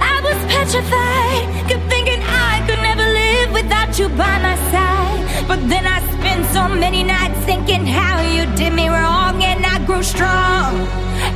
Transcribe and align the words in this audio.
I 0.00 0.20
was 0.22 0.38
petrified, 0.52 1.46
kept 1.68 1.84
thinking 1.88 2.20
I 2.22 2.62
could 2.66 2.82
never 2.82 3.06
live 3.06 3.52
without 3.52 3.98
you 3.98 4.08
by 4.10 4.38
my 4.42 4.56
side. 4.70 5.46
But 5.46 5.60
then 5.68 5.86
I 5.86 6.00
spent 6.18 6.46
so 6.52 6.68
many 6.68 7.02
nights 7.02 7.38
thinking 7.44 7.86
how 7.86 8.20
you 8.22 8.44
did 8.56 8.72
me 8.74 8.88
wrong, 8.88 9.42
and 9.42 9.64
I 9.64 9.78
grew 9.86 10.02
strong, 10.02 10.74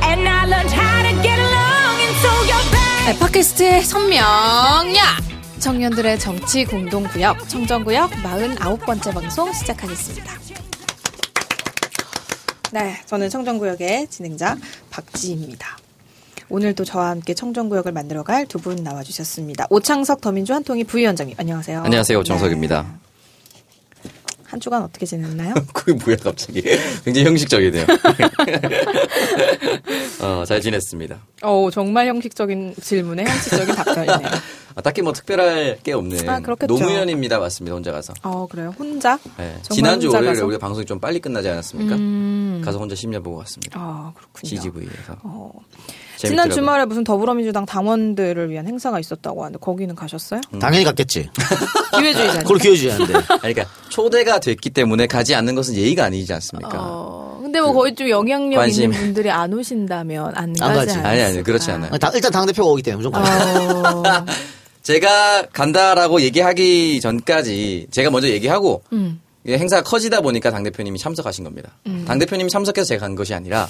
and 0.03 0.27
I 0.27 0.45
learned 0.45 0.71
how 0.71 1.01
to 1.03 1.13
get 1.23 1.39
along, 1.39 1.95
and 2.05 2.15
so 2.21 2.31
you're 2.45 2.67
back. 2.71 3.05
네, 3.05 3.19
팟캐스트의 3.19 3.83
선명야! 3.83 5.17
청년들의 5.59 6.19
정치 6.19 6.65
공동구역, 6.65 7.47
청정구역 7.47 8.11
49번째 8.11 9.13
방송 9.13 9.53
시작하겠습니다. 9.53 10.33
네, 12.71 12.99
저는 13.05 13.29
청정구역의 13.29 14.07
진행자 14.09 14.57
박지입니다. 14.89 15.77
오늘도 16.53 16.85
저와 16.85 17.09
함께 17.09 17.33
청정구역을 17.33 17.91
만들어갈 17.93 18.45
두 18.45 18.59
분 18.59 18.75
나와주셨습니다. 18.75 19.65
오창석 19.71 20.21
더민주 20.21 20.53
한통희 20.53 20.83
부위원장님, 20.83 21.35
안녕하세요. 21.39 21.81
안녕하세요, 21.81 22.19
오창석입니다. 22.19 22.83
네. 22.83 24.09
한 24.45 24.59
주간 24.59 24.83
어떻게 24.83 25.07
지냈나요? 25.07 25.55
그게 25.73 25.93
뭐야 25.93 26.15
갑자기 26.17 26.61
굉장히 27.03 27.25
형식적이네요. 27.25 27.85
어, 30.21 30.43
잘 30.45 30.61
지냈습니다. 30.61 31.17
어, 31.41 31.69
정말 31.73 32.05
형식적인 32.07 32.75
질문에 32.79 33.23
형식적인 33.25 33.73
답변이네요. 33.75 34.29
아, 34.75 34.81
딱히 34.81 35.01
뭐 35.01 35.11
특별할 35.11 35.79
게 35.81 35.93
없는 35.93 36.29
아, 36.29 36.39
그렇겠죠. 36.39 36.71
노무현입니다. 36.71 37.39
맞습니다. 37.39 37.73
혼자 37.73 37.91
가서. 37.91 38.13
어, 38.21 38.45
그래요? 38.47 38.75
혼자? 38.77 39.17
네. 39.37 39.57
지난주 39.71 40.05
혼자 40.07 40.17
월요일에 40.19 40.35
가서? 40.35 40.45
우리가 40.45 40.59
방송이 40.59 40.85
좀 40.85 40.99
빨리 40.99 41.19
끝나지 41.19 41.49
않았습니까? 41.49 41.95
음. 41.95 42.61
가서 42.63 42.77
혼자 42.77 42.93
심야 42.95 43.19
보고 43.21 43.37
왔습니다. 43.37 43.79
아, 43.79 44.13
그렇군요. 44.15 44.49
CGV에서. 44.49 45.17
어. 45.23 45.51
지난. 46.29 46.49
주말에 46.49 46.85
무슨 46.85 47.03
더불어민주당 47.03 47.65
당원들을 47.65 48.49
위한 48.49 48.67
행사가 48.67 48.99
있었다고 48.99 49.43
하는데 49.43 49.59
거기는 49.59 49.93
가셨어요? 49.95 50.41
당연히 50.59 50.83
갔겠지. 50.85 51.29
기회주의자니까. 51.97 52.39
그걸 52.43 52.57
기회주의하는데. 52.59 53.13
아니, 53.13 53.53
그러니까 53.53 53.65
초대가 53.89 54.39
됐기 54.39 54.69
때문에 54.71 55.07
가지 55.07 55.35
않는 55.35 55.55
것은 55.55 55.75
예의가 55.75 56.05
아니지 56.05 56.33
않습니까? 56.33 56.77
어, 56.79 57.39
근데 57.41 57.61
뭐 57.61 57.73
거의 57.73 57.93
좀 57.95 58.09
영향력 58.09 58.57
관심. 58.57 58.85
있는 58.85 58.97
분들이 58.99 59.29
안 59.29 59.53
오신다면 59.53 60.33
안, 60.35 60.55
안 60.59 60.73
가지. 60.75 60.97
아니 60.99 61.21
아니 61.21 61.43
그렇지. 61.43 61.71
않아요. 61.71 61.91
당- 61.97 62.11
일단 62.15 62.31
당 62.31 62.45
대표가 62.45 62.69
오기 62.69 62.81
때문에 62.81 62.97
무조건. 62.97 63.21
어, 63.23 64.03
제가 64.83 65.43
간다라고 65.53 66.19
얘기하기 66.21 66.99
전까지 66.99 67.87
제가 67.91 68.09
먼저 68.09 68.27
얘기하고 68.27 68.83
음. 68.91 69.21
이게 69.43 69.57
행사가 69.57 69.83
커지다 69.83 70.21
보니까 70.21 70.51
당 70.51 70.63
대표님이 70.63 70.97
참석하신 70.99 71.43
겁니다. 71.43 71.77
당 72.05 72.19
대표님이 72.19 72.49
참석해서 72.49 72.85
제가 72.85 73.05
간 73.05 73.15
것이 73.15 73.33
아니라 73.33 73.67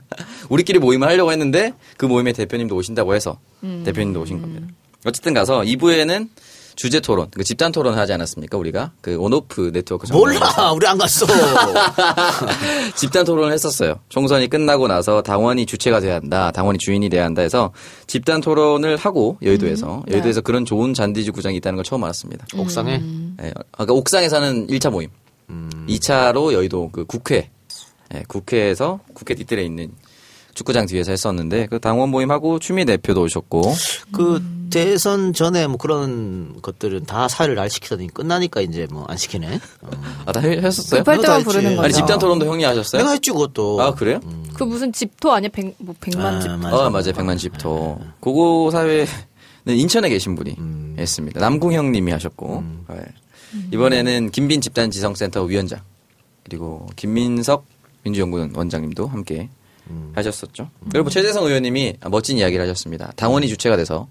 우리끼리 0.48 0.78
모임을 0.78 1.08
하려고 1.08 1.30
했는데 1.30 1.74
그 1.96 2.06
모임에 2.06 2.32
대표님도 2.32 2.74
오신다고 2.74 3.14
해서 3.14 3.38
음. 3.62 3.82
대표님도 3.84 4.20
오신 4.22 4.40
겁니다. 4.40 4.66
어쨌든 5.04 5.34
가서 5.34 5.60
2부에는 5.60 6.28
주제 6.76 7.00
토론, 7.00 7.28
그 7.30 7.44
집단 7.44 7.72
토론을 7.72 7.98
하지 7.98 8.12
않았습니까? 8.12 8.56
우리가 8.56 8.92
그 9.00 9.16
온오프 9.16 9.70
네트워크 9.72 10.10
몰라. 10.12 10.72
우리 10.72 10.86
안 10.86 10.98
갔어. 10.98 11.26
집단 12.96 13.24
토론을 13.24 13.52
했었어요. 13.52 14.00
총선이 14.08 14.48
끝나고 14.48 14.88
나서 14.88 15.22
당원이 15.22 15.66
주체가 15.66 16.00
돼야 16.00 16.16
한다, 16.16 16.50
당원이 16.50 16.78
주인이 16.78 17.08
돼야 17.08 17.24
한다 17.24 17.42
해서 17.42 17.72
집단 18.06 18.40
토론을 18.40 18.96
하고 18.96 19.38
여의도에서 19.42 20.04
네. 20.06 20.14
여의도에서 20.14 20.40
그런 20.40 20.64
좋은 20.64 20.94
잔디지 20.94 21.30
구장이 21.30 21.56
있다는 21.56 21.76
걸 21.76 21.84
처음 21.84 22.04
알았습니다. 22.04 22.46
옥상에. 22.56 23.02
예, 23.42 23.52
아까 23.72 23.92
옥상에서는 23.92 24.68
1차 24.68 24.90
모임. 24.90 25.10
2차로 25.88 26.52
여의도 26.52 26.90
그 26.92 27.04
국회. 27.04 27.50
예, 28.14 28.24
국회에서 28.26 29.00
국회 29.14 29.34
뒤뜰에 29.34 29.62
있는 29.64 29.92
축구장 30.60 30.84
뒤에서 30.84 31.10
했었는데 31.10 31.68
그 31.68 31.80
당원 31.80 32.10
모임하고 32.10 32.58
추미 32.58 32.84
대표도 32.84 33.22
오셨고 33.22 33.62
그 34.12 34.42
대선 34.68 35.32
전에 35.32 35.66
뭐 35.66 35.78
그런 35.78 36.54
것들은 36.60 37.04
다 37.06 37.28
사회를 37.28 37.54
날 37.54 37.70
시키더니 37.70 38.08
끝나니까 38.08 38.60
이제 38.60 38.86
뭐 38.92 39.06
안 39.08 39.16
시키네. 39.16 39.58
어. 39.80 39.90
아, 40.26 40.32
다 40.32 40.40
해- 40.40 40.58
했었어요? 40.58 41.00
급할 41.02 41.18
때만 41.22 41.38
했지. 41.38 41.44
부르는 41.46 41.70
거죠. 41.76 41.84
아니 41.86 41.94
집단 41.94 42.18
토론도 42.18 42.44
형이 42.46 42.62
하셨어요? 42.64 43.00
내가 43.00 43.12
했지 43.12 43.30
그것도. 43.30 43.80
아 43.82 43.94
그래요? 43.94 44.20
그 44.52 44.62
무슨 44.64 44.92
집토 44.92 45.32
아니야? 45.32 45.48
백, 45.50 45.74
뭐 45.78 45.94
백만 45.98 46.34
아, 46.34 46.40
집. 46.40 46.50
맞아. 46.50 46.76
어 46.76 46.90
맞아요 46.90 47.12
백만 47.14 47.38
집토. 47.38 47.98
그거 48.20 48.68
사회는 48.70 49.06
인천에 49.66 50.10
계신 50.10 50.34
분이 50.36 50.56
했습니다. 50.98 51.40
남궁 51.40 51.72
형님이 51.72 52.12
하셨고 52.12 52.62
네. 52.90 52.96
이번에는 53.72 54.30
김빈 54.30 54.60
집단 54.60 54.90
지성센터 54.90 55.42
위원장 55.44 55.80
그리고 56.44 56.86
김민석 56.96 57.64
민주연구원 58.04 58.52
원장님도 58.54 59.06
함께 59.08 59.48
하셨었죠. 60.14 60.70
그리고 60.92 61.10
최재성 61.10 61.44
의원님이 61.46 61.94
멋진 62.10 62.38
이야기를 62.38 62.62
하셨습니다. 62.64 63.12
당원이 63.16 63.48
주체가 63.48 63.76
돼서 63.76 64.08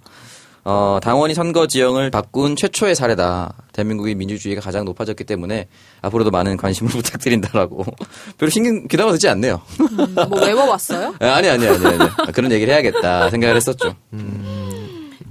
어, 0.65 0.99
당원이 1.01 1.33
선거 1.33 1.67
지형을 1.67 2.11
바꾼 2.11 2.55
최초의 2.55 2.93
사례다. 2.95 3.53
대한민국의 3.73 4.15
민주주의가 4.15 4.61
가장 4.61 4.85
높아졌기 4.85 5.23
때문에 5.23 5.67
앞으로도 6.01 6.31
많은 6.31 6.57
관심을 6.57 6.91
부탁드린다라고. 6.93 7.85
별로 8.37 8.49
신경 8.49 8.87
귀담아 8.87 9.11
듣지 9.13 9.27
않네요. 9.29 9.61
음, 9.79 10.15
뭐 10.29 10.41
외워봤어요? 10.41 11.15
아니 11.21 11.49
아니 11.49 11.67
아니 11.67 11.85
아니. 11.85 12.03
아, 12.03 12.31
그런 12.33 12.51
얘기를 12.51 12.73
해야겠다 12.73 13.29
생각을 13.29 13.55
했었죠. 13.55 13.95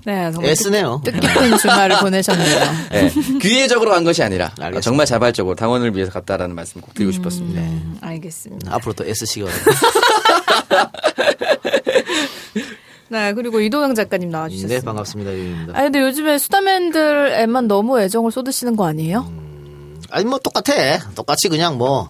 네, 0.05 0.31
정말 0.33 0.51
애쓰네요. 0.53 1.03
뜻깊은 1.05 1.59
주말을 1.59 1.99
보내셨네요. 2.01 2.59
예. 2.95 3.11
귀회적으로 3.41 3.91
간 3.91 4.05
것이 4.05 4.23
아니라 4.23 4.47
알겠습니다. 4.59 4.81
정말 4.81 5.07
자발적으로 5.07 5.55
당원을 5.57 5.95
위해서 5.95 6.11
갔다라는 6.13 6.55
말씀 6.55 6.81
꼭 6.81 6.95
드리고 6.95 7.13
싶었습니다. 7.13 7.61
음, 7.61 7.99
알겠습니다. 8.01 8.75
앞으로 8.75 8.93
또 8.95 9.05
애쓰시고. 9.05 9.49
네, 13.11 13.33
그리고 13.33 13.61
이동영 13.61 13.95
작가님 13.95 14.31
나와주셨습니다. 14.31 14.81
네, 14.81 14.85
반갑습니다. 14.85 15.33
유입니다. 15.33 15.73
아니 15.75 15.85
근데 15.87 16.01
요즘에 16.01 16.37
수다맨들에만 16.39 17.67
너무 17.67 17.99
애정을 18.01 18.31
쏟으시는 18.31 18.77
거 18.77 18.87
아니에요? 18.87 19.31
아니 20.11 20.25
뭐 20.27 20.39
똑같아. 20.39 20.73
똑같이 21.15 21.49
그냥 21.49 21.79
뭐. 21.79 22.09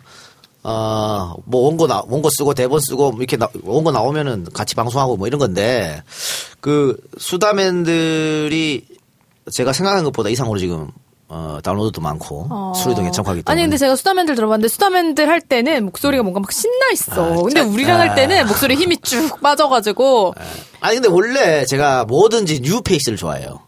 어, 0.65 1.35
뭐, 1.45 1.63
원고 1.63 1.87
나, 1.87 2.03
원고 2.09 2.29
쓰고, 2.31 2.53
대본 2.55 2.81
쓰고, 2.81 3.13
뭐 3.13 3.21
이렇게 3.21 3.37
나, 3.37 3.49
원고 3.63 3.91
나오면은 3.93 4.47
같이 4.53 4.75
방송하고 4.75 5.17
뭐 5.17 5.27
이런 5.27 5.39
건데, 5.39 6.03
그, 6.61 6.97
수다맨들이 7.17 8.87
제가 9.53 9.73
생각한 9.73 10.05
것보다 10.05 10.29
이상으로 10.29 10.59
지금, 10.59 10.89
어, 11.29 11.59
다운로드도 11.63 12.01
많고, 12.01 12.47
어. 12.51 12.73
수리도 12.75 13.03
괜찮고 13.03 13.31
하기 13.31 13.43
때문에. 13.43 13.53
아니 13.53 13.63
근데 13.63 13.77
제가 13.77 13.97
수다맨들 13.97 14.35
들어봤는데 14.35 14.69
수다맨들 14.69 15.29
할 15.29 15.41
때는 15.41 15.85
목소리가 15.87 16.23
뭔가 16.23 16.41
막 16.41 16.51
신나 16.53 16.91
있어. 16.93 17.33
아, 17.33 17.37
근데 17.43 17.61
짜- 17.61 17.67
우리랑 17.67 18.01
할 18.01 18.15
때는 18.15 18.47
목소리 18.47 18.75
힘이 18.77 18.97
쭉 19.03 19.41
빠져가지고 19.43 20.35
아니, 20.81 20.97
근데 20.97 21.09
원래 21.09 21.65
제가 21.67 22.05
뭐든지 22.07 22.61
뉴페이스를 22.61 23.19
좋아해요. 23.19 23.61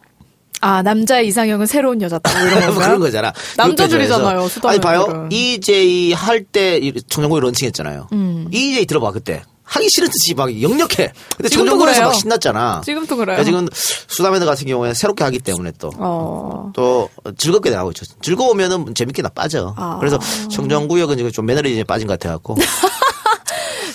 아 0.60 0.82
남자의 0.82 1.26
이상형은 1.28 1.66
새로운 1.66 2.00
여자다 2.02 2.30
뭐 2.38 2.48
이런 2.48 2.66
뭐? 2.74 2.82
그런 2.82 3.00
거잖아. 3.00 3.32
남자들이잖아요, 3.56 4.36
뉴페이스에서. 4.40 4.68
아니. 4.68 4.80
봐요. 4.80 5.28
EJ 5.30 6.12
할 6.12 6.44
때 6.44 6.80
청정구역 7.08 7.40
런칭했잖아요. 7.40 8.08
음. 8.12 8.48
EJ 8.52 8.86
들어봐, 8.86 9.12
그때. 9.12 9.42
하기 9.62 9.88
싫은 9.88 10.08
듯이 10.08 10.34
막 10.34 10.50
역력해. 10.50 11.12
근데 11.36 11.48
그래요. 11.94 12.02
막 12.06 12.12
신났잖아. 12.14 12.80
지금도 12.84 13.16
그래요. 13.16 13.36
그러니까 13.36 13.44
지금 13.44 13.68
수다맨들 14.08 14.44
같은 14.44 14.66
경우에 14.66 14.92
새롭게 14.94 15.22
하기 15.22 15.38
때문에 15.38 15.70
또. 15.78 15.92
어. 15.96 16.72
또 16.74 17.08
즐겁게 17.38 17.70
나가고 17.70 17.90
있죠. 17.92 18.04
즐거우면은 18.20 18.94
재밌게 18.96 19.22
나 19.22 19.28
빠져. 19.28 19.72
아. 19.76 19.98
그래서 20.00 20.18
청정구역은 20.50 21.16
지금 21.18 21.30
좀 21.30 21.46
매너리즘에 21.46 21.84
빠진 21.84 22.08
것 22.08 22.18
같아갖고 22.18 22.56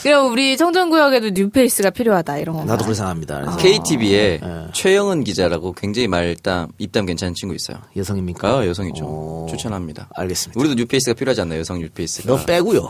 그럼 0.06 0.32
우리 0.32 0.56
청정구역에도 0.56 1.32
뉴페이스가 1.32 1.90
필요하다 1.90 2.38
이런 2.38 2.58
건가요? 2.58 2.74
나도 2.74 2.86
그렇게 2.86 2.96
생각합니다. 2.96 3.42
그래서 3.42 3.58
KTV에 3.58 4.40
예. 4.40 4.68
최영은 4.72 5.24
기자라고 5.24 5.74
굉장히 5.74 6.08
말담 6.08 6.68
입담 6.78 7.08
괜찮은 7.08 7.34
친구 7.34 7.56
있어요. 7.56 7.78
여성입니까? 7.98 8.48
아 8.48 8.68
여성이죠. 8.68 9.04
오. 9.04 9.48
추천합니다. 9.50 10.08
알겠습니다. 10.14 10.60
우리도 10.60 10.76
뉴페이스가 10.76 11.16
필요하지 11.16 11.42
않나요? 11.42 11.62
여성 11.62 11.80
뉴페이스가. 11.80 12.32
너 12.32 12.46
빼고요. 12.46 12.88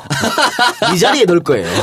이 0.93 0.99
자리에 0.99 1.23
넣을 1.23 1.39
거예요. 1.39 1.65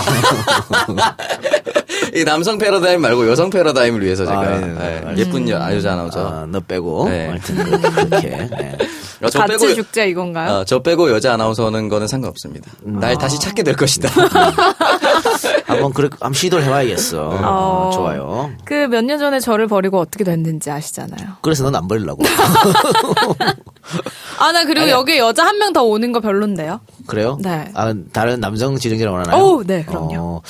이 2.14 2.24
남성 2.24 2.58
패러다임 2.58 3.00
말고 3.00 3.26
여성 3.30 3.48
패러다임을 3.48 4.04
위해서 4.04 4.26
제가 4.26 4.38
아, 4.38 4.58
네, 4.58 5.02
예, 5.12 5.16
예쁜 5.16 5.48
여, 5.48 5.56
여자 5.74 5.94
아나운서. 5.94 6.28
아, 6.28 6.46
너 6.46 6.60
빼고. 6.60 7.08
네. 7.08 7.28
하여튼 7.28 7.56
그렇게. 7.56 8.28
네. 8.28 8.76
어, 9.22 9.30
저 9.30 9.38
같이 9.38 9.52
빼고 9.52 9.74
죽자 9.74 10.04
이건가요? 10.04 10.50
어, 10.50 10.64
저 10.64 10.82
빼고 10.82 11.10
여자 11.10 11.32
아나운서 11.32 11.64
하는 11.66 11.88
거는 11.88 12.08
상관없습니다. 12.08 12.70
날 12.82 13.16
다시 13.16 13.40
찾게 13.40 13.62
될 13.62 13.76
것이다. 13.76 14.10
한번 15.74 15.92
그렇게 15.92 16.16
한번 16.20 16.34
시도를 16.34 16.64
해봐야겠어. 16.64 17.28
어. 17.42 17.90
좋아요. 17.94 18.50
그 18.64 18.86
몇 18.88 19.04
년 19.04 19.18
전에 19.18 19.40
저를 19.40 19.66
버리고 19.66 19.98
어떻게 20.00 20.24
됐는지 20.24 20.70
아시잖아요. 20.70 21.36
그래서 21.42 21.64
넌 21.64 21.74
안 21.76 21.88
버리려고. 21.88 22.22
아, 24.38 24.52
나 24.52 24.64
그리고 24.64 24.88
여기 24.88 25.18
여자 25.18 25.44
한 25.46 25.56
명 25.58 25.72
더 25.72 25.82
오는 25.84 26.12
거 26.12 26.20
별론데요? 26.20 26.80
그래요? 27.06 27.38
네. 27.40 27.70
아, 27.74 27.94
다른 28.12 28.40
남성 28.40 28.76
지정자를 28.76 29.12
원하나요? 29.12 29.42
오, 29.42 29.62
네, 29.62 29.84
그럼요. 29.84 30.14
어, 30.18 30.42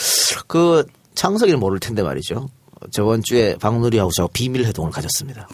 그 0.47 0.85
창석이는 1.15 1.61
모를 1.61 1.79
텐데 1.79 2.03
말이죠. 2.03 2.49
저번 2.91 3.23
주에 3.23 3.57
박누리하고 3.61 4.11
저 4.13 4.29
비밀 4.33 4.65
회동을 4.65 4.91
가졌습니다. 4.91 5.47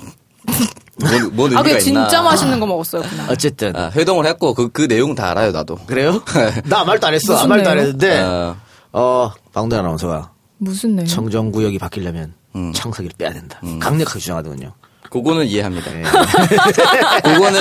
뭔, 1.00 1.36
뭔 1.36 1.56
아, 1.56 1.60
의미가 1.60 1.78
그 1.78 1.88
있나? 1.88 2.08
진짜 2.08 2.22
맛있는 2.22 2.58
거 2.60 2.66
먹었어요, 2.66 3.02
그날. 3.02 3.28
어쨌든 3.32 3.76
아, 3.76 3.90
회동을 3.94 4.26
했고 4.26 4.54
그, 4.54 4.68
그 4.70 4.88
내용 4.88 5.14
다 5.14 5.30
알아요 5.30 5.52
나도. 5.52 5.76
그래요? 5.86 6.22
나 6.64 6.84
말도 6.84 7.06
안 7.08 7.14
했어. 7.14 7.36
아무 7.36 7.48
말도 7.48 7.68
안 7.70 7.76
내용? 7.76 7.86
했는데 7.88 8.20
어, 8.20 8.56
어 8.92 9.32
박누리 9.58 9.76
아나운서가 9.80 10.30
무슨 10.58 10.94
내용? 10.96 11.06
청정구역이 11.08 11.78
바뀌려면 11.78 12.34
음. 12.54 12.72
창석이를 12.72 13.14
빼야 13.18 13.32
된다. 13.32 13.60
강력하게 13.80 14.20
주장하더군요. 14.20 14.72
그거는 15.10 15.46
이해합니다. 15.46 15.90
예. 15.98 16.02
그거는 17.22 17.60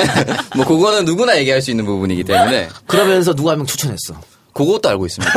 뭐 0.56 0.66
그거는 0.66 1.06
누구나 1.06 1.38
얘기할 1.38 1.62
수 1.62 1.72
있는 1.72 1.86
부분이기 1.86 2.24
때문에 2.24 2.70
그러면서 2.86 3.34
누가 3.34 3.52
한 3.52 3.58
명 3.60 3.66
추천했어. 3.66 4.16
그것도 4.54 4.90
알고 4.90 5.06
있습니다. 5.06 5.32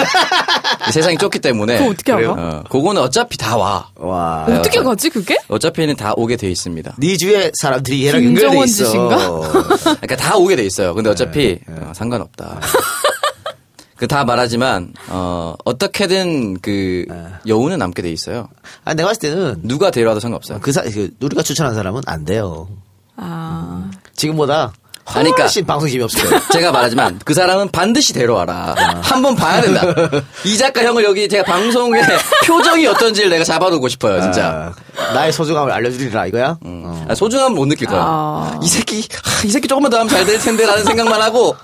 세상이 0.93 1.19
좁기 1.19 1.39
때문에 1.41 1.79
그거 1.79 1.91
어떻게 1.91 2.12
알아? 2.12 2.31
어, 2.33 2.65
그거는 2.71 3.03
어차피 3.03 3.37
다 3.37 3.57
와. 3.57 3.89
와. 3.97 4.47
어떻게 4.49 4.83
가지 4.83 5.11
그게? 5.11 5.37
어차피는 5.49 5.97
다 5.97 6.15
오게 6.17 6.37
돼 6.37 6.51
있습니다. 6.51 6.95
네 6.99 7.17
주위에 7.19 7.53
사람들이 7.61 8.07
얘랑 8.07 8.25
연결돼 8.25 8.41
김정원 8.49 8.69
있어. 8.69 8.85
짓인가? 8.87 9.41
그러니까 9.83 10.17
다 10.17 10.37
오게 10.37 10.57
돼 10.57 10.65
있어요. 10.65 10.95
근데 10.95 11.11
어차피 11.11 11.59
어, 11.69 11.93
상관없다. 11.95 12.61
그 14.00 14.06
다 14.06 14.25
말하지만 14.25 14.94
어 15.11 15.55
어떻게든 15.67 16.61
그 16.61 17.05
여운은 17.47 17.79
남게 17.79 18.00
돼 18.00 18.11
있어요. 18.11 18.49
아, 18.82 18.94
내가 18.94 19.11
봤을 19.11 19.20
때는 19.20 19.61
누가 19.62 19.91
데려와도 19.91 20.20
상관없어요. 20.20 20.58
그 20.61 20.73
사, 20.73 20.81
그 20.82 21.11
우리가 21.20 21.43
추천한 21.43 21.75
사람은 21.75 22.00
안 22.06 22.25
돼요. 22.25 22.67
아 23.17 23.91
지금보다 24.14 24.73
아니, 25.15 25.25
그러니까- 25.25 25.43
훨씬 25.45 25.65
방송 25.67 25.89
힘이 25.89 26.03
없을 26.05 26.23
거예요. 26.23 26.41
제가 26.53 26.73
말하지만 26.73 27.19
그 27.25 27.35
사람은 27.35 27.69
반드시 27.71 28.12
데려와라. 28.12 28.75
한번 29.03 29.35
봐야 29.37 29.61
된다. 29.61 29.83
이 30.45 30.57
작가 30.57 30.83
형을 30.85 31.05
여기 31.05 31.29
제가 31.29 31.45
방송에 31.45 32.01
표정이 32.47 32.87
어떤지를 32.87 33.31
내가 33.31 33.45
잡아두고 33.45 33.89
싶어요, 33.89 34.21
진짜. 34.23 34.73
아, 34.97 35.12
나의 35.12 35.33
소중함을 35.33 35.71
알려주리라 35.73 36.27
이거야. 36.27 36.59
어. 36.65 37.07
아, 37.09 37.15
소중함 37.15 37.55
못 37.55 37.67
느낄 37.67 37.87
거야. 37.89 38.01
아. 38.03 38.61
이 38.62 38.69
새끼, 38.69 39.07
아, 39.25 39.47
이 39.47 39.51
새끼 39.51 39.67
조금만 39.69 39.91
더 39.91 39.99
하면 39.99 40.09
잘 40.09 40.25
될 40.25 40.39
텐데 40.39 40.65
라는 40.67 40.85
생각만 40.85 41.21
하고 41.23 41.57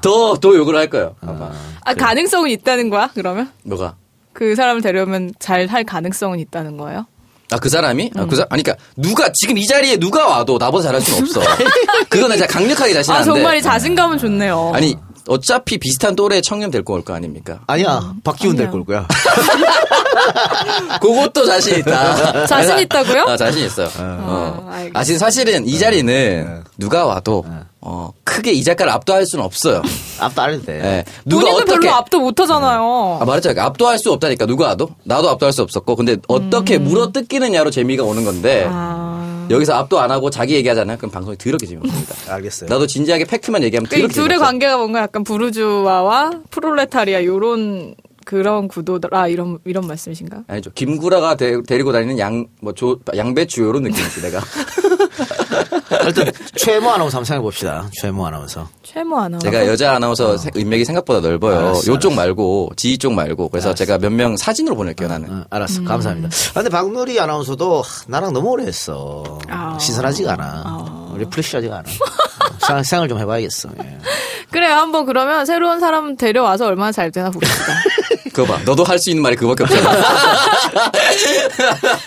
더, 0.00 0.36
더 0.36 0.54
욕을 0.54 0.76
할 0.76 0.88
거예요. 0.88 1.14
아마. 1.26 1.50
아, 1.84 1.94
가능성은 1.94 2.50
있다는 2.50 2.90
거야 2.90 3.10
그러면? 3.14 3.50
뭐가? 3.64 3.94
그 4.32 4.54
사람을 4.54 4.82
데려오면 4.82 5.32
잘 5.38 5.66
할 5.68 5.84
가능성은 5.84 6.38
있다는 6.38 6.76
거예요? 6.76 7.06
아, 7.50 7.56
그 7.58 7.68
사람이? 7.68 8.10
아, 8.14 8.26
그 8.26 8.36
사, 8.36 8.46
아니, 8.50 8.62
그니까, 8.62 8.82
누가, 8.96 9.30
지금 9.32 9.56
이 9.56 9.66
자리에 9.66 9.96
누가 9.96 10.26
와도 10.26 10.58
나보다 10.58 10.84
잘할 10.84 11.00
수는 11.00 11.22
없어. 11.22 11.40
그거는 12.10 12.36
진짜 12.36 12.46
강력하게 12.52 12.90
아 12.90 12.94
자신한데. 12.96 13.24
정말 13.24 13.56
이 13.56 13.62
자신감은 13.62 14.18
좋네요. 14.18 14.72
아니, 14.74 14.96
어차피 15.28 15.78
비슷한 15.78 16.16
또래 16.16 16.40
청년 16.40 16.70
데리고 16.70 16.94
올거 16.94 17.14
아닙니까? 17.14 17.60
아니야, 17.66 18.12
박기훈 18.24 18.54
아니야. 18.56 18.64
될걸 18.70 18.84
거야. 18.84 19.06
그것도 21.00 21.46
자신 21.46 21.78
있다. 21.78 22.46
자신 22.46 22.78
있다고요? 22.80 23.22
아, 23.22 23.36
자신 23.36 23.64
있어요. 23.64 23.88
어. 23.98 24.66
알겠습니다. 24.68 25.00
아, 25.00 25.04
지금 25.04 25.18
사실은 25.18 25.66
이 25.66 25.78
자리는 25.78 26.64
누가 26.76 27.06
와도, 27.06 27.44
어, 27.80 28.10
크게 28.24 28.52
이 28.52 28.64
작가를 28.64 28.92
압도할 28.92 29.26
수는 29.26 29.44
없어요. 29.44 29.82
앞도 30.18 30.42
안 30.42 30.50
해도 30.54 30.64
돼. 30.64 30.80
예. 30.82 31.04
누가 31.24 31.50
어떻게. 31.50 31.72
별로 31.80 31.94
압도 31.94 32.20
못 32.20 32.38
하잖아요. 32.40 33.18
아, 33.20 33.24
말했잖아. 33.24 33.64
압도할 33.64 33.98
수 33.98 34.12
없다니까, 34.12 34.46
누가 34.46 34.68
와도. 34.68 34.90
나도 35.04 35.28
압도할 35.30 35.52
수 35.52 35.62
없었고. 35.62 35.96
근데 35.96 36.16
어떻게 36.28 36.78
물어 36.78 37.12
뜯기느냐로 37.12 37.70
재미가 37.70 38.02
오는 38.04 38.24
건데, 38.24 38.64
음. 38.64 38.70
아. 38.72 39.17
여기서 39.50 39.74
압도 39.74 40.00
안 40.00 40.10
하고 40.10 40.30
자기 40.30 40.54
얘기하잖아요. 40.54 40.96
그럼 40.98 41.10
방송이 41.10 41.36
더럽게 41.36 41.66
재미없습니다. 41.66 42.14
알겠어요. 42.34 42.68
나도 42.68 42.86
진지하게 42.86 43.24
팩트만 43.24 43.62
얘기하면 43.64 43.88
그러니까 43.88 44.06
이 44.06 44.14
둘의 44.14 44.28
재미없어. 44.28 44.44
관계가 44.44 44.76
뭔가 44.76 45.00
약간 45.00 45.24
부르주아와 45.24 46.42
프롤레타리아 46.50 47.24
요런 47.24 47.94
그런 48.28 48.68
구도라 48.68 49.28
이런 49.28 49.58
이런 49.64 49.86
말씀이신가? 49.86 50.44
아니죠. 50.48 50.70
김구라가 50.74 51.36
데, 51.36 51.56
리고 51.66 51.92
다니는 51.92 52.18
양, 52.18 52.46
뭐, 52.60 52.74
조, 52.74 53.00
양배추 53.16 53.62
요런 53.62 53.84
느낌이지, 53.84 54.20
내가. 54.20 54.42
일단 56.04 56.26
최모 56.68 56.90
아나운서 56.90 57.16
한번 57.16 57.24
생각해 57.24 57.42
봅시다. 57.42 57.88
최모 57.94 58.26
아나운서. 58.26 58.68
최모 58.82 59.16
아나운서. 59.18 59.50
제가 59.50 59.66
여자 59.66 59.94
아나운서 59.94 60.36
세- 60.36 60.50
인맥이 60.54 60.84
생각보다 60.84 61.20
넓어요. 61.26 61.58
알았어, 61.58 61.90
요쪽 61.90 62.12
말고, 62.12 62.72
지희 62.76 62.98
쪽 62.98 63.14
말고. 63.14 63.48
그래서 63.48 63.72
제가 63.74 63.96
몇 63.96 64.10
명 64.12 64.36
사진으로 64.36 64.76
보낼게요, 64.76 65.08
나는. 65.08 65.30
어, 65.32 65.44
알았어. 65.48 65.82
감사합니다. 65.84 66.28
아, 66.28 66.52
근데 66.54 66.68
박누리 66.68 67.18
아나운서도 67.20 67.80
하, 67.80 67.88
나랑 68.08 68.34
너무 68.34 68.50
오래 68.50 68.66
했어. 68.66 69.38
아. 69.48 69.78
신선하지가 69.80 70.34
않아. 70.34 71.14
리프레시하지가 71.16 71.74
않아. 71.78 71.88
어, 71.88 72.58
생각, 72.66 72.82
생각을 72.84 73.08
좀 73.08 73.18
해봐야겠어. 73.18 73.70
예. 73.82 73.98
그래요. 74.52 74.74
한번 74.74 75.06
그러면 75.06 75.46
새로운 75.46 75.80
사람 75.80 76.16
데려와서 76.16 76.66
얼마나 76.66 76.92
잘 76.92 77.10
되나 77.10 77.30
봅시다. 77.30 77.72
그거 78.32 78.52
봐. 78.54 78.60
너도 78.64 78.84
할 78.84 78.98
수 78.98 79.10
있는 79.10 79.22
말이 79.22 79.36
그거밖에 79.36 79.64
없잖아. 79.64 79.92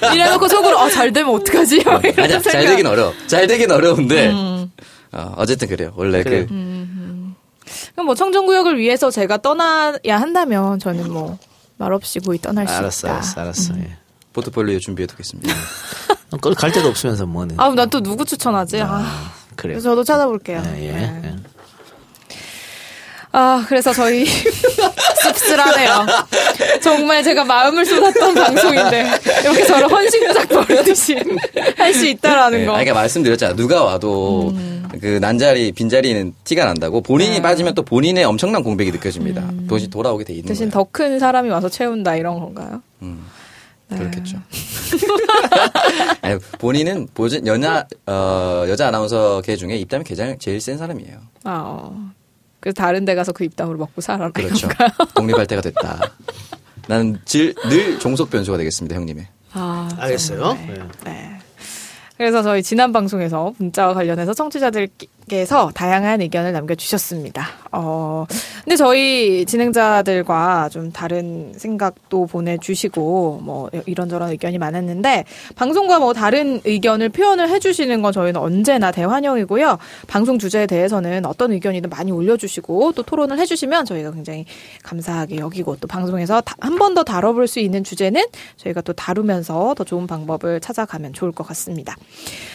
이래놓고 0.14 0.48
속으로 0.48 0.78
어, 0.80 0.90
잘 0.90 1.12
되면 1.14 1.34
어떡하지? 1.36 1.78
이런 1.78 1.96
아니야, 1.96 2.40
잘 2.40 2.42
생각. 2.42 2.60
음. 2.62 2.66
되긴 2.68 2.86
어려워. 2.88 3.14
잘 3.28 3.48
되긴 3.48 3.72
어려운데, 3.72 4.32
어, 4.34 5.34
어쨌든 5.38 5.68
그래요. 5.68 5.94
원래 5.96 6.24
그래. 6.24 6.46
그, 6.46 7.34
그럼 7.94 8.06
뭐 8.06 8.16
청정구역을 8.16 8.78
위해서 8.78 9.10
제가 9.12 9.38
떠나야 9.38 10.00
한다면 10.20 10.80
저는 10.80 11.12
뭐 11.12 11.38
말없이 11.78 12.20
고이 12.20 12.40
떠날 12.40 12.68
수 12.68 12.74
알았어, 12.74 13.08
있다. 13.08 13.16
알았어, 13.16 13.42
알았어. 13.42 13.74
예. 13.78 13.98
포트폴리오 14.34 14.80
준비해 14.80 15.08
두겠습니다. 15.08 15.54
그걸 16.32 16.54
갈 16.56 16.72
데도 16.72 16.88
없으면서 16.88 17.26
뭐는. 17.26 17.60
아, 17.60 17.70
난또 17.70 18.02
누구 18.02 18.24
추천하지? 18.26 18.82
아, 18.82 19.32
그래요. 19.56 19.76
그래서 19.76 19.90
저도 19.90 20.04
찾아볼게요. 20.04 20.64
예, 20.76 20.88
예. 20.88 20.92
네. 20.92 21.22
예. 21.26 21.36
아, 23.34 23.64
그래서 23.68 23.94
저희 23.94 24.26
씁쓸하네요. 25.24 26.06
정말 26.82 27.24
제가 27.24 27.44
마음을 27.46 27.86
쏟았던 27.86 28.34
방송인데 28.36 29.12
이렇게 29.44 29.66
저를 29.66 29.90
헌신작 29.92 30.50
버리듯이 30.50 31.16
할 31.78 31.94
수 31.94 32.06
있다라는 32.08 32.60
네, 32.60 32.66
거. 32.66 32.72
아니, 32.74 32.84
그러니까 32.86 32.94
말씀드렸잖아. 33.02 33.56
누가 33.56 33.84
와도 33.84 34.50
음. 34.50 34.88
그 35.02 35.18
난자리, 35.22 35.72
빈자리는 35.72 36.34
티가 36.44 36.66
난다고. 36.66 37.02
본인이 37.02 37.36
네. 37.36 37.42
빠지면 37.42 37.74
또 37.74 37.84
본인의 37.84 38.24
엄청난 38.26 38.64
공백이 38.64 38.92
느껴집니다. 38.92 39.50
다시 39.70 39.88
돌아오게 39.90 40.24
돼 40.26 40.34
있는 40.34 40.46
음. 40.46 40.50
대신. 40.50 40.70
더 40.70 40.86
큰 40.92 41.20
사람이 41.20 41.50
와서 41.50 41.70
채운다 41.70 42.16
이런 42.18 42.40
건가요? 42.40 42.82
그렇겠죠. 43.90 44.38
아니, 46.22 46.38
본인은 46.60 47.08
보진 47.14 47.46
여자 47.48 47.86
어, 48.08 48.66
여자 48.68 48.88
아나운서계 48.88 49.56
중에 49.58 49.76
입담이 49.78 50.04
가장 50.06 50.38
제일 50.40 50.60
센 50.62 50.78
사람이에요. 50.78 51.18
아, 51.44 51.62
어. 51.66 52.12
그래서 52.62 52.76
다른 52.76 53.04
데 53.04 53.14
가서 53.16 53.34
그 53.34 53.44
입담으로 53.44 53.78
먹고 53.78 54.00
살아라. 54.02 54.32
그렇죠. 54.32 54.70
독립할 55.16 55.48
때가 55.48 55.62
됐다. 55.62 56.00
나는 56.88 57.20
질, 57.26 57.54
늘 57.70 58.00
종속 58.00 58.30
변수가 58.30 58.58
되겠습니다, 58.58 58.96
형님의. 58.96 59.28
아, 59.54 59.90
알겠어요. 59.98 60.54
네. 60.54 60.80
네. 61.04 61.41
그래서 62.22 62.44
저희 62.44 62.62
지난 62.62 62.92
방송에서 62.94 63.52
문자와 63.58 63.96
관련해서 63.96 64.36
청취자들께서 64.36 65.72
다양한 65.74 66.22
의견을 66.22 66.54
남겨주셨습니다. 66.54 67.48
어, 67.72 68.28
근데 68.64 68.76
저희 68.76 69.44
진행자들과 69.48 70.70
좀 70.70 70.92
다른 70.92 71.52
생각도 71.58 72.28
보내주시고, 72.28 73.40
뭐, 73.42 73.72
이런저런 73.88 74.30
의견이 74.30 74.60
많았는데, 74.60 75.24
방송과 75.56 75.98
뭐 75.98 76.14
다른 76.14 76.62
의견을 76.64 77.10
표현을 77.10 77.50
해주시는 77.50 78.04
건 78.04 78.14
저희는 78.14 78.40
언제나 78.40 78.92
대환영이고요. 78.92 79.80
방송 80.06 80.38
주제에 80.38 80.68
대해서는 80.68 81.26
어떤 81.26 81.52
의견이든 81.54 81.90
많이 81.90 82.12
올려주시고, 82.12 82.92
또 82.92 83.02
토론을 83.02 83.40
해주시면 83.40 83.86
저희가 83.86 84.12
굉장히 84.12 84.46
감사하게 84.84 85.38
여기고, 85.38 85.78
또 85.78 85.88
방송에서 85.88 86.44
한 86.60 86.78
번 86.78 86.94
더 86.94 87.04
다뤄볼 87.04 87.48
수 87.48 87.60
있는 87.60 87.84
주제는 87.84 88.22
저희가 88.58 88.82
또 88.82 88.94
다루면서 88.94 89.74
더 89.76 89.84
좋은 89.84 90.06
방법을 90.06 90.60
찾아가면 90.60 91.14
좋을 91.14 91.32
것 91.32 91.48
같습니다. 91.48 91.96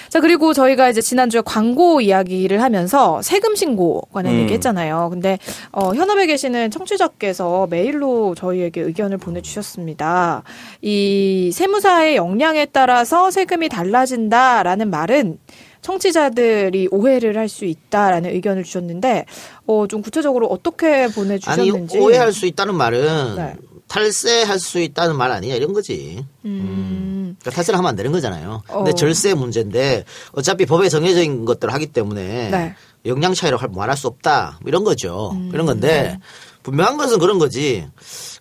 자, 0.09 0.21
그리고 0.21 0.53
저희가 0.55 0.89
이제 0.89 1.01
지난주에 1.01 1.43
광고 1.45 2.01
이야기를 2.01 2.63
하면서 2.63 3.21
세금 3.23 3.55
신고 3.57 4.03
관련 4.13 4.35
음. 4.35 4.41
얘기 4.41 4.55
했잖아요. 4.55 5.09
근데, 5.11 5.39
어, 5.73 5.95
현업에 5.95 6.27
계시는 6.27 6.71
청취자께서 6.71 7.67
메일로 7.69 8.35
저희에게 8.37 8.81
의견을 8.83 9.19
보내주셨습니다. 9.19 10.43
이 10.81 11.51
세무사의 11.53 12.17
역량에 12.17 12.67
따라서 12.67 13.31
세금이 13.31 13.69
달라진다라는 13.69 14.91
말은 14.91 15.39
청취자들이 15.83 16.89
오해를 16.91 17.37
할 17.37 17.49
수 17.49 17.65
있다라는 17.65 18.31
의견을 18.31 18.65
주셨는데, 18.65 19.25
어, 19.67 19.87
좀 19.87 20.03
구체적으로 20.03 20.47
어떻게 20.47 21.05
아니, 21.05 21.13
보내주셨는지. 21.13 21.99
오해할 21.99 22.33
수 22.33 22.47
있다는 22.47 22.75
말은 22.75 23.37
네. 23.37 23.55
탈세할 23.89 24.59
수 24.59 24.81
있다는 24.81 25.17
말 25.17 25.31
아니냐 25.31 25.55
이런 25.55 25.73
거지. 25.73 26.25
음, 26.45 27.37
그러니까 27.39 27.51
탈세를 27.57 27.79
하면 27.79 27.89
안 27.89 27.97
되는 27.97 28.11
거잖아요. 28.13 28.63
근데 28.67 28.91
어. 28.91 28.95
절세 28.95 29.35
문제인데 29.35 30.05
어차피 30.33 30.67
법에 30.67 30.89
정해져 30.89 31.23
있는 31.23 31.45
것들을 31.45 31.73
하기 31.75 31.87
때문에 31.89 32.51
네. 32.51 32.75
영양 33.07 33.35
차이로 33.35 33.57
할- 33.57 33.69
말할 33.73 33.97
수 33.97 34.07
없다 34.09 34.59
뭐 34.61 34.69
이런 34.69 34.83
거죠. 34.85 35.31
음. 35.35 35.51
이런 35.55 35.67
건데 35.67 36.19
분명한 36.65 36.97
것은 36.97 37.19
그런 37.21 37.39
거지. 37.39 37.87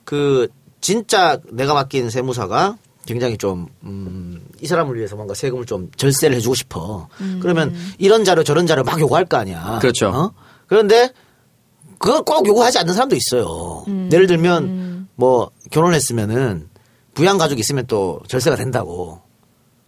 그 0.03 0.47
진짜 0.81 1.39
내가 1.51 1.73
맡긴 1.73 2.09
세무사가 2.09 2.77
굉장히 3.05 3.37
좀, 3.37 3.67
음, 3.83 4.43
이 4.61 4.65
사람을 4.65 4.97
위해서 4.97 5.15
뭔가 5.15 5.35
세금을 5.35 5.67
좀 5.67 5.91
절세를 5.95 6.35
해주고 6.37 6.55
싶어. 6.55 7.07
음. 7.21 7.39
그러면 7.39 7.75
이런 7.99 8.23
자료 8.23 8.43
저런 8.43 8.65
자료 8.65 8.83
막 8.83 8.99
요구할 8.99 9.25
거 9.25 9.37
아니야. 9.37 9.77
그렇죠. 9.79 10.07
어? 10.09 10.31
그런데 10.65 11.11
그걸 11.99 12.23
꼭 12.23 12.47
요구하지 12.47 12.79
않는 12.79 12.93
사람도 12.95 13.15
있어요. 13.15 13.83
음. 13.87 14.09
예를 14.11 14.25
들면 14.25 14.94
뭐 15.15 15.51
결혼했으면은 15.71 16.69
부양 17.13 17.37
가족이 17.37 17.59
있으면 17.59 17.85
또 17.87 18.19
절세가 18.27 18.55
된다고. 18.55 19.21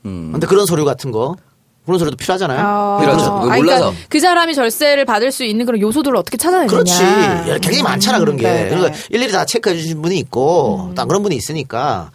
음. 0.06 0.32
근데 0.32 0.48
그런 0.48 0.66
서류 0.66 0.86
같은 0.86 1.12
거 1.12 1.36
그런 1.86 2.00
서류도 2.00 2.18
필요하잖아요. 2.18 2.60
아, 2.60 2.98
그렇죠. 3.00 3.26
아, 3.26 3.56
몰라서. 3.56 3.86
그러니까 3.86 3.92
그 4.10 4.20
사람이 4.20 4.54
절세를 4.56 5.06
받을 5.06 5.32
수 5.32 5.46
있는 5.46 5.66
그런 5.66 5.80
요소들을 5.80 6.18
어떻게 6.18 6.36
찾아내느냐. 6.38 6.70
그렇지. 6.70 7.04
굉장히 7.62 7.82
많잖아 7.82 8.20
그런 8.20 8.36
게. 8.36 8.44
네, 8.44 8.64
네. 8.64 8.70
그러니까 8.70 8.98
일일이 9.10 9.32
다 9.32 9.46
체크해 9.46 9.76
주신 9.78 10.02
분이 10.02 10.18
있고 10.20 10.92
또 10.96 11.08
그런 11.08 11.24
분이 11.24 11.36
있으니까 11.36 12.12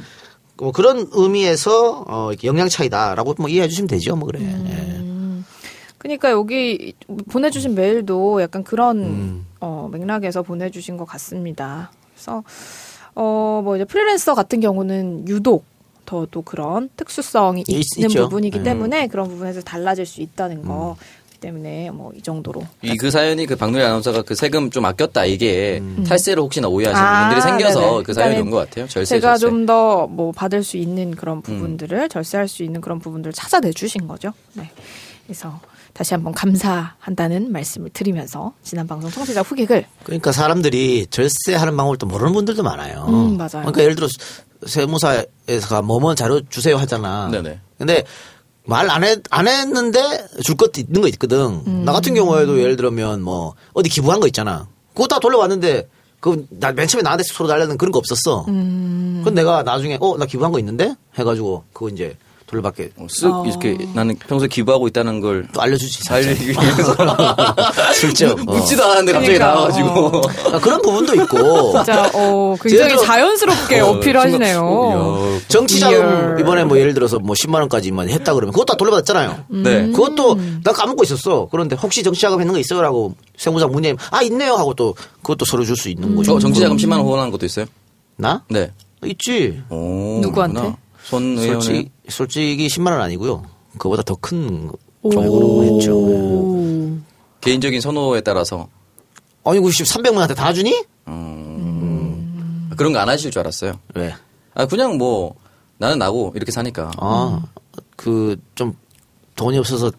뭐 0.59 0.73
그런 0.73 1.09
의미에서 1.11 2.05
어, 2.07 2.29
이렇게 2.31 2.49
영향 2.49 2.69
차이다라고 2.69 3.35
뭐 3.39 3.49
이해해 3.49 3.67
주시면 3.69 3.89
되죠. 3.89 4.15
뭐 4.15 4.27
그래. 4.27 4.41
음. 4.41 5.45
그러니까 5.97 6.31
여기 6.33 6.93
보내주신 7.31 7.75
메일도 7.75 8.43
약간 8.43 8.65
그런 8.65 8.99
음. 8.99 9.47
어, 9.61 9.89
맥락에서 9.91 10.43
보내주신 10.43 10.99
것 10.99 11.07
같습니다. 11.07 11.91
그래서 12.15 12.43
어 13.15 13.61
뭐 13.63 13.77
이제 13.77 13.85
프리랜서 13.85 14.35
같은 14.35 14.61
경우는 14.61 15.29
유독 15.29 15.65
더 16.07 16.27
또 16.31 16.43
그런 16.43 16.89
특수성이 16.97 17.65
있- 17.69 17.87
있죠. 17.99 18.25
부분이기 18.25 18.59
음. 18.59 18.65
때문에 18.65 19.07
그런 19.07 19.29
부분에서 19.29 19.61
달라질 19.63 20.05
수 20.07 20.21
있다는 20.21 20.63
거 20.63 20.97
때문에 21.41 21.91
뭐 21.91 22.13
이 22.15 22.21
정도로 22.23 22.63
이 22.83 22.97
그 22.97 23.11
사연이 23.11 23.47
그 23.47 23.57
박누리 23.57 23.83
아나운서가 23.83 24.23
그 24.23 24.35
세금 24.35 24.71
좀 24.71 24.85
아꼈다 24.85 25.25
이게 25.27 25.79
음. 25.81 26.05
탈세를 26.07 26.43
혹시나 26.43 26.69
오해하시는 26.69 27.05
아, 27.07 27.29
분들이 27.29 27.41
생겨서 27.43 27.81
네네. 27.81 28.03
그 28.05 28.13
사연이 28.15 28.41
온 28.41 28.51
것 28.51 28.57
같아요. 28.59 28.87
절세 28.89 29.17
제가. 29.21 29.37
좀 29.39 29.67
더 29.67 30.07
뭐 30.11 30.33
받을 30.33 30.63
수 30.63 30.77
있는 30.77 31.13
그런 31.17 31.39
음. 31.39 31.43
부분들을 31.43 32.09
절세할 32.09 32.49
수 32.49 32.63
있는 32.63 32.81
그런 32.81 32.99
부분들을 32.99 33.33
찾아내 33.33 33.73
주신 33.73 34.07
거죠. 34.09 34.33
네. 34.55 34.71
그래서 35.27 35.61
다시 35.93 36.15
한번 36.15 36.33
감사한다는 36.33 37.53
말씀을 37.53 37.91
드리면서 37.91 38.53
지난 38.63 38.87
방송 38.87 39.11
청취자 39.11 39.43
후객을 39.43 39.87
그러니까 40.05 40.33
사람들이 40.33 41.07
절세하는 41.11 41.77
방법을 41.77 41.99
또 41.99 42.07
모르는 42.07 42.33
분들도 42.33 42.63
많아요. 42.63 43.05
음, 43.09 43.37
맞아요. 43.37 43.51
그러니까 43.51 43.83
예를 43.83 43.95
들어 43.95 44.09
세무사에서 44.67 45.83
뭐뭐 45.83 46.15
자료 46.15 46.41
주세요 46.49 46.77
하잖아. 46.77 47.29
네네. 47.31 47.61
근데 47.79 48.05
말안 48.65 49.03
했, 49.05 49.21
안 49.31 49.49
했는데 49.49 50.01
줄 50.45 50.57
것도 50.57 50.81
있는 50.81 51.01
거 51.03 51.09
있거든. 51.09 51.63
음. 51.67 51.83
나 51.85 51.93
같은 51.93 52.15
경우에도 52.15 52.59
예를 52.61 52.77
들면 52.77 53.23
뭐 53.23 53.55
어디 53.75 53.89
기부한 53.89 54.21
거 54.21 54.27
있잖아. 54.27 54.69
그거 54.95 55.07
다 55.09 55.19
돌려왔는데 55.19 55.89
그나맨 56.21 56.87
처음에 56.87 57.03
나한테 57.03 57.25
서로 57.27 57.49
달라는 57.49 57.77
그런 57.77 57.91
거 57.93 57.99
없었어. 57.99 58.45
음. 58.49 59.17
그건 59.19 59.35
내가 59.35 59.63
나중에 59.63 59.99
어 60.01 60.17
나 60.17 60.27
기부한 60.27 60.53
거 60.53 60.59
있는데 60.61 60.95
해가지고 61.19 61.65
그거 61.73 61.89
이제 61.89 62.17
어, 62.97 63.07
쓱 63.07 63.47
이렇게 63.49 63.79
나는 63.95 64.17
평소에 64.17 64.49
기부하고 64.49 64.87
있다는 64.89 65.21
걸 65.21 65.47
또 65.53 65.61
알려주지. 65.61 66.03
살리기 66.05 66.51
위해서. 66.51 66.93
어. 68.33 68.37
묻지도 68.45 68.85
않았는데 68.85 69.13
갑자기 69.13 69.39
그러니까, 69.39 69.47
나와가지고 69.55 70.23
아, 70.57 70.59
그런 70.61 70.83
부분도 70.83 71.15
있고. 71.23 71.73
진짜 71.73 72.11
어 72.15 72.55
굉장히 72.61 72.97
자연스럽게 72.99 73.81
어, 73.81 73.93
야, 75.39 75.41
정치 75.49 75.81
자금 75.81 75.97
real. 75.99 76.41
이번에 76.41 76.65
뭐 76.65 76.79
예를 76.79 76.95
들어서 76.95 77.19
뭐 77.19 77.35
10만 77.35 77.55
원까지만 77.61 78.09
했다 78.11 78.35
그러면 78.35 78.53
그것도 78.53 78.67
다 78.67 78.77
돌려받았잖아요. 78.77 79.45
네. 79.49 79.87
그것도 79.91 80.39
나 80.65 80.73
까먹고 80.73 81.03
있었어. 81.05 81.49
그런데 81.51 81.77
혹시 81.77 82.03
정치 82.03 82.21
자금 82.21 82.41
있는 82.41 82.53
거 82.55 82.59
있어요라고 82.61 83.15
세무사 83.37 83.67
문의하면 83.67 83.99
아 84.11 84.23
있네요 84.23 84.55
하고 84.55 84.75
또 84.75 84.95
그것도 85.23 85.45
서로 85.45 85.65
줄 85.65 85.77
수 85.77 85.89
있는 85.89 86.15
거죠. 86.15 86.35
저 86.35 86.39
정치 86.39 86.61
자금 86.61 86.77
10만 86.77 86.93
원 86.93 87.01
후원하는 87.03 87.31
것도 87.33 87.47
있어요? 87.47 87.67
나 88.17 88.43
네. 88.49 88.71
있지. 89.05 89.61
오, 89.69 90.21
누구한테? 90.23 90.75
손 91.05 91.37
의원은 91.39 91.61
솔직히 91.61 91.91
솔직히 92.09 92.67
10만 92.69 92.93
원 92.93 93.01
아니고요. 93.01 93.43
그거보다 93.73 94.03
더큰 94.03 94.71
정도로 95.03 95.65
했죠. 95.65 95.97
오. 95.97 96.99
개인적인 97.41 97.81
선호에 97.81 98.21
따라서 98.21 98.69
아니 99.45 99.59
그 99.61 99.67
300만한테 99.69 100.37
다 100.37 100.53
주니? 100.53 100.85
그런 102.77 102.93
거 102.93 102.99
안 102.99 103.09
하실 103.09 103.31
줄 103.31 103.41
알았어요. 103.41 103.79
왜? 103.95 104.15
아 104.55 104.67
그냥 104.67 104.97
뭐 104.99 105.35
나는 105.79 105.99
나고 105.99 106.33
이렇게 106.35 106.53
사니까. 106.53 106.91
아, 106.97 107.43
그좀 107.97 108.75
돈이 109.35 109.59
없어서 109.59 109.91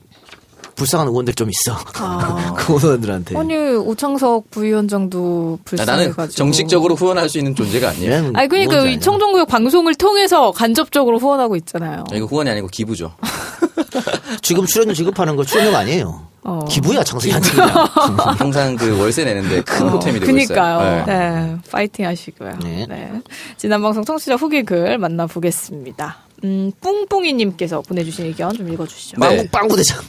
불쌍한 0.76 1.08
의원들 1.08 1.34
좀 1.34 1.50
있어. 1.50 1.78
아. 1.96 2.54
그 2.58 2.74
의원들한테. 2.74 3.38
아니 3.38 3.56
오창석 3.56 4.52
부위원장도 4.52 5.60
아, 5.60 5.64
불쌍해가지고 5.66 6.22
나는 6.22 6.30
정식적으로 6.32 6.96
후원할 6.96 7.30
수 7.30 7.38
있는 7.38 7.56
존재가 7.56 7.90
아니에요. 7.90 8.12
얘는 8.12 8.36
아니 8.36 8.48
그러니까. 8.48 9.00
청정구역 9.00 9.48
방송을 9.48 9.96
통해서 9.96 10.52
간접적으로 10.52 11.20
후원하고 11.20 11.56
있잖아요. 11.58 12.04
이거 12.14 12.26
후원이 12.26 12.50
아니고 12.50 12.68
기부죠. 12.68 13.14
지금 14.42 14.66
출연료 14.66 14.94
지급하는 14.94 15.36
거 15.36 15.44
출연료가 15.44 15.80
아니에요. 15.80 16.28
어. 16.46 16.66
기부야 16.70 17.04
창석이한테 17.04 17.50
그냥. 17.52 17.70
항상 18.38 18.76
그 18.76 19.00
월세 19.00 19.24
내는데 19.24 19.62
큰 19.62 19.90
보탬이 19.90 20.20
되고 20.20 20.26
그니까요. 20.26 20.80
있어요. 20.80 21.06
네. 21.06 21.30
네. 21.30 21.58
파이팅 21.72 22.06
하시고요. 22.06 22.60
네. 22.64 22.86
네. 22.90 23.12
지난 23.58 23.82
방송 23.82 24.04
청취자 24.04 24.36
후기 24.36 24.64
글 24.64 24.98
만나보겠습니다. 24.98 26.18
음, 26.44 26.72
뿡뿡이님께서 26.82 27.82
보내주신 27.82 28.26
의견 28.26 28.54
좀 28.54 28.68
읽어주시죠. 28.74 29.18
네. 29.20 29.28
빵구 29.28 29.48
빵구 29.50 29.76
대장. 29.78 30.02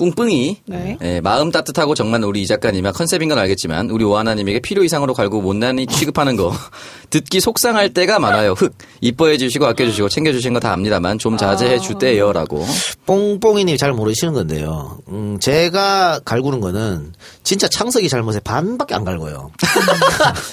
뿡뿡이 0.00 0.56
네. 0.64 0.96
예, 1.02 1.20
마음 1.20 1.50
따뜻하고 1.50 1.94
정말 1.94 2.24
우리 2.24 2.40
이 2.40 2.46
작가님의 2.46 2.94
컨셉인 2.94 3.28
건 3.28 3.38
알겠지만 3.38 3.90
우리 3.90 4.02
오하나님에게 4.04 4.60
필요 4.60 4.82
이상으로 4.82 5.12
갈고 5.12 5.42
못난이 5.42 5.86
취급하는 5.88 6.36
거 6.36 6.54
듣기 7.10 7.40
속상할 7.40 7.92
때가 7.92 8.18
많아요. 8.18 8.52
흑 8.52 8.72
이뻐해 9.02 9.36
주시고 9.36 9.66
아껴 9.66 9.84
주시고 9.84 10.08
챙겨 10.08 10.32
주신 10.32 10.54
거 10.54 10.60
다 10.60 10.72
압니다만 10.74 11.18
좀 11.18 11.36
자제해 11.38 11.78
주대요라고. 11.78 12.66
뽕뽕이님 13.06 13.76
잘 13.78 13.92
모르시는 13.94 14.34
건데요. 14.34 14.98
음, 15.08 15.38
제가 15.40 16.20
갈구는 16.24 16.60
거는 16.60 17.12
진짜 17.42 17.66
창석이 17.68 18.08
잘못에 18.10 18.40
반밖에 18.40 18.94
안 18.94 19.04
갈고요. 19.04 19.50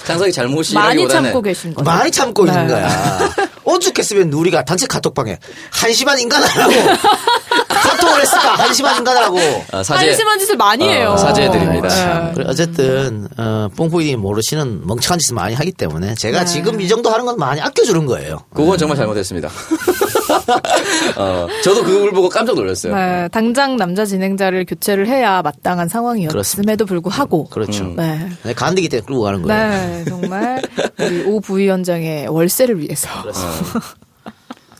장석이 0.05 0.31
많이 0.31 0.31
잘못이라기보다는 0.33 1.23
참고 1.29 1.41
계신 1.41 1.73
거죠. 1.73 1.83
많이 1.83 2.09
참고 2.11 2.45
네. 2.45 2.51
있는 2.51 2.67
거야. 2.67 3.19
오죽했으면 3.65 4.31
우리가 4.31 4.63
단체 4.63 4.87
카톡방에 4.87 5.37
한심한 5.71 6.19
인간하라고 6.19 6.73
카톡을 7.87 8.21
했을까 8.21 8.55
한심한 8.55 8.97
인간하라고. 8.97 9.37
아, 9.71 9.83
사제 9.83 10.07
한심한 10.07 10.39
짓을 10.39 10.57
많이 10.57 10.85
어, 10.87 10.91
해요. 10.91 11.17
사죄해드립니다. 11.17 11.87
네. 11.87 12.31
그래, 12.33 12.45
어쨌든 12.47 13.27
어, 13.37 13.69
뽕뽕이님이 13.75 14.15
모르시는 14.17 14.85
멍청한 14.85 15.19
짓을 15.19 15.35
많이 15.35 15.55
하기 15.55 15.71
때문에 15.71 16.15
제가 16.15 16.45
지금 16.45 16.81
이 16.81 16.87
정도 16.87 17.09
하는 17.09 17.25
건 17.25 17.37
많이 17.37 17.61
아껴주는 17.61 18.05
거예요. 18.05 18.39
그건 18.53 18.77
정말 18.77 18.97
잘못했습니다. 18.97 19.49
어, 21.17 21.47
저도 21.63 21.83
그걸 21.83 22.11
보고 22.11 22.29
깜짝 22.29 22.55
놀랐어요. 22.55 22.95
네, 22.95 23.27
당장 23.31 23.77
남자 23.77 24.05
진행자를 24.05 24.65
교체를 24.65 25.07
해야 25.07 25.41
마땅한 25.41 25.87
상황이었음에도 25.89 26.33
그렇습니다. 26.33 26.85
불구하고. 26.85 27.45
그렇죠. 27.45 27.83
음. 27.83 27.95
네. 27.95 28.29
네, 28.43 28.53
간디기 28.53 28.89
때문에 28.89 29.05
끌고 29.05 29.21
가는 29.21 29.41
거예요. 29.41 29.69
네, 29.69 30.05
정말 30.07 30.61
우리 30.99 31.23
오 31.23 31.39
부위원장의 31.39 32.27
월세를 32.27 32.79
위해서. 32.79 33.09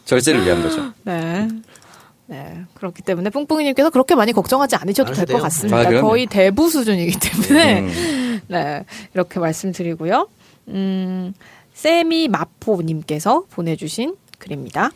절세를 0.05 0.45
위한 0.45 0.61
거죠. 0.63 0.81
네. 1.03 1.47
네. 2.27 2.61
그렇기 2.75 3.01
때문에 3.01 3.29
뿡뿡이님께서 3.29 3.89
그렇게 3.89 4.15
많이 4.15 4.33
걱정하지 4.33 4.75
않으셔도 4.75 5.13
될 5.13 5.25
것. 5.25 5.41
같습니다. 5.41 5.79
아. 5.79 6.01
거의 6.01 6.25
대부 6.25 6.69
수준이기 6.69 7.17
때문에. 7.19 7.79
음. 7.81 8.41
네. 8.47 8.85
이렇게 9.13 9.39
말씀드리고요. 9.39 10.27
음, 10.69 11.33
세미 11.73 12.27
마포님께서 12.27 13.45
보내주신 13.49 14.15
글입니다. 14.37 14.91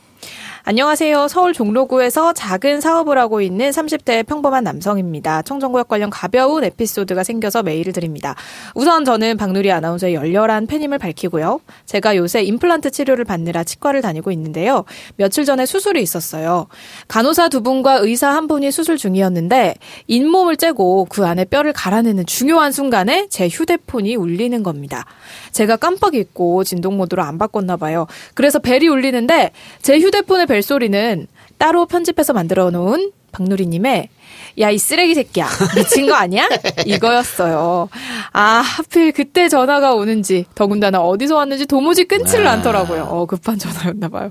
안녕하세요. 0.63 1.27
서울 1.27 1.53
종로구에서 1.53 2.33
작은 2.33 2.81
사업을 2.81 3.17
하고 3.17 3.41
있는 3.41 3.71
30대 3.71 4.23
평범한 4.27 4.63
남성입니다. 4.63 5.41
청정구역 5.41 5.87
관련 5.87 6.11
가벼운 6.11 6.63
에피소드가 6.63 7.23
생겨서 7.23 7.63
메일을 7.63 7.93
드립니다. 7.93 8.35
우선 8.75 9.03
저는 9.03 9.37
박누리 9.37 9.71
아나운서의 9.71 10.13
열렬한 10.13 10.67
팬임을 10.67 10.99
밝히고요. 10.99 11.61
제가 11.87 12.15
요새 12.15 12.43
임플란트 12.43 12.91
치료를 12.91 13.25
받느라 13.25 13.63
치과를 13.63 14.01
다니고 14.01 14.31
있는데요. 14.33 14.85
며칠 15.15 15.45
전에 15.45 15.65
수술이 15.65 15.99
있었어요. 16.03 16.67
간호사 17.07 17.49
두 17.49 17.63
분과 17.63 17.95
의사 17.95 18.29
한 18.29 18.47
분이 18.47 18.69
수술 18.69 18.97
중이었는데 18.97 19.73
잇몸을 20.05 20.57
째고 20.57 21.07
그 21.09 21.25
안에 21.25 21.45
뼈를 21.45 21.73
갈아내는 21.73 22.27
중요한 22.27 22.71
순간에 22.71 23.25
제 23.29 23.47
휴대폰이 23.47 24.15
울리는 24.15 24.61
겁니다. 24.61 25.05
제가 25.53 25.77
깜빡 25.77 26.13
잊고 26.13 26.63
진동 26.63 26.97
모드로 26.97 27.23
안 27.23 27.39
바꿨나 27.39 27.77
봐요. 27.77 28.05
그래서 28.35 28.59
벨이 28.59 28.87
울리는데 28.87 29.51
제 29.81 29.97
휴대폰 29.97 30.10
의 30.17 30.45
벨소리는 30.45 31.27
따로 31.57 31.85
편집해서 31.85 32.33
만들어 32.33 32.69
놓은 32.71 33.11
박누리님의 33.31 34.09
야, 34.59 34.69
이 34.69 34.77
쓰레기 34.77 35.15
새끼야. 35.15 35.47
미친 35.75 36.07
거 36.07 36.15
아니야? 36.15 36.47
이거였어요. 36.85 37.87
아, 38.33 38.41
하필 38.41 39.13
그때 39.13 39.47
전화가 39.47 39.93
오는지, 39.93 40.45
더군다나 40.55 40.99
어디서 40.99 41.35
왔는지 41.37 41.65
도무지 41.65 42.03
끊지를 42.03 42.47
않더라고요. 42.47 43.03
어, 43.03 43.25
급한 43.25 43.57
전화였나 43.57 44.09
봐요. 44.09 44.29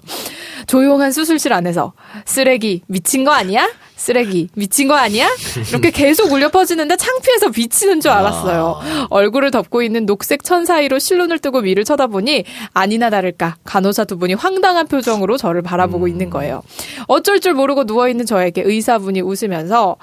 조용한 0.67 1.13
수술실 1.13 1.53
안에서, 1.55 1.95
쓰레기, 2.27 2.83
미친 2.87 3.25
거 3.25 3.33
아니야? 3.33 3.67
쓰레기, 4.05 4.49
미친 4.55 4.89
거 4.89 4.95
아니야? 4.95 5.29
이렇게 5.69 5.91
계속 5.91 6.33
울려 6.33 6.49
퍼지는데 6.49 6.97
창피해서 6.97 7.51
미치는 7.55 8.01
줄 8.01 8.11
알았어요. 8.11 8.81
얼굴을 9.11 9.51
덮고 9.51 9.83
있는 9.83 10.07
녹색 10.07 10.43
천 10.43 10.65
사이로 10.65 10.99
실눈을 10.99 11.39
뜨고 11.39 11.59
위를 11.59 11.85
쳐다보니 11.85 12.45
아니나 12.73 13.11
다를까 13.11 13.57
간호사 13.65 14.05
두 14.05 14.17
분이 14.17 14.33
황당한 14.35 14.87
표정으로 14.87 15.37
저를 15.37 15.61
바라보고 15.61 16.09
있는 16.09 16.31
거예요. 16.31 16.63
어쩔 17.09 17.41
줄 17.41 17.53
모르고 17.53 17.85
누워있는 17.85 18.25
저에게 18.25 18.63
의사분이 18.65 19.21
웃으면서 19.21 19.97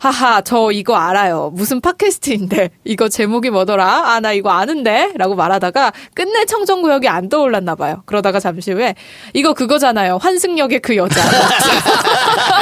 하하 0.00 0.40
저 0.40 0.70
이거 0.72 0.96
알아요. 0.96 1.50
무슨 1.54 1.82
팟캐스트인데 1.82 2.70
이거 2.84 3.10
제목이 3.10 3.50
뭐더라? 3.50 4.14
아 4.14 4.20
나 4.22 4.32
이거 4.32 4.50
아는데? 4.50 5.10
라고 5.16 5.34
말하다가 5.34 5.92
끝내 6.14 6.44
청정구역이 6.46 7.08
안 7.08 7.28
떠올랐나 7.28 7.74
봐요. 7.74 8.02
그러다가 8.06 8.38
잠시 8.40 8.70
후에 8.72 8.94
이거 9.34 9.52
그거잖아요. 9.52 10.18
환승역의 10.22 10.78
그 10.78 10.96
여자. 10.96 11.20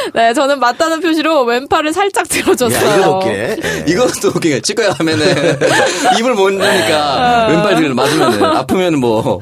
네, 0.14 0.32
저는 0.34 0.60
맞다는 0.60 1.00
표시로 1.00 1.42
왼팔을 1.44 1.92
살짝 1.92 2.28
들어줬어요. 2.28 2.90
야, 2.90 2.96
이거 2.98 3.16
웃기네. 3.18 3.56
예. 3.64 3.84
이것도 3.88 4.28
웃기게 4.36 4.60
치과에 4.60 4.88
가면은 4.88 5.26
입을 6.18 6.34
못 6.34 6.46
어. 6.46 6.50
내니까 6.50 7.46
왼팔 7.48 7.76
뒤를 7.76 7.94
맞으면은 7.94 8.44
아프면 8.44 8.98
뭐 8.98 9.40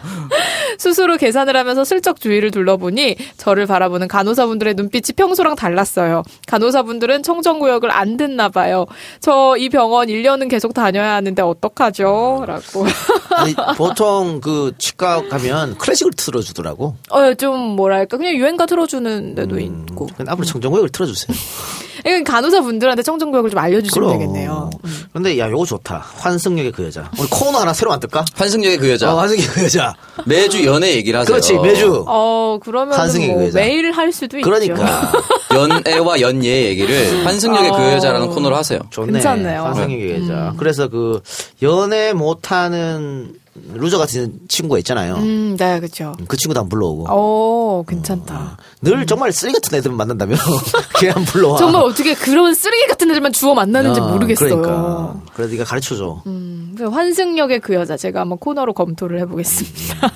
스스로 0.79 1.17
계산을 1.17 1.57
하면서 1.57 1.85
슬쩍 1.85 2.21
주위를 2.21 2.51
둘러보니 2.53 3.17
저를 3.37 3.67
바라보는 3.67 4.07
간호사분들의 4.09 4.75
눈빛이 4.75 5.15
평소랑 5.17 5.57
달랐어요. 5.57 6.23
간호사분들은 6.47 7.23
청정구역을 7.25 7.91
안 7.91 8.17
듣나 8.17 8.49
봐요. 8.49 8.87
저 9.21 9.49
이 9.59 9.69
병원 9.71 10.09
1년은 10.09 10.49
계속 10.49 10.73
다녀야 10.75 11.15
하는데 11.15 11.43
어떡하죠? 11.43 12.45
라고. 12.47 12.87
아니, 13.35 13.55
보통 13.77 14.41
그 14.41 14.73
치과 14.79 15.27
가면 15.29 15.79
클래식을 15.79 16.13
틀어주더라고. 16.17 16.95
어, 17.11 17.35
좀 17.35 17.59
뭐랄까. 17.59 18.17
그냥 18.17 18.35
유행가 18.35 18.67
틀어주는 18.67 19.35
데도 19.35 19.59
있고. 19.59 20.07
근데 20.17 20.31
앞으로 20.31 20.47
청정구역을 20.49 20.89
틀어주세요. 20.91 21.37
이건 22.07 22.23
간호사 22.25 22.61
분들한테 22.63 23.03
청정구역을 23.03 23.51
좀 23.51 23.59
알려주시면 23.59 24.13
되겠네요. 24.13 24.71
근데 25.13 25.37
야, 25.39 25.51
요거 25.51 25.65
좋다. 25.67 26.05
환승역의 26.17 26.71
그 26.73 26.85
여자. 26.85 27.11
우리 27.19 27.27
코너 27.29 27.59
하나 27.59 27.73
새로 27.73 27.91
만들까? 27.91 28.25
환승역의 28.35 28.79
그 28.79 28.91
여자. 28.91 29.13
어, 29.13 29.19
환승역의 29.19 29.49
그 29.53 29.65
여자. 29.65 29.95
매주 30.25 30.65
연애 30.65 30.95
얘기를 30.95 31.19
하세요. 31.19 31.33
그렇지, 31.35 31.59
매주. 31.59 32.05
어, 32.07 32.59
그러면 32.63 32.97
환승의 32.99 33.29
뭐 33.29 33.39
그 33.39 33.47
여자. 33.49 33.59
매일 33.59 33.91
할 33.93 34.13
수도 34.13 34.39
있죠. 34.39 34.49
그러니까. 34.49 35.13
연애와 35.55 36.21
연예 36.21 36.67
얘기를 36.67 37.27
환승역의 37.27 37.71
그 37.73 37.77
어. 37.77 37.93
여자라는 37.95 38.29
코너로 38.29 38.55
하세요. 38.57 38.79
좋네. 38.91 39.13
괜찮네요. 39.13 39.63
환승역의 39.65 40.23
여자. 40.23 40.55
그래서 40.57 40.89
그 40.89 41.21
연애 41.63 42.13
못하는 42.13 43.33
loser 43.75 43.99
같은 43.99 44.39
친구가 44.49 44.79
있잖아요. 44.79 45.15
음, 45.17 45.57
네, 45.59 45.79
그렇죠. 45.81 46.15
그 46.27 46.37
친구도 46.37 46.61
안 46.61 46.69
불러오고. 46.69 47.07
어, 47.09 47.85
괜찮다. 47.87 48.57
늘 48.83 49.07
정말 49.07 49.33
쓰레기 49.33 49.55
같은 49.59 49.77
애들 49.79 49.91
만난다면 49.93 50.39
걔안 51.01 51.25
불러와. 51.25 51.59
정말 51.59 51.83
어떻게 51.83 52.15
그런 52.15 52.55
쓰레기 52.55 52.87
같은 52.87 53.11
애들만 53.11 53.33
주워 53.33 53.55
만나는지 53.55 54.01
어, 54.01 54.09
모르겠어요. 54.13 54.57
그러니까. 54.61 55.21
그래 55.35 55.47
네가 55.49 55.65
가르쳐줘. 55.65 56.23
음, 56.27 56.73
그래서 56.77 56.93
환승역의 56.93 57.61
그 57.61 57.75
여자 57.75 57.97
제가 57.97 58.21
한번 58.21 58.39
코너로 58.39 58.73
검토를 58.75 59.21
해보겠습니다. 59.21 60.13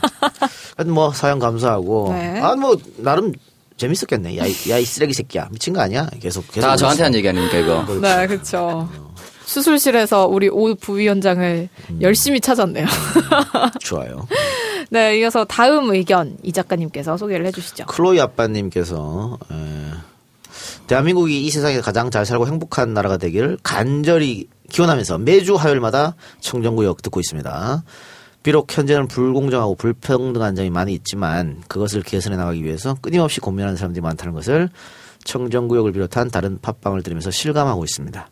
하여튼 0.77 0.95
뭐 0.95 1.13
사연 1.13 1.39
감사하고. 1.39 2.09
네. 2.13 2.41
아뭐 2.41 2.77
나름 2.99 3.33
재밌었겠네. 3.77 4.37
야이 4.39 4.55
야이 4.69 4.85
쓰레기 4.85 5.13
새끼야. 5.13 5.49
미친 5.51 5.73
거 5.73 5.81
아니야? 5.81 6.09
계속 6.21 6.47
계속. 6.53 6.61
다 6.67 6.77
저한테. 6.77 7.03
한 7.03 7.15
얘기 7.15 7.29
아닙니까 7.29 7.57
이거. 7.59 7.85
네, 8.01 8.27
그렇죠. 8.29 8.89
수술실에서 9.45 10.27
우리 10.27 10.49
오 10.49 10.75
부위원장을 10.75 11.69
열심히 12.01 12.41
찾았네요. 12.41 12.87
좋아요. 13.81 14.27
네, 14.91 15.19
이어서 15.19 15.45
다음 15.45 15.91
의견 15.91 16.37
이 16.43 16.53
작가님께서 16.53 17.17
소개를 17.17 17.47
해주시죠. 17.47 17.87
클로이 17.87 18.21
아빠님께서 18.21 19.39
에, 19.51 19.57
대한민국이 20.87 21.45
이 21.45 21.51
세상에서 21.51 21.83
가장 21.83 22.11
잘 22.11 22.27
살고 22.27 22.47
행복한 22.47 22.93
나라가 22.93 23.17
되기를 23.17 23.59
간절히 23.63 24.49
기원하면서 24.71 25.19
매주 25.19 25.55
화요일마다 25.55 26.15
청정구역 26.41 27.03
듣고 27.03 27.21
있습니다. 27.21 27.83
비록 28.43 28.77
현재는 28.77 29.07
불공정하고 29.07 29.77
불평등한 29.77 30.57
점이 30.57 30.71
많이 30.71 30.93
있지만 30.95 31.63
그것을 31.69 32.03
개선해 32.03 32.37
나가기 32.37 32.65
위해서 32.65 32.97
끊임없이 33.01 33.39
고민하는 33.41 33.77
사람들이 33.77 34.03
많다는 34.03 34.35
것을 34.35 34.69
청정구역을 35.25 35.93
비롯한 35.93 36.31
다른 36.31 36.59
팟빵을 36.61 37.03
들으면서 37.03 37.31
실감하고 37.31 37.85
있습니다. 37.85 38.29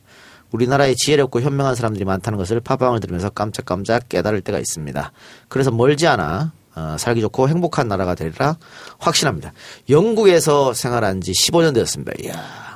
우리나라에 0.52 0.95
지혜롭고 0.95 1.40
현명한 1.40 1.75
사람들이 1.75 2.04
많다는 2.04 2.38
것을 2.38 2.61
팟빵을 2.61 3.00
들으면서 3.00 3.30
깜짝깜짝 3.30 4.09
깨달을 4.09 4.40
때가 4.40 4.59
있습니다. 4.59 5.12
그래서 5.49 5.71
멀지 5.71 6.07
않아 6.07 6.52
어, 6.76 6.97
살기 6.99 7.21
좋고 7.21 7.49
행복한 7.49 7.88
나라가 7.88 8.14
되리라 8.14 8.57
확신합니다. 8.99 9.52
영국에서 9.88 10.73
생활한 10.73 11.21
지 11.21 11.33
15년 11.33 11.75
되었습니다. 11.75 12.12
이야. 12.23 12.70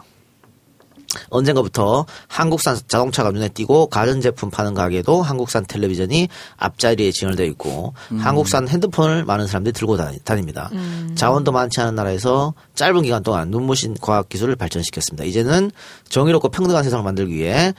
언젠가부터 1.30 2.06
한국산 2.28 2.78
자동차가 2.88 3.30
눈에 3.30 3.48
띄고 3.48 3.86
가전제품 3.86 4.50
파는 4.50 4.74
가게도 4.74 5.22
한국산 5.22 5.64
텔레비전이 5.66 6.28
앞자리에 6.56 7.10
진열되어 7.12 7.46
있고 7.46 7.94
한국산 8.18 8.68
핸드폰을 8.68 9.24
많은 9.24 9.46
사람들이 9.46 9.72
들고 9.72 9.96
다닙니다. 10.24 10.70
자원도 11.14 11.52
많지 11.52 11.80
않은 11.80 11.94
나라에서 11.94 12.54
짧은 12.74 13.02
기간 13.02 13.22
동안 13.22 13.50
눈부신 13.50 13.96
과학기술을 14.00 14.56
발전시켰습니다. 14.56 15.24
이제는 15.24 15.70
정의롭고 16.08 16.48
평등한 16.48 16.84
세상을 16.84 17.04
만들기 17.04 17.34
위해 17.34 17.74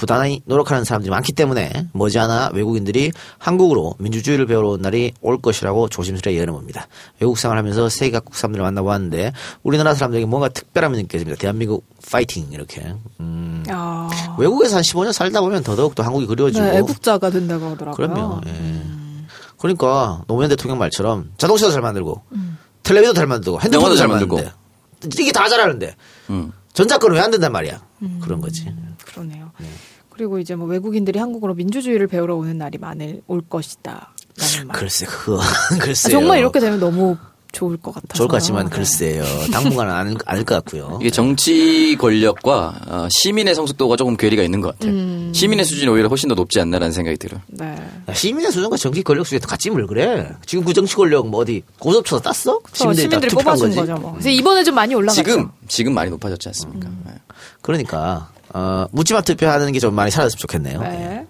부단히 0.00 0.40
노력하는 0.46 0.82
사람들이 0.84 1.10
많기 1.10 1.32
때문에 1.34 1.88
머지않아 1.92 2.52
외국인들이 2.54 3.12
한국으로 3.36 3.96
민주주의를 3.98 4.46
배우러 4.46 4.70
온 4.70 4.80
날이 4.80 5.12
올 5.20 5.38
것이라고 5.42 5.90
조심스레 5.90 6.32
예언해봅니다. 6.36 6.88
외국 7.20 7.36
생활 7.36 7.58
하면서 7.58 7.90
세계 7.90 8.12
각국 8.12 8.34
사람들을 8.34 8.64
만나보았는데 8.64 9.32
우리나라 9.62 9.92
사람들에게 9.94 10.24
뭔가 10.24 10.48
특별함이 10.48 10.96
느껴집니다. 11.02 11.38
대한민국 11.38 11.84
파이팅 12.10 12.48
이렇게. 12.50 12.94
음, 13.20 13.62
아, 13.68 14.08
외국에서 14.38 14.76
한 14.76 14.82
15년 14.82 15.12
살다 15.12 15.42
보면 15.42 15.62
더더욱 15.62 15.94
또 15.94 16.02
한국이 16.02 16.24
그리워지고. 16.24 16.64
네, 16.64 16.78
애국자가 16.78 17.28
된다고 17.28 17.66
하더라고요. 17.66 17.94
그럼요. 17.94 18.40
예. 18.46 18.82
그러니까 19.58 20.22
노무현 20.28 20.48
대통령 20.48 20.78
말처럼 20.78 21.30
자동차도 21.36 21.72
잘 21.72 21.82
만들고 21.82 22.22
텔레비도 22.84 23.12
잘 23.12 23.26
만들고 23.26 23.60
핸드폰도 23.60 23.96
잘 23.96 23.98
잘 23.98 24.08
만들고. 24.08 24.36
만드는데 24.36 25.22
이게 25.22 25.30
다 25.30 25.46
잘하는데 25.46 25.94
음. 26.30 26.52
전자권은 26.72 27.16
왜안 27.16 27.30
된단 27.30 27.52
말이야. 27.52 27.82
그런 28.22 28.40
거지. 28.40 28.72
그러네요. 29.04 29.50
그리고 30.20 30.38
이제 30.38 30.54
뭐 30.54 30.66
외국인들이 30.68 31.18
한국으로 31.18 31.54
민주주의를 31.54 32.06
배우러 32.06 32.36
오는 32.36 32.58
날이 32.58 32.76
많을 32.76 33.22
올 33.26 33.40
것이다. 33.40 34.12
라는 34.36 34.66
말. 34.66 34.76
글쎄 34.76 35.06
그거 35.06 35.40
아. 35.40 36.08
정말 36.10 36.40
이렇게 36.40 36.60
되면 36.60 36.78
너무 36.78 37.16
좋을 37.52 37.76
것 37.76 37.92
같아서. 37.94 38.14
좋을 38.14 38.28
것 38.28 38.36
같지만 38.36 38.66
네. 38.66 38.70
글쎄요. 38.70 39.24
당분간은 39.52 39.92
안, 39.92 40.16
아닐 40.26 40.44
것 40.44 40.54
같고요. 40.56 40.98
이게 41.00 41.10
정치 41.10 41.96
권력과 41.98 42.80
어, 42.86 43.08
시민의 43.10 43.54
성숙도가 43.54 43.96
조금 43.96 44.16
괴리가 44.16 44.42
있는 44.42 44.60
것 44.60 44.72
같아요. 44.78 44.92
음. 44.92 45.32
시민의 45.34 45.64
수준이 45.64 45.88
오히려 45.90 46.08
훨씬 46.08 46.28
더 46.28 46.34
높지 46.34 46.60
않나라는 46.60 46.92
생각이 46.92 47.16
들어요. 47.18 47.40
네. 47.48 47.76
야, 48.08 48.14
시민의 48.14 48.52
수준과 48.52 48.76
정치 48.76 49.02
권력 49.02 49.24
수준이 49.26 49.40
같지 49.40 49.70
뭘 49.70 49.86
그래. 49.86 50.30
지금 50.46 50.64
그 50.64 50.72
정치 50.72 50.94
권력 50.94 51.28
뭐 51.28 51.40
어디 51.40 51.62
고소쳐서 51.78 52.22
땄어? 52.22 52.60
저 52.72 52.92
시민들이 52.92 53.28
뽑아준 53.34 53.74
거죠. 53.74 53.94
뭐. 53.94 54.12
그래서 54.12 54.28
이번에 54.30 54.62
좀 54.64 54.74
많이 54.74 54.94
올라갔죠. 54.94 55.22
지금 55.22 55.50
지금 55.68 55.94
많이 55.94 56.10
높아졌지 56.10 56.48
않습니까? 56.48 56.88
네. 57.04 57.12
그러니까 57.62 58.30
어, 58.52 58.86
묻지마 58.92 59.20
투표하는 59.22 59.72
게 59.72 59.78
좀 59.80 59.94
많이 59.94 60.10
사라졌으면 60.10 60.38
좋겠네요. 60.40 60.80
네. 60.82 61.26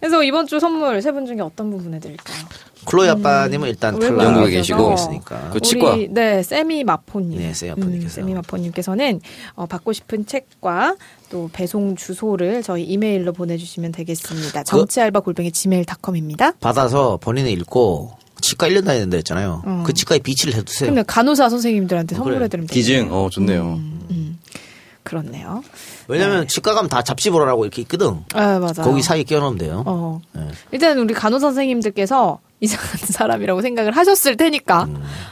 그래서 0.00 0.22
이번 0.22 0.46
주 0.46 0.60
선물 0.60 1.00
세 1.00 1.12
분 1.12 1.24
중에 1.26 1.40
어떤 1.40 1.70
분 1.70 1.82
보내드릴까요? 1.82 2.36
클로이 2.84 3.08
아빠님은 3.08 3.68
일단 3.68 3.98
탈락 3.98 4.24
영국에 4.24 4.50
계시고. 4.52 4.94
있으니까. 4.94 5.50
그 5.50 5.60
치과. 5.60 5.92
우리, 5.92 6.08
네, 6.08 6.42
세미 6.42 6.84
마포님. 6.84 7.38
네, 7.38 7.54
세미 7.54 7.70
마포님께서. 7.74 8.06
음, 8.06 8.08
세미 8.08 8.34
마포님께서는 8.34 9.20
어, 9.54 9.66
받고 9.66 9.92
싶은 9.92 10.26
책과 10.26 10.96
또 11.30 11.50
배송 11.52 11.96
주소를 11.96 12.62
저희 12.62 12.84
이메일로 12.84 13.32
보내주시면 13.32 13.92
되겠습니다. 13.92 14.60
그 14.62 14.64
정치알바 14.64 15.20
골뱅이 15.20 15.50
지메일닷컴입니다. 15.52 16.52
받아서 16.60 17.18
본인이 17.20 17.52
읽고 17.52 18.12
치과 18.40 18.68
1년 18.68 18.84
다니는데 18.84 19.18
있잖아요. 19.18 19.62
그 19.86 19.92
치과에 19.92 20.18
비치를 20.18 20.54
해두세요. 20.54 20.86
그러면 20.86 21.04
간호사 21.06 21.48
선생님들한테 21.48 22.14
어. 22.14 22.18
선물해드리면 22.18 22.66
되겠네요. 22.68 23.04
기증, 23.06 23.12
어 23.12 23.28
좋네요. 23.30 23.80
그렇네요. 25.02 25.62
왜냐면 26.08 26.48
치과 26.48 26.74
가면 26.74 26.88
다 26.88 27.02
잡지 27.02 27.30
보라라고 27.30 27.64
이렇게 27.64 27.82
있거든. 27.82 28.20
아, 28.32 28.58
맞아. 28.58 28.82
거기 28.82 29.02
사이에 29.02 29.22
끼워놓으면 29.22 29.58
돼요. 29.58 29.82
어. 29.86 30.20
네. 30.32 30.48
일단 30.72 30.98
우리 30.98 31.12
간호 31.14 31.38
선생님들께서 31.38 32.40
이상한 32.60 32.96
사람이라고 32.98 33.62
생각을 33.62 33.96
하셨을 33.96 34.36
테니까 34.36 34.88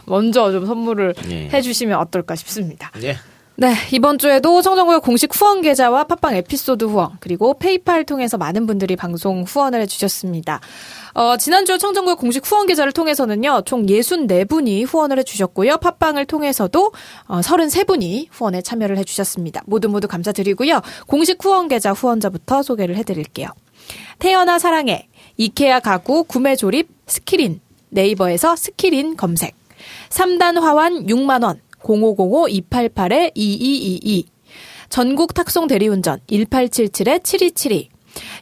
먼저 0.06 0.52
좀 0.52 0.66
선물을 0.66 1.14
음. 1.16 1.30
예. 1.30 1.48
해주시면 1.48 1.98
어떨까 1.98 2.36
싶습니다. 2.36 2.90
예. 3.02 3.16
네, 3.54 3.74
이번 3.92 4.16
주에도 4.16 4.62
청정구역 4.62 5.02
공식 5.02 5.30
후원 5.38 5.60
계좌와 5.60 6.04
팟빵 6.04 6.36
에피소드 6.36 6.86
후원, 6.86 7.10
그리고 7.20 7.58
페이팔 7.58 8.04
통해서 8.04 8.38
많은 8.38 8.66
분들이 8.66 8.96
방송 8.96 9.42
후원을 9.42 9.82
해주셨습니다. 9.82 10.60
어, 11.12 11.36
지난주 11.36 11.76
청정구역 11.76 12.18
공식 12.18 12.50
후원 12.50 12.66
계좌를 12.66 12.92
통해서는요, 12.92 13.62
총 13.66 13.84
64분이 13.84 14.86
후원을 14.86 15.18
해주셨고요, 15.18 15.76
팟빵을 15.76 16.24
통해서도 16.24 16.92
어, 17.26 17.40
33분이 17.40 18.28
후원에 18.32 18.62
참여를 18.62 18.96
해주셨습니다. 18.96 19.62
모두 19.66 19.90
모두 19.90 20.08
감사드리고요, 20.08 20.80
공식 21.06 21.44
후원 21.44 21.68
계좌 21.68 21.92
후원자부터 21.92 22.62
소개를 22.62 22.96
해드릴게요. 22.96 23.48
태어나 24.18 24.58
사랑해, 24.58 25.08
이케아 25.36 25.80
가구 25.80 26.24
구매 26.24 26.56
조립 26.56 26.88
스키린, 27.06 27.60
네이버에서 27.90 28.56
스키린 28.56 29.16
검색, 29.16 29.54
3단 30.10 30.60
화환 30.60 31.06
6만원, 31.06 31.58
0505-288-2222. 31.82 34.24
전국 34.88 35.34
탁송 35.34 35.68
대리운전 35.68 36.20
1877-7272. 36.28 37.88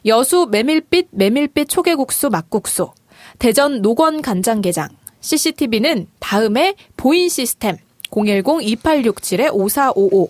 여수 0.05 0.47
메밀빛 0.51 1.07
메밀빛 1.11 1.69
초계국수 1.69 2.29
막국수. 2.29 2.91
대전 3.39 3.81
노건 3.81 4.21
간장게장. 4.21 4.89
CCTV는 5.21 6.07
다음에 6.19 6.75
보인 6.97 7.29
시스템 7.29 7.77
010-2867-5455. 8.11 10.29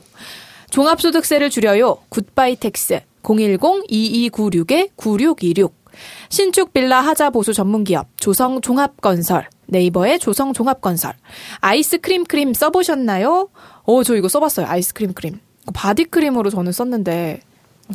종합소득세를 0.70 1.50
줄여요. 1.50 1.98
굿바이 2.10 2.58
텍스 2.58 3.00
010-2296-9626. 3.24 5.72
신축 6.32 6.72
빌라 6.72 7.02
하자 7.02 7.30
보수 7.30 7.54
전문 7.54 7.84
기업 7.84 8.08
조성 8.16 8.62
종합건설 8.62 9.50
네이버의 9.68 10.18
조성 10.18 10.54
종합건설 10.54 11.14
아이스크림 11.60 12.24
크림 12.24 12.54
써보셨나요? 12.54 13.50
어, 13.84 14.04
저 14.04 14.16
이거 14.16 14.30
써봤어요. 14.30 14.66
아이스크림 14.66 15.14
크림. 15.14 15.40
body 15.74 16.06
크림으로 16.06 16.50
저는 16.50 16.72
썼는데 16.72 17.42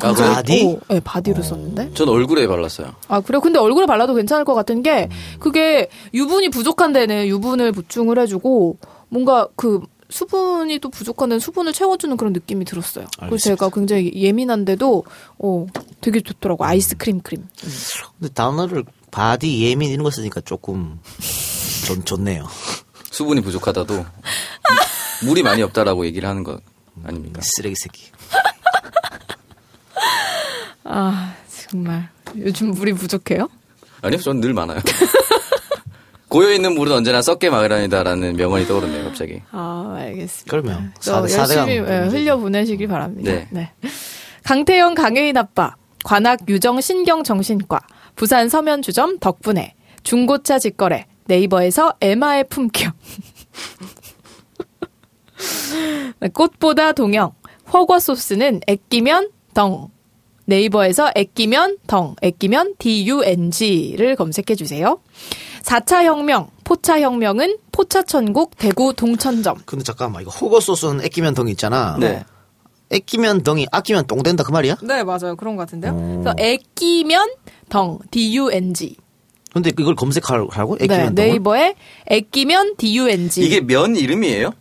아, 0.01 0.13
그래요? 0.13 0.33
body? 0.33 0.65
어, 0.67 0.93
네, 0.93 0.99
body로 1.03 1.41
썼는데. 1.41 1.93
전 1.95 2.09
얼굴에 2.09 2.45
발랐어요. 2.45 2.93
아, 3.07 3.21
그래요? 3.21 3.41
근데 3.41 3.57
얼굴에 3.57 3.87
발라도 3.87 4.13
괜찮을 4.13 4.45
것 4.45 4.53
같은 4.53 4.83
게, 4.83 5.09
그게 5.39 5.89
유분이 6.13 6.49
부족한 6.49 6.93
데는 6.93 7.25
유분을 7.25 7.71
보충을 7.71 8.19
해주고, 8.19 8.77
뭔가 9.09 9.47
그 9.55 9.81
수분이 10.09 10.79
또 10.79 10.89
부족한 10.89 11.29
데는 11.29 11.39
수분을 11.39 11.73
채워주는 11.73 12.15
그런 12.17 12.33
느낌이 12.33 12.65
들었어요. 12.65 13.07
그래서 13.19 13.37
제가 13.37 13.69
굉장히 13.69 14.11
예민한데도, 14.15 15.03
어, 15.39 15.67
되게 16.01 16.21
좋더라고. 16.21 16.63
아이스크림 16.65 17.21
크림. 17.21 17.45
근데 18.19 18.33
단어를 18.33 18.85
body 19.11 19.63
예민 19.63 19.89
이런 19.89 20.03
거 20.03 20.11
쓰니까 20.11 20.41
조금 20.41 20.99
좀 21.85 22.03
좋네요. 22.03 22.47
수분이 23.11 23.41
부족하다도 23.41 24.05
물이 25.25 25.43
많이 25.43 25.61
없다라고 25.63 26.05
얘기를 26.05 26.27
하는 26.29 26.43
거 26.43 26.59
아닙니까? 27.03 27.41
쓰레기 27.43 27.75
새끼. 27.75 28.11
아, 30.83 31.35
정말. 31.69 32.09
요즘 32.37 32.71
물이 32.71 32.93
부족해요? 32.93 33.49
아니요, 34.01 34.19
전 34.21 34.37
늘 34.37 34.53
많아요. 34.53 34.79
고여 36.29 36.51
있는 36.51 36.75
물은 36.75 36.93
언제나 36.93 37.21
썩게 37.21 37.49
마련이다라는 37.49 38.35
명언이 38.35 38.65
떠오르네요, 38.67 39.05
갑자기. 39.05 39.41
아, 39.51 39.95
알겠습니다. 39.97 40.49
그러면 40.49 40.93
사대강 40.99 41.69
열심히 41.69 41.75
예, 41.75 41.81
문제지. 41.81 42.15
흘려 42.17 42.37
보내시길 42.37 42.87
바랍니다. 42.87 43.31
네. 43.31 43.47
네. 43.51 43.71
강태영 44.43 44.93
강혜인 44.93 45.37
아빠, 45.37 45.75
관악 46.03 46.47
유정 46.49 46.81
신경 46.81 47.23
정신과, 47.23 47.79
부산 48.15 48.49
서면 48.49 48.81
주점 48.81 49.19
덕분에 49.19 49.73
중고차 50.03 50.59
직거래, 50.59 51.05
네이버에서 51.25 51.93
에마의 52.01 52.45
품격. 52.49 52.93
네, 56.19 56.29
꽃보다 56.29 56.93
동영, 56.93 57.33
허거 57.71 57.99
소스는 57.99 58.61
애끼면 58.67 59.29
덩. 59.53 59.89
네이버에서 60.47 61.11
애끼면 61.13 61.77
덩, 61.87 62.15
애끼면 62.21 62.75
DUNG를 62.79 64.15
검색해 64.15 64.55
주세요. 64.55 64.99
4차 65.63 66.05
혁명, 66.05 66.49
포차 66.63 67.01
혁명은 67.01 67.57
포차천국 67.73 68.57
대구 68.57 68.93
동천점. 68.93 69.57
근데 69.65 69.83
잠깐만 69.83 70.21
이거 70.21 70.31
호거 70.31 70.61
소스는 70.61 71.03
애끼면 71.03 71.33
덩이 71.33 71.51
있잖아. 71.51 71.97
네. 71.99 72.23
애끼면 72.89 73.43
덩이 73.43 73.67
아끼면 73.73 74.07
똥 74.07 74.23
된다 74.23 74.45
그 74.45 74.51
말이야? 74.51 74.77
네, 74.83 75.03
맞아요. 75.03 75.35
그런 75.35 75.57
것 75.57 75.63
같은데요. 75.63 76.21
그래서 76.23 76.33
애끼면 76.39 77.29
덩, 77.67 77.99
D-U-N-G. 78.09 78.95
근데 79.51 79.71
이걸 79.77 79.95
검색하라고? 79.95 80.77
네, 80.77 80.85
애끼면 80.85 81.15
덩을? 81.15 81.29
네이버에 81.29 81.75
애끼면 82.05 82.75
D-U-N-G. 82.77 83.41
이게 83.41 83.59
면 83.59 83.97
이름이에요? 83.97 84.51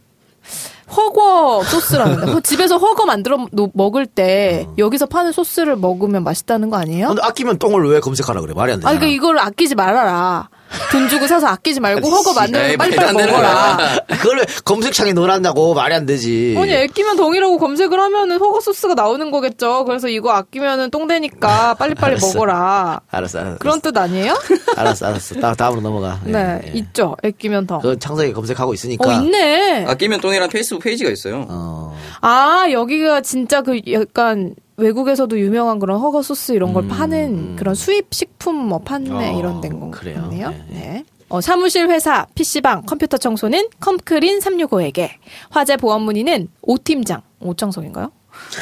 허거 0.94 1.64
소스라는데. 1.64 2.33
그 2.33 2.40
집에서 2.42 2.77
허거 2.79 3.07
만들어 3.07 3.46
놓- 3.53 3.70
먹을 3.75 4.07
때 4.07 4.66
여기서 4.79 5.07
파는 5.07 5.33
소스를 5.33 5.77
먹으면 5.77 6.22
맛있다는 6.25 6.70
거 6.70 6.77
아니에요? 6.77 7.09
근데 7.09 7.22
아끼면 7.25 7.59
똥을 7.59 7.88
왜 7.88 8.01
검색하라 8.01 8.40
그래? 8.40 8.55
말이 8.55 8.72
안 8.72 8.79
되잖아. 8.79 8.90
아니, 8.90 8.99
그러니까 9.01 9.16
이걸 9.16 9.38
아끼지 9.38 9.75
말아라. 9.75 10.49
돈 10.90 11.09
주고 11.09 11.26
사서 11.26 11.46
아끼지 11.46 11.81
말고 11.81 12.09
허거 12.09 12.33
말도 12.35 12.59
빨리빨리 12.76 13.12
먹어라. 13.12 13.79
그걸 14.09 14.38
왜 14.38 14.44
검색창에 14.64 15.12
넣어놨냐고 15.12 15.74
말이 15.74 15.94
안 15.94 16.07
되지. 16.07 16.55
아니, 16.59 16.72
애끼면 16.72 17.16
덩이라고 17.16 17.59
검색을 17.59 17.98
하면은 17.98 18.38
허거 18.38 18.61
소스가 18.61 18.94
나오는 18.94 19.31
거겠죠. 19.31 19.85
그래서 19.85 20.09
이거 20.09 20.33
아끼면은 20.33 20.90
똥 20.90 21.07
되니까 21.07 21.74
빨리빨리 21.79 22.16
알았어. 22.16 22.26
먹어라. 22.35 23.00
알았어, 23.11 23.38
알았어. 23.40 23.59
그런 23.59 23.81
뜻 23.81 23.96
아니에요? 23.96 24.35
알았어, 24.76 25.07
알았어. 25.07 25.35
다, 25.40 25.55
다음으로 25.55 25.81
넘어가. 25.83 26.20
예, 26.26 26.31
네, 26.33 26.62
예. 26.66 26.79
있죠. 26.79 27.16
애끼면 27.22 27.66
덩. 27.66 27.81
그건 27.81 27.98
창석이 28.00 28.33
검색하고 28.33 28.74
있으니까. 28.74 29.09
어, 29.09 29.12
있네. 29.22 29.85
아끼면 29.87 30.20
똥이랑 30.20 30.48
페이스북 30.48 30.83
페이지가 30.83 31.11
있어요. 31.11 31.46
어. 31.48 31.96
아, 32.20 32.66
여기가 32.70 33.20
진짜 33.20 33.62
그 33.62 33.81
약간 33.92 34.55
외국에서도 34.76 35.38
유명한 35.38 35.78
그런 35.78 35.98
허거 36.00 36.22
소스 36.22 36.52
이런 36.52 36.72
걸 36.72 36.88
파는 36.88 37.56
그런 37.56 37.74
수입 37.74 38.06
식품 38.12 38.56
뭐 38.56 38.78
판매 38.78 39.30
음, 39.30 39.36
어, 39.36 39.38
이런 39.38 39.60
그래요? 39.90 40.20
같네요. 40.22 40.50
네, 40.50 40.64
네. 40.68 41.04
어, 41.28 41.40
사무실 41.40 41.88
회사 41.88 42.26
PC방 42.34 42.82
컴퓨터 42.82 43.16
청소는 43.16 43.68
컴크린 43.80 44.38
365에게 44.40 45.10
화재 45.50 45.76
보험 45.76 46.02
문의는 46.02 46.48
오팀장 46.62 47.22
오창석인가요? 47.40 48.10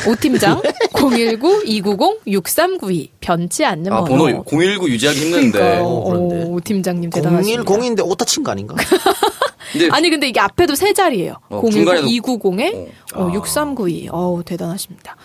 오팀장 0.09 0.63
019-290-6392 0.95 3.09
변치 3.21 3.65
않는 3.65 3.93
아, 3.93 4.05
번호 4.05 4.45
019 4.49 4.89
유지하기 4.89 5.19
힘든데. 5.21 5.79
어, 5.81 6.05
그런데. 6.05 6.45
오, 6.45 6.55
오팀장님 6.55 7.11
대단하십니다. 7.11 7.65
010인데 7.65 8.09
오타 8.09 8.25
친 8.25 8.45
거 8.45 8.53
아닌가? 8.53 8.77
근데 9.73 9.89
아니 9.91 10.11
근데 10.11 10.29
이게 10.29 10.39
앞에도 10.39 10.77
세 10.77 10.93
자리예요. 10.93 11.35
어, 11.51 11.61
0 11.65 11.73
1 11.73 11.85
중간에도- 11.85 12.07
290에 12.23 12.89
어, 13.15 13.31
6392. 13.35 14.09
어우 14.13 14.45
대단하십니다. 14.45 15.17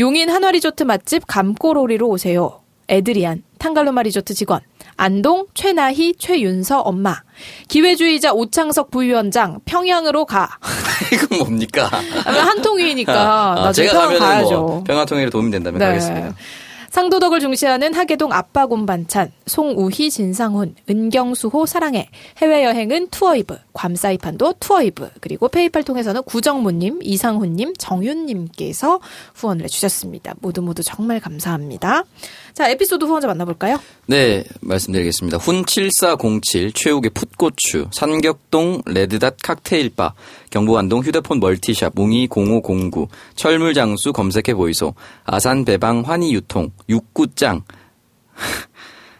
용인 0.00 0.30
한화 0.30 0.50
리조트 0.52 0.84
맛집 0.84 1.26
감꼬로리로 1.26 2.08
오세요. 2.08 2.62
에드리안 2.88 3.42
탕갈로마 3.58 4.02
리조트 4.02 4.32
직원 4.32 4.60
안동 4.96 5.46
최나희 5.52 6.14
최윤서 6.18 6.80
엄마 6.80 7.16
기회주의자 7.68 8.32
오창석 8.32 8.90
부위원장 8.90 9.60
평양으로 9.66 10.24
가. 10.24 10.48
이건 11.12 11.38
뭡니까? 11.38 11.90
아마 12.24 12.40
한 12.40 12.62
통이니까 12.62 13.66
아, 13.66 13.72
제가 13.72 14.08
가야죠. 14.18 14.60
뭐 14.62 14.84
평화통일에 14.84 15.28
도움이 15.28 15.50
된다면 15.50 15.78
가겠습니다. 15.78 16.34
상도덕을 16.90 17.38
중시하는 17.38 17.94
하계동 17.94 18.32
아빠곰 18.32 18.84
반찬, 18.84 19.32
송우희 19.46 20.10
진상훈, 20.10 20.74
은경수호 20.90 21.64
사랑해, 21.66 22.08
해외여행은 22.38 23.10
투어이브, 23.10 23.56
괌사이판도 23.72 24.54
투어이브, 24.58 25.10
그리고 25.20 25.48
페이팔 25.48 25.84
통해서는 25.84 26.24
구정무님, 26.24 26.98
이상훈님, 27.02 27.74
정윤님께서 27.78 29.00
후원을 29.34 29.64
해주셨습니다. 29.64 30.34
모두 30.40 30.62
모두 30.62 30.82
정말 30.82 31.20
감사합니다. 31.20 32.04
자, 32.54 32.68
에피소드 32.68 33.04
후원자 33.04 33.28
만나볼까요? 33.28 33.80
네, 34.06 34.44
말씀드리겠습니다. 34.60 35.38
훈7407 35.38 36.74
최욱의 36.74 37.10
풋고추, 37.14 37.88
산격동 37.92 38.82
레드닷 38.86 39.36
칵테일바, 39.42 40.14
경부안동 40.50 41.02
휴대폰 41.02 41.40
멀티샵 41.40 41.92
뭉이 41.94 42.28
0509, 42.30 43.08
철물장수 43.36 44.12
검색해 44.12 44.54
보이소, 44.54 44.94
아산 45.24 45.64
배방 45.64 46.02
환희유통, 46.02 46.70
육구짱, 46.88 47.62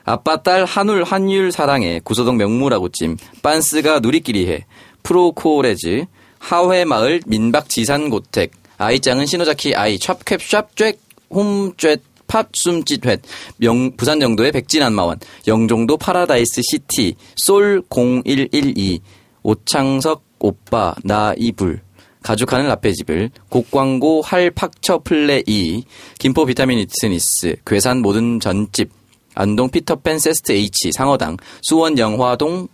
아빠 0.04 0.42
딸 0.42 0.64
한울 0.64 1.04
한율 1.04 1.52
사랑해 1.52 2.00
구소동 2.02 2.36
명물아구찜 2.36 3.16
빤스가 3.42 4.00
누리끼리 4.00 4.48
해 4.48 4.66
프로코레즈 5.02 6.06
하회마을 6.38 7.20
민박지산고택 7.26 8.52
아이짱은 8.78 9.26
신호자키 9.26 9.76
아이 9.76 9.98
찹캡샵 9.98 10.74
쬐 10.74 10.96
홈쬐 11.30 12.00
팝숨짓회 12.30 13.18
명 13.58 13.96
부산 13.96 14.22
영도의 14.22 14.52
백진안마원 14.52 15.18
영종도 15.48 15.96
파라다이스 15.96 16.62
시티 16.62 17.16
솔 17.36 17.82
0112 17.90 19.00
오창석 19.42 20.22
오빠 20.38 20.94
나 21.02 21.34
이불. 21.36 21.80
가죽하는 22.22 22.66
라페집을 22.68 23.30
곡광고 23.48 24.22
할팍처 24.22 24.98
플레이 24.98 25.84
김포 26.18 26.44
비타민 26.44 26.78
이트니스 26.78 27.56
괴산 27.66 28.02
모든 28.02 28.38
전집 28.38 28.90
안동 29.34 29.70
피터팬 29.70 30.18
세스트 30.18 30.52
H 30.52 30.92
상어당 30.92 31.38
수원 31.62 31.98
영화동 31.98 32.68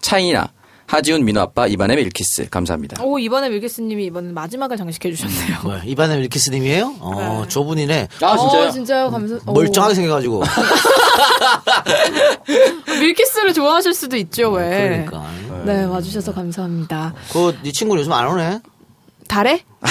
차이나 0.00 0.52
하지훈 0.86 1.24
민호 1.24 1.40
아빠 1.40 1.66
이반의 1.66 1.96
밀키스 1.96 2.48
감사합니다. 2.50 3.02
오, 3.02 3.18
이번에 3.18 3.48
밀키스님이 3.48 4.06
이번에 4.06 4.32
마지막을 4.32 4.76
장식해 4.76 5.12
주셨네요. 5.14 5.62
뭐야, 5.64 5.82
이반의 5.84 6.18
밀키스님이에요? 6.18 6.96
어, 7.00 7.44
저분이네. 7.48 8.08
아 8.20 8.36
진짜요? 8.36 8.66
어, 8.66 8.70
진짜요? 8.70 9.10
감사, 9.10 9.38
오. 9.46 9.52
멀쩡하게 9.52 9.94
생겨가지고. 9.94 10.42
밀키스를 13.00 13.54
좋아하실 13.54 13.94
수도 13.94 14.16
있죠, 14.16 14.50
왜. 14.50 15.06
그러니까. 15.08 15.26
네, 15.64 15.84
와주셔서 15.84 16.34
감사합니다. 16.34 17.14
그, 17.32 17.56
네 17.62 17.72
친구 17.72 17.94
는 17.94 18.00
요즘 18.00 18.12
안 18.12 18.26
오네? 18.28 18.60
달에? 19.28 19.62
어, 19.80 19.86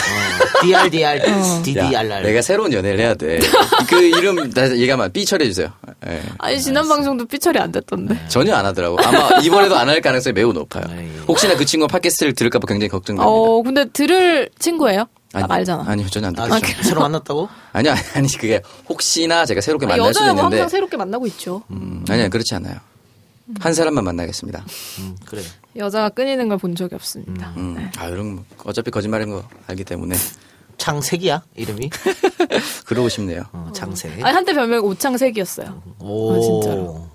DRDR, 0.61 1.17
야, 1.19 1.61
DDRR. 1.63 2.21
내가 2.23 2.41
새로운 2.41 2.71
연애를 2.71 2.99
해야 2.99 3.13
돼. 3.15 3.39
그 3.89 4.01
이름 4.01 4.49
다 4.51 4.69
얘기하면 4.71 5.11
삐 5.11 5.25
처리해 5.25 5.49
주세요. 5.49 5.69
예. 6.07 6.21
아니, 6.37 6.61
지난 6.61 6.87
방송도 6.87 7.25
삐 7.25 7.39
처리 7.39 7.59
안 7.59 7.71
됐던데. 7.71 8.27
전혀 8.27 8.53
안 8.55 8.65
하더라고. 8.65 8.97
아마 9.01 9.39
이번에도 9.41 9.75
안 9.77 9.89
할 9.89 9.99
가능성이 10.01 10.33
매우 10.33 10.53
높아요. 10.53 10.83
혹시나 11.27 11.55
그 11.55 11.65
친구가 11.65 11.91
팟캐스트를 11.91 12.33
들을까봐 12.33 12.65
굉장히 12.67 12.89
걱정됩니다. 12.89 13.27
어, 13.27 13.61
근데 13.63 13.85
들을 13.85 14.49
친구예요? 14.59 15.05
아, 15.33 15.45
알잖아. 15.49 15.85
아니요, 15.87 16.07
전혀 16.09 16.27
안 16.27 16.37
아, 16.39 16.59
듣겠죠. 16.59 16.83
새로 16.83 17.01
만났다고? 17.01 17.47
아니요, 17.73 17.93
아니, 18.15 18.27
그게 18.33 18.61
혹시나 18.89 19.45
제가 19.45 19.61
새롭게 19.61 19.85
아니, 19.85 19.97
만날 19.97 20.13
수도 20.13 20.25
여자하고 20.25 20.39
있는데. 20.41 20.55
항상 20.57 20.69
새롭게 20.69 20.97
만나고 20.97 21.25
있죠. 21.27 21.63
음, 21.71 22.05
아니요, 22.09 22.29
그렇지 22.29 22.53
않아요. 22.55 22.75
한 23.59 23.73
사람만 23.73 24.03
만나겠습니다. 24.03 24.65
음, 24.99 25.15
그래. 25.25 25.41
여자가 25.75 26.09
끊이는 26.09 26.47
걸 26.49 26.57
본 26.57 26.75
적이 26.75 26.95
없습니다. 26.95 27.53
음, 27.57 27.75
네. 27.77 27.91
아, 27.97 28.07
이런 28.07 28.35
거 28.37 28.43
어차피 28.65 28.91
거짓말인 28.91 29.29
거 29.29 29.43
알기 29.67 29.83
때문에 29.83 30.15
창색이야? 30.77 31.43
이름이? 31.55 31.89
그러고 32.85 33.07
싶네요. 33.09 33.43
어, 33.53 33.71
창색. 33.73 34.13
아니, 34.23 34.33
한때 34.33 34.53
별명 34.53 34.83
오창색이었어요. 34.85 35.81
오. 35.99 36.33
아, 36.33 36.39
진짜로. 36.39 37.07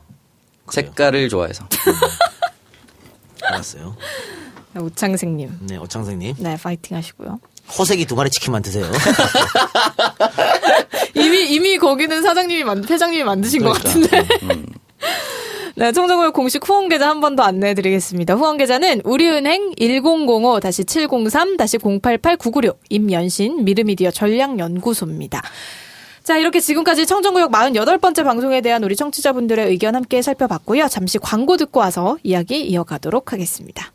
색깔을 0.70 1.28
좋아해서. 1.28 1.68
알았어요. 3.42 3.96
네, 4.72 4.80
오창색님. 4.80 5.58
네, 5.62 5.76
오창생님. 5.76 6.34
네, 6.38 6.56
파이팅 6.56 6.96
하시고요. 6.96 7.38
호색이 7.78 8.06
두 8.06 8.14
마리 8.14 8.30
치킨만 8.30 8.62
드세요. 8.62 8.86
이미 11.14 11.46
이미 11.54 11.78
거기는 11.78 12.22
사장님이 12.22 12.64
만 12.64 12.84
회장님이 12.88 13.24
만드신 13.24 13.62
것 13.62 13.72
그러니까. 13.82 14.16
같은데. 14.22 14.44
음. 14.44 14.65
네, 15.78 15.92
청정구역 15.92 16.32
공식 16.32 16.66
후원 16.66 16.88
계좌 16.88 17.08
한 17.10 17.20
번 17.20 17.36
더 17.36 17.42
안내해 17.42 17.74
드리겠습니다. 17.74 18.32
후원 18.34 18.56
계좌는 18.56 19.02
우리은행 19.04 19.72
1005-703-088-996 19.78 22.76
임연신 22.88 23.62
미르미디어 23.64 24.10
전략연구소입니다. 24.10 25.42
자, 26.24 26.38
이렇게 26.38 26.60
지금까지 26.60 27.04
청정구역 27.06 27.52
48번째 27.52 28.24
방송에 28.24 28.62
대한 28.62 28.82
우리 28.84 28.96
청취자분들의 28.96 29.66
의견 29.68 29.94
함께 29.94 30.22
살펴봤고요. 30.22 30.88
잠시 30.88 31.18
광고 31.18 31.58
듣고 31.58 31.80
와서 31.80 32.16
이야기 32.22 32.62
이어가도록 32.62 33.32
하겠습니다. 33.34 33.92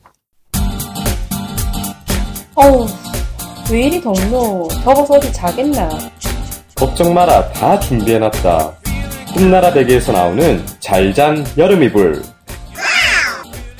어우, 2.55 2.85
왜 3.71 3.87
이리 3.87 3.99
덥노? 4.01 4.67
더워서 4.83 5.15
어디 5.15 5.33
자겠나? 5.33 5.89
걱정 6.75 7.11
마라 7.13 7.51
다 7.53 7.79
준비해놨다. 7.79 8.80
꿈나라 9.33 9.71
베개에서 9.73 10.11
나오는 10.11 10.63
잘 10.79 11.13
잔 11.13 11.45
여름 11.57 11.83
이불. 11.83 12.21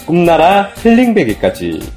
꿈나라 0.05 0.69
힐링 0.81 1.13
베개까지. 1.13 1.91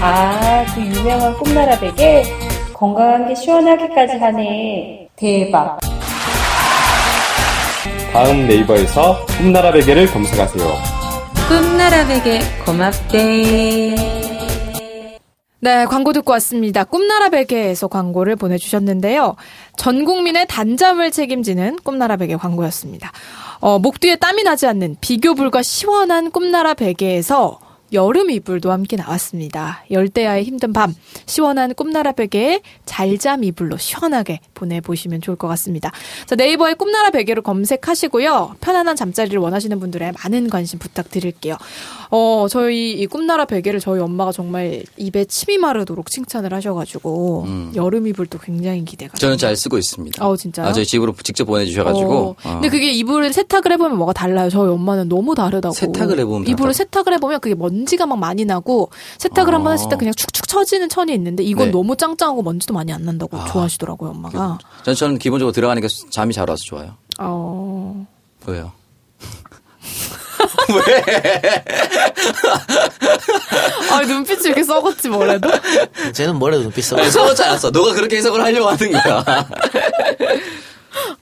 아, 0.00 0.64
그 0.74 0.80
유명한 0.80 1.34
꿈나라 1.34 1.78
베개? 1.78 2.24
건강한 2.72 3.28
게 3.28 3.34
시원하기까지 3.34 4.18
하네. 4.18 5.08
대박. 5.16 5.78
다음 8.12 8.46
네이버에서 8.46 9.24
꿈나라 9.38 9.72
베개를 9.72 10.06
검색하세요. 10.12 10.72
꿈나라 11.48 12.06
베개 12.06 12.40
고맙대. 12.64 14.23
네, 15.64 15.86
광고 15.86 16.12
듣고 16.12 16.32
왔습니다. 16.32 16.84
꿈나라 16.84 17.30
베개에서 17.30 17.88
광고를 17.88 18.36
보내주셨는데요. 18.36 19.34
전 19.78 20.04
국민의 20.04 20.44
단잠을 20.46 21.10
책임지는 21.10 21.78
꿈나라 21.82 22.18
베개 22.18 22.36
광고였습니다. 22.36 23.10
어, 23.60 23.78
목 23.78 23.98
뒤에 23.98 24.16
땀이 24.16 24.42
나지 24.42 24.66
않는 24.66 24.98
비교 25.00 25.32
불가 25.32 25.62
시원한 25.62 26.30
꿈나라 26.30 26.74
베개에서 26.74 27.60
여름 27.94 28.30
이불도 28.30 28.70
함께 28.72 28.96
나왔습니다. 28.96 29.84
열대야의 29.90 30.44
힘든 30.44 30.72
밤, 30.72 30.94
시원한 31.26 31.74
꿈나라 31.74 32.12
베개에 32.12 32.60
잘잠 32.84 33.44
이불로 33.44 33.76
시원하게 33.76 34.40
보내보시면 34.54 35.20
좋을 35.20 35.36
것 35.36 35.48
같습니다. 35.48 35.90
자, 36.26 36.34
네이버에 36.34 36.74
꿈나라 36.74 37.10
베개로 37.10 37.42
검색하시고요. 37.42 38.56
편안한 38.60 38.96
잠자리를 38.96 39.38
원하시는 39.38 39.78
분들의 39.80 40.12
많은 40.22 40.50
관심 40.50 40.78
부탁드릴게요. 40.78 41.56
어, 42.10 42.46
저희 42.50 42.92
이 42.92 43.06
꿈나라 43.06 43.44
베개를 43.44 43.80
저희 43.80 44.00
엄마가 44.00 44.32
정말 44.32 44.82
입에 44.96 45.24
침이 45.24 45.58
마르도록 45.58 46.10
칭찬을 46.10 46.52
하셔가지고 46.52 47.46
여름 47.74 48.06
이불도 48.06 48.38
굉장히 48.38 48.84
기대가 48.84 49.12
음. 49.14 49.18
저는. 49.18 49.38
잘 49.38 49.56
쓰고 49.56 49.78
있습니다. 49.78 50.24
어, 50.26 50.36
진짜요? 50.36 50.68
아, 50.68 50.72
저희 50.72 50.86
집으로 50.86 51.14
직접 51.22 51.44
보내주셔가지고. 51.44 52.12
어, 52.12 52.36
근데 52.42 52.68
그게 52.68 52.92
이불을 52.92 53.32
세탁을 53.32 53.72
해보면 53.72 53.96
뭐가 53.98 54.12
달라요. 54.12 54.48
저희 54.48 54.70
엄마는 54.70 55.08
너무 55.08 55.34
다르다고. 55.34 55.74
세탁을 55.74 56.18
해보면 56.20 56.48
이불을? 56.48 56.72
세탁을 56.72 57.12
해보면 57.14 57.40
그게 57.40 57.54
먼 57.54 57.83
지가 57.86 58.06
막 58.06 58.18
많이 58.18 58.44
나고 58.44 58.90
세탁을 59.18 59.52
어. 59.52 59.56
한번 59.56 59.72
했을 59.74 59.88
때 59.88 59.96
그냥 59.96 60.14
축축 60.14 60.48
처지는 60.48 60.88
천이 60.88 61.12
있는데 61.14 61.42
이건 61.42 61.66
네. 61.66 61.72
너무 61.72 61.96
짱짱하고 61.96 62.42
먼지도 62.42 62.74
많이 62.74 62.92
안 62.92 63.04
난다고 63.04 63.44
좋아하시더라고요, 63.46 64.10
엄마가. 64.10 64.58
전 64.84 64.94
저는 64.94 65.18
기본적으로 65.18 65.52
들어가니까 65.52 65.88
잠이 66.10 66.32
잘 66.32 66.48
와서 66.48 66.62
좋아요. 66.64 66.94
어. 67.18 68.06
왜요? 68.46 68.72
아, 73.90 74.00
눈빛이 74.02 74.46
이렇게 74.46 74.62
썩었지, 74.62 75.08
뭐래도? 75.08 75.48
쟤는 76.12 76.36
뭐래도 76.36 76.64
눈빛 76.64 76.82
써. 76.82 76.96
아니, 76.96 77.10
써먹지 77.10 77.42
않았어. 77.42 77.70
너가 77.70 77.94
그렇게 77.94 78.16
해석을 78.16 78.42
하려고 78.42 78.68
하는 78.68 78.92
거야. 78.92 79.24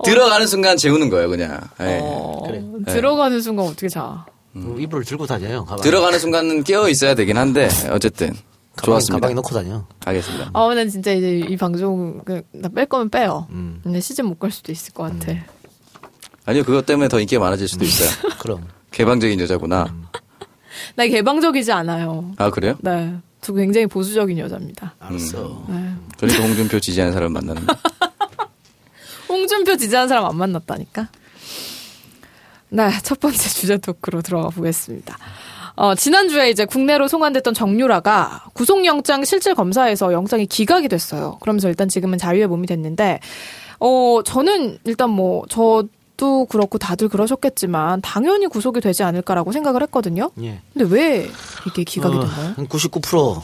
들어가는 0.04 0.46
순간 0.46 0.76
재우는 0.76 1.10
거예요, 1.10 1.28
그냥. 1.28 1.60
예. 1.80 2.00
어, 2.02 2.42
그래. 2.46 2.62
들어가는 2.86 3.40
순간 3.40 3.66
어떻게 3.66 3.88
자. 3.88 4.24
이불을 4.54 5.04
들고 5.04 5.26
다녀요. 5.26 5.64
가방. 5.64 5.82
들어가는 5.82 6.18
순간은 6.18 6.64
깨어 6.64 6.88
있어야 6.88 7.14
되긴 7.14 7.36
한데 7.38 7.68
어쨌든 7.90 8.28
가방, 8.76 8.84
좋았습니다. 8.84 9.14
가방에 9.16 9.34
넣고 9.34 9.54
다녀. 9.54 9.86
알겠습니다. 10.04 10.50
아, 10.52 10.74
난 10.74 10.88
진짜 10.88 11.12
이제 11.12 11.38
이 11.38 11.56
방송, 11.56 12.22
그, 12.24 12.42
나뺄 12.52 12.86
거면 12.86 13.10
빼요. 13.10 13.46
음. 13.50 13.80
근데 13.82 14.00
시즌 14.00 14.26
못 14.26 14.38
갈 14.38 14.50
수도 14.50 14.72
있을 14.72 14.92
것 14.92 15.04
같아. 15.04 15.32
아니요, 16.44 16.64
그것 16.64 16.84
때문에 16.86 17.08
더 17.08 17.20
인기가 17.20 17.40
많아질 17.40 17.68
수도 17.68 17.84
있어요. 17.84 18.08
그럼. 18.40 18.66
개방적인 18.90 19.40
여자구나. 19.40 19.94
나 20.96 21.06
개방적이지 21.06 21.72
않아요. 21.72 22.32
아 22.36 22.50
그래요? 22.50 22.76
네. 22.80 23.14
저 23.40 23.52
굉장히 23.54 23.86
보수적인 23.86 24.38
여자입니다. 24.38 24.94
알았어. 25.00 25.64
네. 25.68 25.92
그러니까 26.18 26.42
홍준표 26.44 26.78
지지하는 26.80 27.12
사람을 27.12 27.32
만나는. 27.40 27.66
거. 27.66 27.76
홍준표 29.28 29.76
지지하는 29.76 30.08
사람 30.08 30.26
안 30.26 30.36
만났다니까. 30.36 31.08
네, 32.72 32.90
첫 33.02 33.20
번째 33.20 33.36
주제 33.48 33.76
토크로 33.76 34.22
들어가 34.22 34.48
보겠습니다. 34.48 35.16
어, 35.74 35.94
지난주에 35.94 36.50
이제 36.50 36.64
국내로 36.64 37.08
송환됐던 37.08 37.54
정유라가 37.54 38.46
구속영장 38.54 39.24
실질 39.24 39.54
검사에서 39.54 40.12
영장이 40.12 40.46
기각이 40.46 40.88
됐어요. 40.88 41.38
그러면서 41.40 41.68
일단 41.68 41.88
지금은 41.88 42.18
자유의 42.18 42.46
몸이 42.46 42.66
됐는데, 42.66 43.20
어, 43.78 44.20
저는 44.24 44.78
일단 44.84 45.10
뭐, 45.10 45.44
저도 45.48 46.46
그렇고 46.46 46.78
다들 46.78 47.08
그러셨겠지만, 47.08 48.00
당연히 48.02 48.46
구속이 48.46 48.80
되지 48.80 49.02
않을까라고 49.02 49.52
생각을 49.52 49.82
했거든요. 49.82 50.30
예. 50.42 50.60
근데 50.72 50.94
왜 50.94 51.30
이게 51.66 51.84
기각이 51.84 52.18
된 52.18 52.26
거예요? 52.26 52.54
한99% 52.56 53.40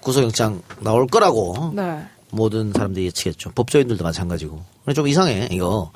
구속영장 0.00 0.62
나올 0.80 1.06
거라고 1.06 1.72
네. 1.74 2.04
모든 2.30 2.72
사람들이 2.72 3.06
예측했죠. 3.06 3.50
법조인들도 3.52 4.04
마찬가지고. 4.04 4.62
근데 4.84 4.94
좀 4.94 5.08
이상해, 5.08 5.48
이거. 5.50 5.90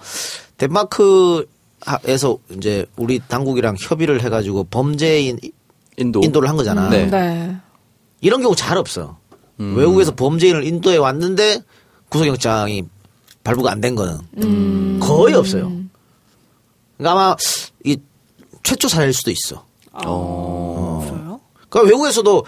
덴마크 0.59 1.47
에서 2.05 2.39
이제 2.57 2.85
우리 2.97 3.21
당국이랑 3.27 3.77
협의를 3.81 4.23
해가지고 4.23 4.65
범죄인 4.65 5.39
인도. 5.97 6.21
인도를 6.23 6.49
한 6.49 6.57
거잖아. 6.57 6.89
네. 6.91 7.07
네. 7.07 7.57
이런 8.21 8.43
경우 8.43 8.55
잘 8.55 8.77
없어. 8.77 9.17
음. 9.61 9.77
외국에서 9.77 10.15
범죄인을 10.15 10.65
인도에 10.65 10.97
왔는데 10.97 11.63
구속영장이 12.11 12.85
발부가 13.45 13.73
안 13.73 13.81
된 13.81 13.95
거는 13.95 14.19
음. 14.43 14.99
거의 15.03 15.35
없어요. 15.35 15.73
그러니까 16.99 17.13
아마 17.13 17.37
이 17.85 17.97
최초 18.63 18.89
사례일 18.89 19.13
수도 19.15 19.31
있어. 19.31 19.65
어. 19.93 21.07
그래요? 21.09 21.41
그러니까 21.69 21.91
외국에서도 21.93 22.45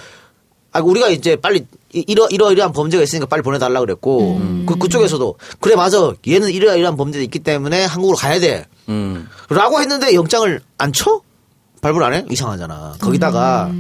아 0.72 0.80
우리가 0.80 1.08
이제 1.08 1.36
빨리 1.36 1.66
이- 1.94 2.04
이러 2.06 2.26
이러 2.30 2.50
이러한 2.52 2.72
범죄가 2.72 3.02
있으니까 3.02 3.26
빨리 3.26 3.42
보내달라 3.42 3.80
그랬고 3.80 4.40
그 4.66 4.76
그쪽에서도 4.78 5.36
그래 5.60 5.74
맞아 5.76 6.14
얘는 6.26 6.50
이러 6.50 6.74
이러한 6.76 6.96
범죄가 6.96 7.22
있기 7.24 7.40
때문에 7.40 7.84
한국으로 7.84 8.16
가야 8.16 8.40
돼 8.40 8.66
라고 9.48 9.76
음. 9.76 9.80
했는데 9.80 10.14
영장을 10.14 10.60
안 10.78 10.92
쳐? 10.92 11.20
발부를 11.80 12.06
안 12.06 12.14
해? 12.14 12.24
이상하잖아. 12.30 12.94
거기다가 13.00 13.70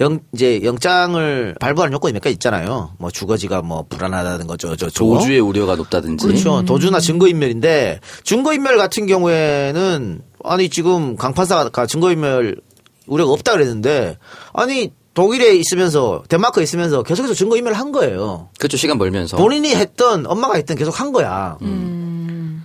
영 0.00 0.18
이제 0.32 0.60
영장을 0.64 1.54
발부하는 1.60 1.92
요건이 1.94 2.14
몇 2.14 2.22
가지 2.22 2.32
있잖아요. 2.34 2.90
뭐 2.98 3.10
주거지가 3.10 3.62
뭐 3.62 3.84
불안하다는 3.88 4.46
거죠. 4.46 4.74
저 4.76 4.90
저. 4.90 5.04
도주의 5.04 5.38
우려가 5.38 5.76
높다든지. 5.76 6.26
그렇죠. 6.26 6.64
도주나 6.64 6.98
증거인멸인데 7.00 8.00
증거인멸 8.24 8.76
같은 8.76 9.06
경우에는 9.06 10.20
아니 10.42 10.68
지금 10.68 11.16
강판사가 11.16 11.86
증거인멸 11.86 12.60
우려가 13.06 13.32
없다 13.32 13.52
그랬는데 13.52 14.18
아니 14.52 14.92
독일에 15.14 15.54
있으면서 15.54 16.24
덴마크에 16.28 16.64
있으면서 16.64 17.04
계속해서 17.04 17.34
증거인멸을 17.34 17.78
한 17.78 17.92
거예요. 17.92 18.48
그렇죠. 18.58 18.76
시간 18.76 18.98
벌면서. 18.98 19.36
본인이 19.36 19.72
했던 19.74 20.26
엄마가 20.26 20.54
했던 20.54 20.76
계속 20.76 20.98
한 21.00 21.12
거야. 21.12 21.56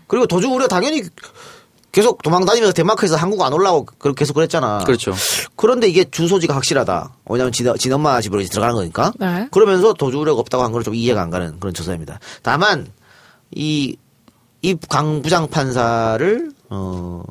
그리고 0.10 0.28
도주 0.28 0.50
우려 0.50 0.68
당연히 0.68 1.04
계속 1.92 2.22
도망 2.22 2.44
다니면서 2.46 2.74
덴마크에서 2.74 3.16
한국 3.16 3.42
안 3.42 3.54
올라오고 3.54 3.94
그- 3.98 4.14
계속 4.14 4.34
그랬잖아. 4.34 4.80
그렇죠. 4.86 5.14
그런데 5.56 5.88
이게 5.88 6.04
주소지가 6.04 6.54
확실하다. 6.56 7.14
왜냐하면 7.30 7.52
진, 7.52 7.72
진 7.78 7.94
엄마 7.94 8.20
집으로 8.22 8.42
이제 8.42 8.50
들어가는 8.50 8.76
거니까. 8.76 9.12
네. 9.20 9.48
그러면서 9.52 9.94
도주 9.94 10.20
우려가 10.20 10.40
없다고 10.42 10.64
한건좀 10.66 10.94
이해가 10.96 11.22
안 11.22 11.30
가는 11.30 11.60
그런 11.60 11.74
조사입니다. 11.74 12.20
다만 12.44 12.88
이, 13.56 13.96
이 14.62 14.76
강 14.90 15.22
부장 15.22 15.48
판사를 15.48 16.52
어 16.70 17.24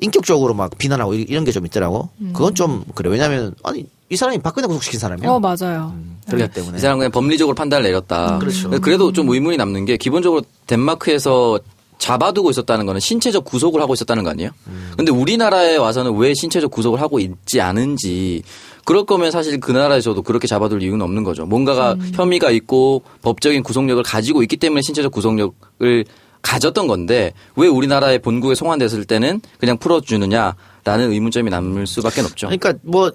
인격적으로 0.00 0.54
막 0.54 0.76
비난하고 0.78 1.14
이- 1.14 1.22
이런 1.28 1.44
게 1.44 1.52
좀 1.52 1.66
있더라고. 1.66 2.10
그건 2.32 2.54
좀 2.54 2.84
그래. 2.94 3.10
왜냐하면 3.10 3.54
아니 3.62 3.86
이 4.08 4.16
사람이 4.16 4.38
박근혜 4.38 4.66
구속시킨 4.68 5.00
사람이야. 5.00 5.28
어, 5.28 5.40
맞아요. 5.40 5.94
그렇기 6.28 6.52
때문에. 6.54 6.78
이 6.78 6.80
사람 6.80 6.98
그냥 6.98 7.10
법리적으로 7.10 7.54
판단을 7.54 7.84
내렸다. 7.84 8.38
그렇죠. 8.38 8.70
그래도 8.80 9.12
좀 9.12 9.28
의문이 9.28 9.56
남는 9.56 9.84
게 9.84 9.96
기본적으로 9.96 10.42
덴마크에서 10.66 11.58
잡아두고 11.98 12.50
있었다는 12.50 12.86
거는 12.86 13.00
신체적 13.00 13.44
구속을 13.44 13.80
하고 13.80 13.94
있었다는 13.94 14.22
거 14.22 14.30
아니에요? 14.30 14.50
근데 14.96 15.10
우리나라에 15.10 15.76
와서는 15.76 16.14
왜 16.16 16.34
신체적 16.34 16.70
구속을 16.70 17.00
하고 17.00 17.18
있지 17.18 17.60
않은지 17.60 18.42
그럴 18.84 19.04
거면 19.04 19.30
사실 19.30 19.58
그 19.58 19.72
나라에서도 19.72 20.20
그렇게 20.22 20.46
잡아둘 20.46 20.82
이유는 20.82 21.00
없는 21.02 21.24
거죠. 21.24 21.46
뭔가가 21.46 21.96
혐의가 22.14 22.50
있고 22.50 23.02
법적인 23.22 23.62
구속력을 23.62 24.02
가지고 24.02 24.42
있기 24.42 24.58
때문에 24.58 24.82
신체적 24.82 25.10
구속력을 25.10 26.04
가졌던 26.42 26.86
건데 26.86 27.32
왜 27.56 27.66
우리나라의 27.66 28.20
본국에 28.20 28.54
송환됐을 28.54 29.04
때는 29.06 29.40
그냥 29.58 29.78
풀어주느냐라는 29.78 31.12
의문점이 31.12 31.50
남을 31.50 31.86
수밖에 31.86 32.20
없죠. 32.20 32.46
그러니까 32.46 32.74
뭐 32.82 33.10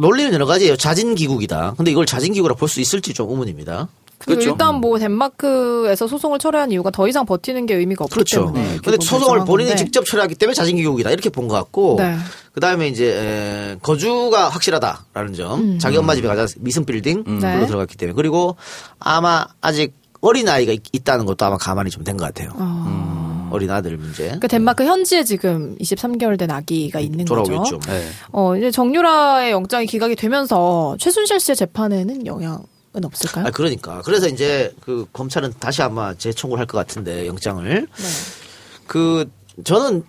논리는 0.00 0.32
여러 0.32 0.46
가지예요. 0.46 0.76
자진 0.76 1.14
기국이다. 1.14 1.74
근데 1.76 1.90
이걸 1.90 2.06
자진 2.06 2.32
기국이라 2.32 2.54
볼 2.56 2.68
수 2.68 2.80
있을지 2.80 3.14
좀 3.14 3.30
의문입니다. 3.30 3.88
그렇죠. 4.18 4.50
일단 4.50 4.76
뭐 4.80 4.98
덴마크에서 4.98 6.08
소송을 6.08 6.38
철회한 6.40 6.72
이유가 6.72 6.90
더 6.90 7.06
이상 7.06 7.24
버티는 7.24 7.66
게 7.66 7.74
의미가 7.74 8.04
없기 8.04 8.14
그렇죠. 8.14 8.46
때문에. 8.46 8.62
근데 8.64 8.80
결국 8.82 9.04
소송을 9.04 9.44
본인이 9.44 9.70
건데. 9.70 9.84
직접 9.84 10.04
처리하기 10.04 10.34
때문에 10.34 10.54
자진기 10.54 10.82
교육이다 10.82 11.10
이렇게 11.12 11.30
본 11.30 11.46
것 11.48 11.54
같고 11.54 11.96
네. 11.98 12.16
그 12.52 12.58
다음에 12.60 12.88
이제 12.88 13.06
에, 13.16 13.76
거주가 13.80 14.48
확실하다라는 14.48 15.34
점 15.34 15.78
자기 15.78 15.96
엄마 15.96 16.14
집에 16.16 16.26
가자 16.26 16.46
미슨 16.58 16.84
빌딩 16.84 17.22
음. 17.28 17.38
네. 17.38 17.56
으로 17.56 17.66
들어갔기 17.66 17.96
때문에 17.96 18.14
그리고 18.16 18.56
아마 18.98 19.46
아직 19.60 19.94
어린 20.20 20.48
아이가 20.48 20.72
있, 20.72 21.04
다는 21.04 21.24
것도 21.24 21.44
아마 21.46 21.56
가만히 21.56 21.90
좀 21.90 22.02
된 22.02 22.16
것 22.16 22.24
같아요. 22.24 22.50
어 22.56 23.27
린 23.56 23.70
아들 23.70 23.96
문제 23.96 24.24
그러니까 24.24 24.46
덴마크 24.48 24.84
현지에 24.84 25.24
지금 25.24 25.76
23개월 25.78 26.38
된 26.38 26.50
아기가 26.50 27.00
있는 27.00 27.24
돌아오겠죠. 27.24 27.78
거죠. 27.78 27.80
네. 27.86 28.04
어, 28.32 28.56
이제 28.56 28.70
정유라의 28.70 29.52
영장이 29.52 29.86
기각이 29.86 30.14
되면서 30.16 30.96
최순실 30.98 31.40
씨의 31.40 31.56
재판에는 31.56 32.26
영향 32.26 32.62
은 32.96 33.04
없을까요? 33.04 33.46
아 33.46 33.50
그러니까 33.50 34.00
그래서 34.02 34.28
이제 34.28 34.74
그 34.80 35.06
검찰은 35.12 35.52
다시 35.60 35.82
아마 35.82 36.14
재청구를 36.14 36.58
할 36.60 36.66
것 36.66 36.78
같은데 36.78 37.26
영장을 37.26 37.62
네. 37.68 37.86
그 38.86 39.28
저는 39.64 40.04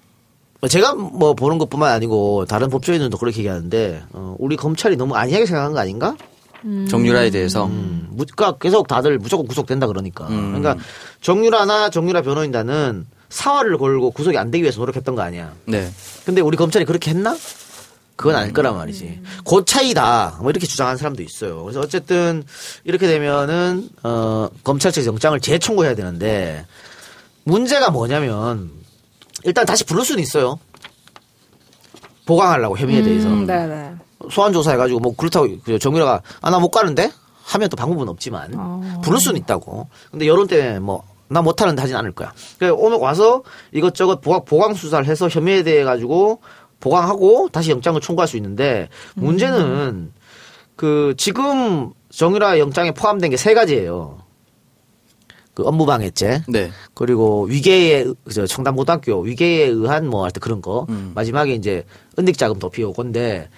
제가 0.68 0.96
뭐 0.96 1.34
보는 1.34 1.58
것뿐만 1.58 1.92
아니고 1.92 2.46
다른 2.46 2.70
법조인들도 2.70 3.18
그렇게 3.18 3.40
얘기하는데 3.40 4.04
어, 4.12 4.36
우리 4.40 4.56
검찰이 4.56 4.96
너무 4.98 5.16
안이하게 5.16 5.46
생각한 5.46 5.74
거 5.74 5.80
아닌가? 5.80 6.16
정유라에 6.90 7.30
대해서 7.30 7.68
음, 7.68 8.08
무- 8.12 8.26
그러니까 8.36 8.58
계속 8.60 8.88
다들 8.88 9.18
무조건 9.18 9.48
구속된다 9.48 9.88
그러니까. 9.88 10.28
그러니까 10.28 10.76
정유라나 11.22 11.90
정유라 11.90 12.22
변호인단은 12.22 13.06
사활을 13.30 13.78
걸고 13.78 14.12
구속이 14.12 14.38
안 14.38 14.52
되기 14.52 14.64
위해서 14.64 14.80
노력했던 14.80 15.16
거 15.16 15.22
아니야. 15.22 15.54
네. 15.66 15.92
근데 16.26 16.42
우리 16.42 16.58
검찰이 16.58 16.86
그렇게 16.86 17.12
했나? 17.12 17.38
그건 18.16 18.36
아닐 18.36 18.52
거란 18.54 18.76
말이지. 18.76 19.22
그 19.48 19.64
차이다. 19.64 20.40
뭐 20.42 20.50
이렇게 20.50 20.68
주장하는 20.68 20.98
사람도 20.98 21.24
있어요. 21.24 21.64
그래서 21.64 21.80
어쨌든 21.80 22.44
이렇게 22.84 23.08
되면은 23.08 23.90
어 24.04 24.50
검찰 24.64 24.92
측 24.92 25.06
영장을 25.06 25.40
재청구해야 25.40 25.96
되는데 25.96 26.66
문제가 27.46 27.92
뭐냐면 27.92 28.72
일단 29.46 29.66
다시 29.66 29.86
부를 29.86 30.04
수는 30.04 30.22
있어요. 30.22 30.60
보강하려고 32.26 32.78
혐의에 32.78 33.02
대해서. 33.02 33.28
음, 33.30 33.46
네네. 33.46 33.94
소환 34.32 34.52
조사해가지고 34.54 35.00
뭐 35.00 35.16
그렇다고 35.16 35.48
그 35.64 35.80
정유라가 35.80 36.22
아 36.42 36.50
나 36.52 36.60
못 36.60 36.70
가는데 36.72 37.10
하면 37.46 37.70
또 37.70 37.78
방법은 37.78 38.10
없지만 38.10 38.52
어. 38.56 39.02
부를 39.04 39.20
수는 39.20 39.40
있다고. 39.42 39.88
근데 40.12 40.28
여론 40.28 40.46
때문에 40.48 40.80
뭐 40.80 41.04
나 41.30 41.42
못하는데 41.42 41.80
하진 41.82 41.96
않을 41.96 42.12
거야. 42.14 42.34
그래 42.58 42.70
오면 42.70 43.00
와서 43.00 43.44
이것저것 43.72 44.20
보강, 44.22 44.44
보강 44.46 44.74
수사를 44.74 45.06
해서 45.06 45.30
혐의에 45.30 45.64
대해 45.64 45.84
가지고 45.84 46.42
보강하고 46.80 47.50
다시 47.52 47.72
영장을 47.72 48.00
청구할 48.02 48.28
수 48.28 48.36
있는데 48.38 48.90
문제는 49.16 50.12
그 50.76 51.14
지금 51.18 51.92
정유라 52.10 52.58
영장에 52.60 52.92
포함된 52.94 53.30
게 53.32 53.38
세 53.38 53.54
가지예요. 53.54 54.20
그 55.54 55.64
업무방해죄, 55.68 56.44
네. 56.48 56.72
그리고 56.94 57.44
위계에 57.44 58.00
의- 58.04 58.14
저 58.34 58.48
청담고등학교 58.48 59.20
위계에 59.22 59.66
의한 59.68 60.08
뭐 60.08 60.24
하여튼 60.24 60.40
그런 60.40 60.62
거 60.62 60.88
마지막에 61.16 61.54
이제 61.54 61.84
은닉자금 62.18 62.60
도피 62.60 62.82
요 62.82 62.94
건데 62.94 63.50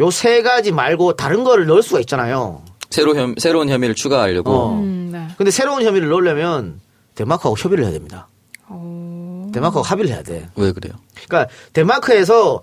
요 0.00 0.10
세 0.10 0.42
가지 0.42 0.72
말고 0.72 1.12
다른 1.14 1.44
거를 1.44 1.66
넣을 1.66 1.82
수가 1.82 2.00
있잖아요. 2.00 2.62
새로 2.90 3.14
혐, 3.14 3.34
새로운 3.38 3.68
혐의를 3.68 3.94
추가하려고. 3.94 4.50
어. 4.52 4.72
음, 4.80 5.10
네. 5.12 5.28
근데 5.38 5.52
새로운 5.52 5.82
혐의를 5.84 6.08
넣으려면 6.08 6.80
덴마크하고 7.14 7.56
협의를 7.56 7.84
해야 7.84 7.92
됩니다. 7.92 8.28
어. 8.66 9.48
덴마크하고 9.52 9.82
합의를 9.86 10.10
해야 10.10 10.22
돼. 10.22 10.48
왜 10.56 10.72
그래요? 10.72 10.94
그러니까 11.26 11.52
덴마크에서 11.72 12.60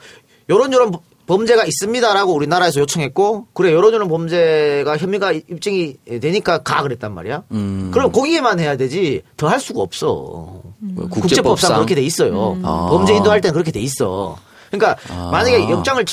요런 0.50 0.74
요런 0.74 0.92
범죄가 1.28 1.64
있습니다라고 1.66 2.34
우리나라에서 2.34 2.82
요청했고 2.82 3.48
그래 3.54 3.72
요런 3.72 3.94
요런 3.94 4.10
범죄가 4.10 4.98
혐의가 4.98 5.32
입증이 5.32 5.96
되니까 6.22 6.58
가 6.64 6.82
그랬단 6.82 7.14
말이야. 7.14 7.44
음. 7.52 7.92
그럼 7.94 8.12
거기에만 8.12 8.60
해야 8.60 8.76
되지 8.76 9.22
더 9.38 9.48
할 9.48 9.60
수가 9.62 9.82
없어. 9.82 10.08
뭐 10.08 10.64
국제법상 10.80 11.22
국제법상 11.22 11.74
그렇게 11.76 11.96
돼 11.96 12.02
있어요. 12.02 12.60
아. 12.64 12.88
범죄 12.90 13.14
인도할 13.16 13.40
때는 13.40 13.54
그렇게 13.54 13.72
돼 13.72 13.80
있어. 13.80 14.36
그러니까 14.72 14.98
아. 15.10 15.30
만약에 15.32 15.70
영장을 15.70 16.04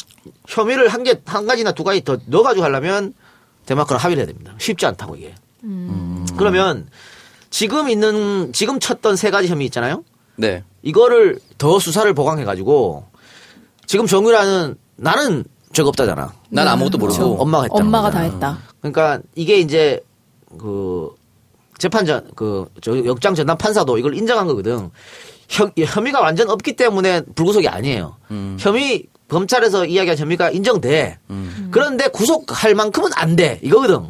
혐의를 0.47 0.89
한 0.89 1.03
개 1.03 1.15
한 1.25 1.47
가지나 1.47 1.73
두 1.73 1.83
가지 1.83 2.05
더 2.05 2.19
넣어가지고 2.27 2.65
하려면 2.65 3.15
데마크랑 3.67 4.01
합의를 4.01 4.21
해야 4.23 4.27
됩니다. 4.27 4.55
쉽지 4.59 4.87
않다고 4.87 5.17
이게. 5.17 5.35
그러면 6.37 6.87
지금 7.51 7.89
있는 7.89 8.53
지금 8.53 8.79
쳤던 8.81 9.17
세 9.17 9.31
가지 9.31 9.49
혐의 9.49 9.67
있잖아요. 9.67 10.05
네. 10.37 10.63
이거를 10.83 11.39
더 11.59 11.79
수사를 11.79 12.13
보강해 12.15 12.45
가지고 12.45 13.07
지금 13.87 14.07
정유라는 14.07 14.77
나는 14.97 15.45
죄가 15.73 15.89
없다잖아. 15.89 16.33
난 16.51 16.69
아무것도 16.69 16.99
모르고. 16.99 17.17
그렇죠. 17.19 17.35
엄마가 17.43 17.65
했다. 17.65 17.75
엄마가 17.75 18.11
다 18.11 18.21
했다. 18.21 18.59
그러니까 18.81 19.21
이게 19.35 19.59
이제 19.59 20.01
그 20.59 21.11
재판전 21.79 22.31
그 22.35 22.67
저 22.81 23.05
역장 23.05 23.35
전담 23.35 23.57
판사도 23.59 23.99
이걸 23.99 24.15
인정한 24.17 24.47
거거든. 24.47 24.91
혐, 25.49 25.71
혐의가 25.79 26.21
완전 26.21 26.51
없기 26.51 26.75
때문에 26.77 27.23
불구속이 27.35 27.69
아니에요. 27.69 28.17
혐의 28.59 29.05
검찰에서 29.29 29.85
이야기한 29.87 30.19
혐의가 30.19 30.51
인정돼. 30.51 31.19
그런데 31.71 32.09
구속할 32.09 32.75
만큼은 32.75 33.11
안 33.15 33.37
돼. 33.37 33.59
이거거든. 33.63 34.07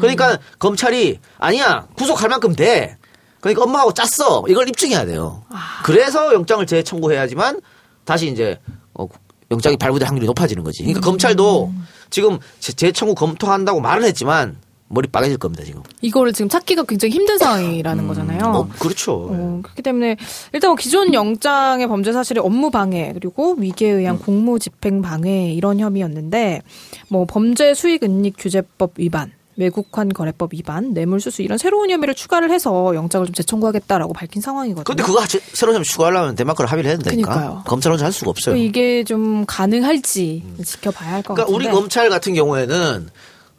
그러니까 0.00 0.38
검찰이 0.58 1.18
아니야 1.38 1.86
구속할 1.96 2.28
만큼 2.28 2.54
돼. 2.54 2.96
그러니까 3.40 3.64
엄마하고 3.64 3.92
짰어. 3.94 4.44
이걸 4.48 4.68
입증해야 4.68 5.06
돼요. 5.06 5.42
그래서 5.84 6.34
영장을 6.34 6.66
재청구해야지만 6.66 7.60
다시 8.04 8.28
이제 8.28 8.58
어, 8.94 9.06
영장이 9.50 9.76
발부될 9.76 10.06
확률이 10.08 10.26
높아지는 10.26 10.62
거지. 10.62 10.82
그러니까 10.82 11.00
검찰도 11.00 11.72
지금 12.10 12.38
재- 12.58 12.72
재청구 12.72 13.14
검토한다고 13.14 13.80
말은 13.80 14.04
했지만 14.04 14.56
머리 14.92 15.06
빠개질 15.08 15.38
겁니다 15.38 15.62
지금. 15.64 15.82
이거를 16.00 16.32
지금 16.32 16.48
찾기가 16.48 16.82
굉장히 16.82 17.14
힘든 17.14 17.38
상황이라는 17.38 18.08
거잖아요. 18.08 18.40
어, 18.44 18.68
그렇죠. 18.80 19.28
어, 19.30 19.60
그렇기 19.62 19.82
때문에 19.82 20.16
일단 20.52 20.70
뭐 20.70 20.76
기존 20.76 21.14
영장의 21.14 21.86
범죄 21.86 22.12
사실이 22.12 22.40
업무 22.40 22.70
방해 22.70 23.12
그리고 23.14 23.54
위계에 23.56 23.90
의한 23.90 24.18
공무 24.18 24.58
집행 24.58 25.00
방해 25.00 25.52
이런 25.52 25.78
혐의였는데 25.78 26.62
뭐 27.08 27.24
범죄 27.24 27.72
수익 27.74 28.02
은닉 28.02 28.34
규제법 28.36 28.94
위반 28.96 29.30
외국환 29.60 30.08
거래법 30.08 30.54
위반, 30.54 30.92
뇌물수수 30.94 31.42
이런 31.42 31.58
새로운 31.58 31.90
혐의를 31.90 32.14
추가를 32.14 32.50
해서 32.50 32.94
영장을 32.94 33.26
좀 33.26 33.34
재청구하겠다라고 33.34 34.12
밝힌 34.12 34.42
상황이거든요. 34.42 34.84
근데 34.84 35.02
그거 35.02 35.20
하- 35.20 35.26
새로운 35.52 35.74
점 35.76 35.82
추가하려면 35.84 36.34
덴마크를 36.34 36.70
합의를 36.70 36.90
해야 36.90 36.98
된다니까. 36.98 37.28
그러니까요. 37.30 37.62
검찰 37.66 37.92
혼자 37.92 38.04
할 38.06 38.12
수가 38.12 38.30
없어요. 38.30 38.56
이게 38.56 39.04
좀 39.04 39.44
가능할지 39.46 40.42
지켜봐야 40.64 41.12
할것 41.14 41.34
그러니까 41.36 41.44
같은데. 41.46 41.56
우리 41.68 41.72
검찰 41.72 42.08
같은 42.10 42.34
경우에는 42.34 43.08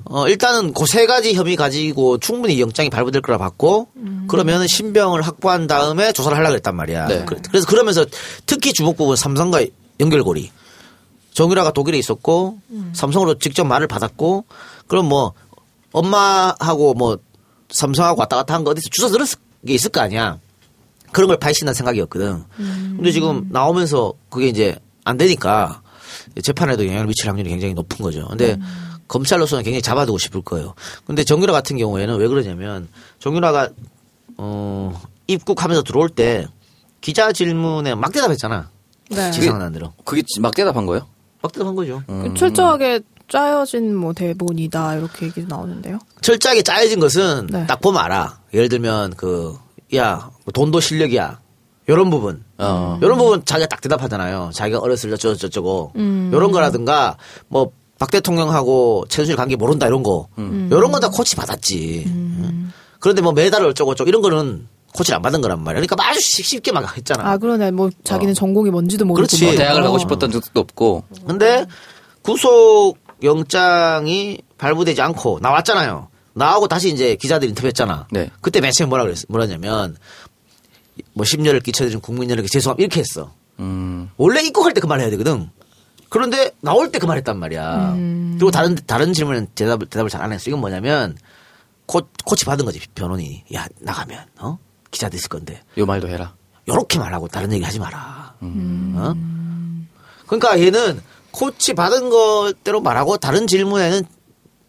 어 0.06 0.28
일단은 0.28 0.74
그 0.74 0.86
세 0.88 1.06
가지 1.06 1.36
혐의 1.36 1.56
가지고 1.56 2.18
충분히 2.18 2.60
영장이 2.60 2.90
발부될 2.90 3.22
거라 3.22 3.38
봤고 3.38 3.88
그러면 4.28 4.68
신병을 4.68 5.22
확보한 5.22 5.68
다음에 5.68 6.12
조사를 6.12 6.36
하려고 6.36 6.56
했단 6.56 6.76
말이야. 6.76 7.06
네. 7.08 7.24
그- 7.26 7.40
그래서 7.50 7.68
그러면서 7.68 8.06
특히 8.48 8.74
주목 8.74 8.98
부분 8.98 9.16
삼성과 9.16 9.64
연결고리. 10.00 10.50
정유라가 11.34 11.72
독일에 11.72 11.98
있었고 11.98 12.58
삼성으로 12.94 13.36
직접 13.38 13.64
말을 13.64 13.88
받았고 13.88 14.44
그럼 14.88 15.06
뭐 15.08 15.34
엄마하고 15.94 16.94
뭐 16.94 17.18
삼성하고 17.70 18.20
왔다 18.20 18.36
갔다 18.38 18.54
한 18.54 18.64
거 18.64 18.72
어디서 18.72 18.90
주워 18.92 19.10
들었을 19.10 19.38
게 19.66 19.74
있을 19.74 19.90
거 19.92 20.02
아니야. 20.02 20.40
그런 21.12 21.28
걸 21.28 21.38
파헤친다는 21.38 21.74
생각이었거든. 21.74 22.44
근데 22.58 23.12
지금 23.12 23.48
나오면서 23.50 24.14
그게 24.30 24.48
이제 24.48 24.78
안 25.04 25.18
되니까 25.18 25.82
재판에도 26.42 26.86
영향을 26.86 27.08
미칠 27.08 27.28
확률이 27.30 27.50
굉장히 27.50 27.74
높은 27.74 27.98
거죠. 28.04 28.28
근데 28.30 28.58
검찰로서는 29.08 29.64
굉장히 29.64 29.82
잡아두고 29.82 30.18
싶을 30.18 30.42
거예요. 30.42 30.74
근데 31.06 31.24
정유라 31.24 31.52
같은 31.52 31.78
경우에는 31.78 32.16
왜 32.18 32.28
그러냐면 32.28 32.88
정유라가 33.20 33.70
어 34.38 35.02
입국하면서 35.28 35.84
들어올 35.84 36.08
때 36.10 36.48
기자 37.02 37.32
질문에 37.34 37.96
막 37.96 38.12
대답했잖아. 38.14 38.70
네. 39.10 39.32
지상은 39.32 39.62
안 39.62 39.74
들어. 39.74 39.92
그게 40.06 40.24
막 40.40 40.56
대답한 40.56 40.86
거예요? 40.86 41.08
막 41.42 41.52
대답한 41.52 41.76
거죠. 41.76 42.02
그 42.08 42.34
철저하게 42.38 43.02
짜여진 43.32 43.96
뭐 43.96 44.12
대본이다 44.14 44.96
이렇게 44.98 45.28
얘기도 45.28 45.48
나오는데요. 45.48 46.00
철저하게 46.22 46.62
짜여진 46.64 47.00
것은 47.00 47.48
네. 47.50 47.66
딱 47.66 47.80
보면 47.80 48.02
알아. 48.02 48.40
예를 48.54 48.68
들면 48.70 49.14
그, 49.16 49.56
야, 49.96 50.30
뭐 50.46 50.52
돈도 50.54 50.80
실력이야. 50.82 51.40
요런 51.90 52.10
부분. 52.10 52.44
어. 52.58 53.00
요런 53.02 53.18
부분 53.18 53.44
자기가 53.46 53.68
딱 53.68 53.82
대답하잖아요. 53.82 54.52
자기가 54.54 54.80
어렸을 54.80 55.10
때 55.10 55.18
저저저고. 55.18 55.94
음. 55.96 56.30
요런 56.34 56.52
거라든가 56.52 57.18
뭐 57.48 57.72
박 58.02 58.10
대통령하고 58.10 59.06
최순실 59.10 59.36
관계 59.36 59.56
모른다 59.56 59.86
이런 59.86 60.02
거. 60.02 60.28
음. 60.40 60.70
요런 60.72 60.92
건 60.92 61.00
다 61.00 61.10
코치 61.10 61.36
받았지. 61.36 62.12
그런데 63.00 63.22
뭐 63.22 63.32
메달 63.32 63.64
어쩌고 63.64 63.94
저쩌고 63.94 64.10
이런 64.10 64.24
거는 64.24 64.68
코치를 64.96 65.18
안 65.18 65.22
받은 65.22 65.40
거란 65.42 65.64
말이야. 65.64 65.82
그러니까 65.84 66.10
아주 66.10 66.20
쉽- 66.20 66.44
쉽게 66.48 66.72
막 66.72 66.98
했잖아. 66.98 67.30
아 67.30 67.38
그러네. 67.38 67.70
뭐 67.70 67.92
자기는 68.04 68.34
전공이 68.34 68.72
뭔지도 68.72 69.06
모르고. 69.06 69.28
그렇지. 69.28 69.46
뭐. 69.46 69.54
대학을 69.54 69.82
어. 69.82 69.86
가고 69.86 70.00
싶었던 70.00 70.32
적도 70.32 70.62
없고. 70.62 71.04
근데 71.28 71.68
구속 72.24 72.98
영장이 73.24 74.40
발부되지 74.58 75.02
않고 75.02 75.40
나왔잖아요. 75.42 76.10
나오고 76.34 76.68
다시 76.68 76.90
이제 76.94 77.16
기자들 77.16 77.50
인터뷰했잖아. 77.50 78.08
네. 78.12 78.30
그때 78.42 78.62
맨 78.62 78.72
처음에 78.72 78.90
뭐라 78.90 79.04
그랬어? 79.04 79.26
뭐라냐면 79.30 79.98
뭐 81.14 81.26
심려를 81.26 81.60
끼쳐드린 81.60 82.00
국민 82.00 82.30
여러분께 82.30 82.48
죄송함 82.52 82.80
이렇게 82.80 83.00
했어. 83.02 83.34
음. 83.60 84.10
원래 84.18 84.42
입국할 84.42 84.74
때 84.74 84.80
그 84.82 84.88
말 84.88 85.00
해야 85.02 85.10
되거든. 85.10 85.50
그런데 86.10 86.52
나올 86.62 86.92
때 86.92 87.00
그 87.00 87.08
말 87.08 87.18
했단 87.18 87.38
말이야. 87.38 87.94
그리고 88.38 88.52
다른 88.52 88.76
다른 88.86 89.14
질문은 89.14 89.48
대답을 89.56 89.88
대답을 89.88 90.10
잘 90.10 90.22
안 90.22 90.32
했어. 90.32 90.50
이건 90.50 90.60
뭐냐면 90.62 91.18
코, 91.86 92.02
코치 92.26 92.46
받은 92.46 92.66
거지 92.66 92.80
변호인이. 92.96 93.44
야 93.54 93.68
나가면 93.80 94.26
어 94.40 94.58
기자도 94.92 95.18
있을 95.18 95.28
건데 95.30 95.62
요 95.78 95.86
말도 95.86 96.08
해라. 96.08 96.34
요렇게 96.68 97.00
말하고 97.00 97.28
다른 97.28 97.52
얘기 97.54 97.64
하지 97.64 97.80
마라. 97.80 98.36
어? 98.42 99.14
그러니까 100.28 100.60
얘는 100.60 101.02
코치 101.32 101.74
받은 101.74 102.10
것대로 102.10 102.82
말하고 102.82 103.18
다른 103.18 103.48
질문에는 103.48 104.04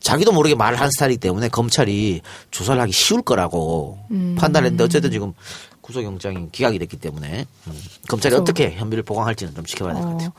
자기도 0.00 0.32
모르게 0.32 0.54
말을 0.56 0.78
하는 0.78 0.90
스타일이기 0.90 1.20
때문에 1.20 1.48
검찰이 1.48 2.22
조사를 2.50 2.80
하기 2.82 2.92
쉬울 2.92 3.22
거라고 3.22 3.98
판단했는데 4.36 4.82
어쨌든 4.84 5.10
지금 5.12 5.32
구속영장이 5.80 6.48
기각이 6.52 6.78
됐기 6.78 6.96
때문에 6.96 7.46
음, 7.66 7.82
검찰이 8.08 8.32
그렇죠. 8.34 8.42
어떻게 8.42 8.72
현비를 8.72 9.02
보강할지는 9.04 9.54
좀 9.54 9.64
지켜봐야 9.64 9.94
될 9.94 10.02
것 10.02 10.10
같아요. 10.12 10.28
어, 10.28 10.32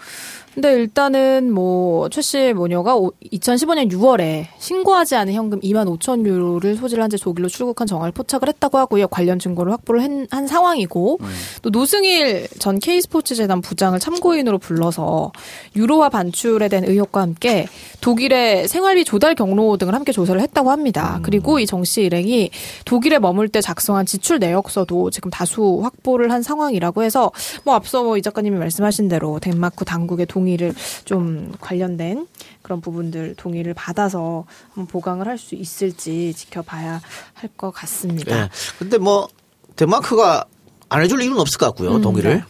근데 0.53 0.73
일단은 0.73 1.51
뭐 1.51 2.09
최씨 2.09 2.53
모녀가 2.53 2.93
2015년 2.95 3.91
6월에 3.91 4.45
신고하지 4.59 5.15
않은 5.15 5.33
현금 5.33 5.59
2만 5.61 5.87
5천 5.97 6.25
유로를 6.27 6.75
소지를 6.75 7.03
한채 7.03 7.17
독일로 7.17 7.47
출국한 7.49 7.87
정황을 7.87 8.11
포착을 8.11 8.47
했다고 8.49 8.77
하고요. 8.77 9.07
관련 9.07 9.39
증거를 9.39 9.71
확보를 9.71 10.03
한, 10.03 10.27
한 10.29 10.45
상황이고 10.47 11.19
또 11.63 11.69
노승일 11.71 12.47
전 12.59 12.77
K스포츠 12.77 13.33
재단 13.33 13.61
부장을 13.61 13.97
참고인으로 13.99 14.59
불러서 14.59 15.31
유로화 15.75 16.09
반출에 16.09 16.67
대한 16.69 16.85
의혹과 16.87 17.21
함께 17.21 17.65
독일의 18.01 18.67
생활비 18.67 19.05
조달 19.05 19.33
경로 19.33 19.77
등을 19.77 19.95
함께 19.95 20.11
조사를 20.11 20.39
했다고 20.39 20.69
합니다. 20.69 21.19
그리고 21.23 21.59
이 21.59 21.65
정 21.65 21.83
씨 21.83 22.03
일행이 22.03 22.51
독일에 22.85 23.17
머물 23.19 23.49
때 23.49 23.59
작성한 23.59 24.05
지출 24.05 24.37
내역서도 24.39 25.09
지금 25.09 25.31
다수 25.31 25.79
확보를 25.81 26.31
한 26.31 26.43
상황이라고 26.43 27.01
해서 27.03 27.31
뭐 27.65 27.73
앞서 27.73 28.03
뭐 28.03 28.17
이 28.17 28.21
작가님이 28.21 28.59
말씀하신 28.59 29.07
대로 29.07 29.39
덴마크 29.39 29.83
당국의 29.85 30.27
동 30.27 30.42
의를 30.47 30.73
좀 31.05 31.51
관련된 31.59 32.27
그런 32.61 32.81
부분들 32.81 33.35
동의를 33.35 33.73
받아서 33.73 34.45
한번 34.69 34.87
보강을 34.87 35.27
할 35.27 35.37
수 35.37 35.55
있을지 35.55 36.33
지켜봐야 36.33 37.01
할 37.33 37.49
것 37.57 37.71
같습니다. 37.71 38.43
예. 38.43 38.49
근데 38.79 38.97
뭐 38.97 39.27
덴마크가 39.75 40.45
안 40.89 41.01
해줄 41.01 41.21
이유는 41.21 41.39
없을 41.39 41.57
것 41.57 41.65
같고요. 41.67 41.99
동의를. 42.01 42.43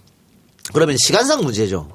그러면 0.71 0.95
시간상 0.97 1.41
문제죠. 1.43 1.89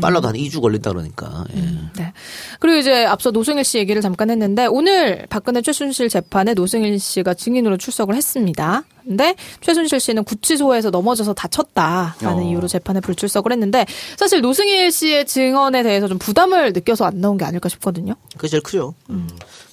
빨라도 0.00 0.28
한 0.28 0.34
2주 0.34 0.62
걸린다 0.62 0.90
그러니까. 0.90 1.44
예. 1.54 1.60
네. 1.98 2.12
그리고 2.60 2.78
이제 2.78 3.04
앞서 3.04 3.30
노승일 3.30 3.62
씨 3.62 3.78
얘기를 3.78 4.00
잠깐 4.00 4.30
했는데 4.30 4.66
오늘 4.66 5.26
박근혜 5.28 5.60
최순실 5.60 6.08
재판에 6.08 6.54
노승일 6.54 6.98
씨가 6.98 7.34
증인으로 7.34 7.76
출석을 7.76 8.14
했습니다. 8.14 8.84
근데 9.04 9.36
최순실 9.60 10.00
씨는 10.00 10.24
구치소에서 10.24 10.90
넘어져서 10.90 11.34
다쳤다라는 11.34 12.42
어. 12.44 12.48
이유로 12.48 12.68
재판에 12.68 13.00
불출석을 13.00 13.52
했는데 13.52 13.84
사실 14.16 14.40
노승일 14.40 14.90
씨의 14.90 15.26
증언에 15.26 15.82
대해서 15.82 16.08
좀 16.08 16.18
부담을 16.18 16.72
느껴서 16.72 17.04
안 17.04 17.20
나온 17.20 17.36
게 17.36 17.44
아닐까 17.44 17.68
싶거든요. 17.68 18.14
그게 18.36 18.48
제일 18.48 18.62
크죠. 18.62 18.94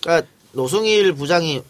그러니까 0.02 0.28
노승일 0.52 1.14
부장이 1.14 1.62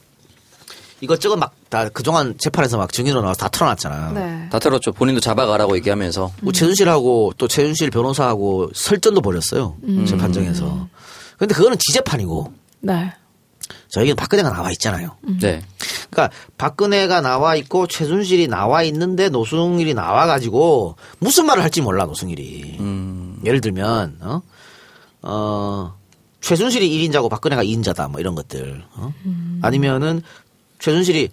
이것저것 1.03 1.35
막 1.35 1.53
다 1.73 1.89
그동안 1.89 2.35
재판에서 2.37 2.77
막 2.77 2.93
증인으로 2.93 3.21
나와서 3.21 3.39
다 3.39 3.49
털어놨잖아요. 3.49 4.11
네. 4.11 4.49
다 4.51 4.59
들었죠. 4.59 4.91
본인도 4.91 5.19
잡아가라고 5.21 5.75
얘기하면서 5.77 6.31
뭐 6.43 6.53
최순실하고 6.53 7.33
또 7.39 7.47
최순실 7.47 7.89
변호사하고 7.89 8.69
설전도 8.75 9.21
벌였어요. 9.21 9.75
재판정에서. 10.05 10.87
근데 11.39 11.55
그거는 11.55 11.77
지재판이고 11.79 12.53
네. 12.81 13.11
저에게는 13.89 14.15
박근혜가 14.15 14.51
나와 14.51 14.69
있잖아요. 14.73 15.17
네. 15.41 15.63
그러니까 16.11 16.29
박근혜가 16.59 17.21
나와 17.21 17.55
있고 17.55 17.87
최순실이 17.87 18.47
나와 18.47 18.83
있는데 18.83 19.29
노승일이 19.29 19.95
나와가지고 19.95 20.95
무슨 21.17 21.47
말을 21.47 21.63
할지 21.63 21.81
몰라 21.81 22.05
노승일이. 22.05 22.77
예를 23.45 23.61
들면 23.61 24.19
어, 24.21 24.41
어 25.23 25.95
최순실이 26.41 26.87
1인자고 26.87 27.31
박근혜가 27.31 27.63
2인자다 27.63 28.11
뭐 28.11 28.19
이런 28.19 28.35
것들. 28.35 28.83
어? 28.95 29.11
아니면은 29.63 30.21
최순실이 30.84 31.29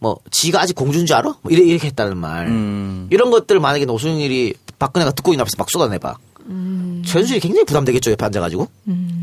뭐 0.00 0.18
지가 0.32 0.62
아직 0.62 0.74
공주인 0.74 1.06
줄 1.06 1.14
알아? 1.14 1.36
뭐 1.42 1.52
이렇게, 1.52 1.68
이렇게 1.68 1.86
했다는 1.88 2.16
말. 2.16 2.48
음. 2.48 3.06
이런 3.10 3.30
것들 3.30 3.60
만약에 3.60 3.84
노승일이 3.84 4.54
박근혜가 4.80 5.12
듣고 5.12 5.32
있는 5.32 5.42
앞에서 5.42 5.54
막 5.58 5.70
쏟아내봐. 5.70 6.16
최순실이 7.06 7.38
굉장히 7.38 7.64
부담되겠죠 7.66 8.10
옆에 8.10 8.24
앉아가지고. 8.24 8.66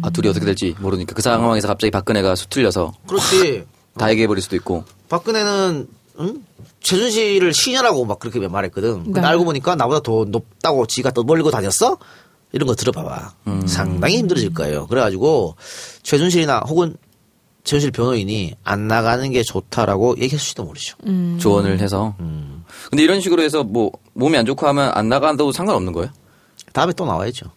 아 0.03 0.09
둘이 0.11 0.30
어떻게 0.30 0.45
될지 0.45 0.74
모르니까 0.80 1.13
그 1.13 1.22
상황에서 1.22 1.68
갑자기 1.68 1.91
박근혜가 1.91 2.36
수틀려서 2.36 2.93
그렇지. 3.07 3.65
다 3.97 4.09
얘기해버릴 4.11 4.41
수도 4.41 4.55
있고. 4.55 4.86
박근혜는 5.09 5.88
응? 6.20 6.43
최순실을 6.80 7.53
시녀라고 7.53 8.05
막 8.05 8.20
그렇게 8.20 8.39
말했거든. 8.47 9.03
근데 9.03 9.20
네. 9.20 9.28
알고 9.28 9.43
보니까 9.43 9.76
나보다 9.76 9.99
더 9.99 10.24
높다고 10.30 10.86
지가 10.86 11.11
떠벌리고 11.11 11.51
다녔어? 11.51 11.97
이런 12.53 12.68
거 12.68 12.76
들어봐봐. 12.76 13.34
상당히 13.65 14.20
힘들어질 14.20 14.53
거예요. 14.53 14.88
그래가지고 14.88 15.57
최순실이나 16.03 16.59
혹은 16.59 16.95
최순실 17.68 17.91
변호인이 17.91 18.55
안 18.63 18.88
나가는 18.88 19.30
게 19.32 19.43
좋다라고 19.43 20.15
얘기했을지도 20.18 20.63
모르죠. 20.63 20.97
조언을 21.39 21.80
해서. 21.80 22.15
근데 22.89 23.03
이런 23.03 23.22
식으로 23.22 23.43
해서 23.43 23.63
뭐 23.63 23.91
몸이 24.13 24.38
안 24.38 24.45
좋고 24.45 24.65
하면 24.68 24.91
안 24.95 25.09
나간다고 25.09 25.51
상관없는 25.51 25.93
거예요? 25.93 26.09
다음에 26.74 26.93
또 26.93 27.05
나와야죠. 27.05 27.51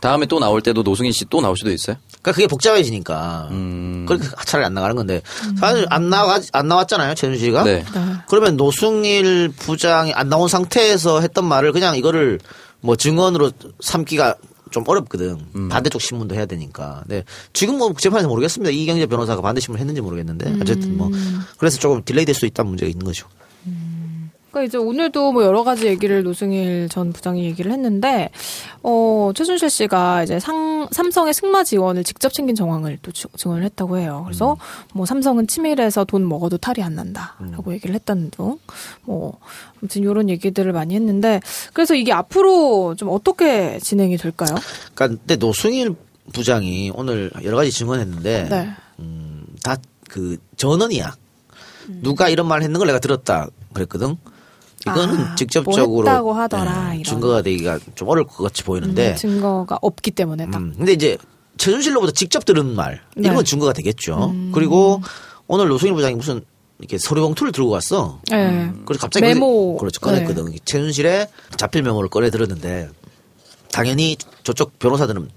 다음에 0.00 0.26
또 0.26 0.38
나올 0.38 0.62
때도 0.62 0.82
노승일 0.82 1.12
씨또 1.12 1.40
나올 1.40 1.56
수도 1.56 1.70
있어요? 1.70 1.96
그러니까 2.22 2.32
그게 2.32 2.46
복잡해지니까. 2.46 3.48
음. 3.50 4.04
그러니까 4.06 4.42
차라리 4.44 4.66
안 4.66 4.74
나가는 4.74 4.94
건데 4.96 5.22
사실 5.58 5.86
안 5.90 6.10
나가 6.10 6.40
안 6.52 6.68
나왔잖아요 6.68 7.14
최순실이가. 7.14 7.64
네. 7.64 7.84
그러면 8.28 8.56
노승일 8.56 9.50
부장이 9.50 10.12
안 10.12 10.28
나온 10.28 10.48
상태에서 10.48 11.20
했던 11.20 11.44
말을 11.46 11.72
그냥 11.72 11.96
이거를 11.96 12.40
뭐 12.80 12.96
증언으로 12.96 13.52
삼기가 13.80 14.36
좀 14.70 14.84
어렵거든. 14.86 15.38
음. 15.54 15.68
반대쪽 15.68 16.00
신문도 16.00 16.34
해야 16.34 16.46
되니까. 16.46 17.02
네. 17.06 17.24
지금 17.52 17.78
뭐 17.78 17.92
재판에서 17.96 18.28
모르겠습니다. 18.28 18.70
이경재 18.70 19.06
변호사가 19.06 19.42
반대 19.42 19.60
신문 19.60 19.78
했는지 19.80 20.00
모르겠는데 20.00 20.56
어쨌든 20.60 20.96
뭐 20.96 21.10
그래서 21.58 21.78
조금 21.78 22.02
delay 22.04 22.24
될 22.24 22.34
수 22.34 22.46
있다는 22.46 22.68
문제가 22.70 22.88
있는 22.88 23.04
거죠. 23.04 23.26
그러니까 24.50 24.62
이제 24.68 24.78
오늘도 24.78 25.32
뭐 25.32 25.44
여러 25.44 25.62
가지 25.62 25.86
얘기를 25.86 26.22
노승일 26.24 26.88
전 26.90 27.12
부장이 27.12 27.44
얘기를 27.44 27.70
했는데 27.70 28.30
어 28.82 29.30
최순실 29.34 29.70
씨가 29.70 30.24
이제 30.24 30.40
상, 30.40 30.88
삼성의 30.90 31.34
승마 31.34 31.62
지원을 31.64 32.02
직접 32.04 32.32
챙긴 32.32 32.56
정황을 32.56 32.98
또 33.02 33.12
주- 33.12 33.28
증언을 33.36 33.62
했다고 33.64 33.98
해요. 33.98 34.22
그래서 34.26 34.56
뭐 34.92 35.06
삼성은 35.06 35.46
치밀해서 35.46 36.04
돈 36.04 36.28
먹어도 36.28 36.58
탈이 36.58 36.82
안 36.82 36.94
난다라고 36.96 37.72
얘기를 37.74 37.94
했다는 37.94 38.30
등 38.30 38.58
뭐 39.02 39.38
아무튼 39.80 40.02
이런 40.02 40.28
얘기들을 40.28 40.72
많이 40.72 40.94
했는데 40.94 41.40
그래서 41.72 41.94
이게 41.94 42.12
앞으로 42.12 42.94
좀 42.96 43.08
어떻게 43.10 43.78
진행이 43.78 44.16
될까요? 44.16 44.54
그러니까 44.94 45.18
근데 45.18 45.36
노승일 45.36 45.94
부장이 46.32 46.90
오늘 46.94 47.30
여러 47.44 47.56
가지 47.56 47.70
증언했는데 47.70 48.48
네. 48.50 48.70
음, 48.98 49.44
다 49.62 49.76
그 50.08 50.38
전언이야. 50.56 51.14
누가 52.02 52.28
이런 52.28 52.48
말 52.48 52.62
했는 52.62 52.78
걸 52.78 52.88
내가 52.88 52.98
들었다 52.98 53.46
그랬거든. 53.72 54.16
이거는 54.86 55.20
아, 55.20 55.34
직접적으로 55.34 55.88
뭐 55.88 55.98
했다고 56.04 56.32
하더라, 56.32 56.90
예, 56.92 57.00
이런. 57.00 57.04
증거가 57.04 57.42
되기가 57.42 57.78
좀 57.94 58.08
어려울 58.08 58.26
것 58.26 58.42
같이 58.42 58.62
보이는데. 58.64 59.10
음, 59.10 59.16
증거가 59.16 59.78
없기 59.82 60.10
때문에 60.12 60.50
딱. 60.50 60.58
음, 60.58 60.74
근데 60.76 60.92
이제 60.92 61.18
최순실로부터 61.58 62.12
직접 62.12 62.44
들은 62.44 62.74
말 62.74 63.02
이런 63.16 63.30
네. 63.32 63.34
건 63.34 63.44
증거가 63.44 63.72
되겠죠. 63.74 64.34
그리고 64.52 65.02
오늘 65.46 65.68
노승일 65.68 65.92
부장이 65.92 66.14
무슨 66.14 66.42
이렇게 66.78 66.96
서류 66.96 67.20
봉투를 67.20 67.52
들고 67.52 67.68
왔어. 67.68 68.20
네. 68.30 68.72
그래서 68.86 69.02
갑자기 69.02 69.26
메모. 69.26 69.76
그렇죠 69.76 70.00
꺼냈거든. 70.00 70.54
최순실의 70.64 71.28
자필 71.56 71.82
메모를 71.82 72.08
꺼내 72.08 72.30
들었는데 72.30 72.88
당연히 73.70 74.16
저쪽 74.42 74.78
변호사들은 74.78 75.28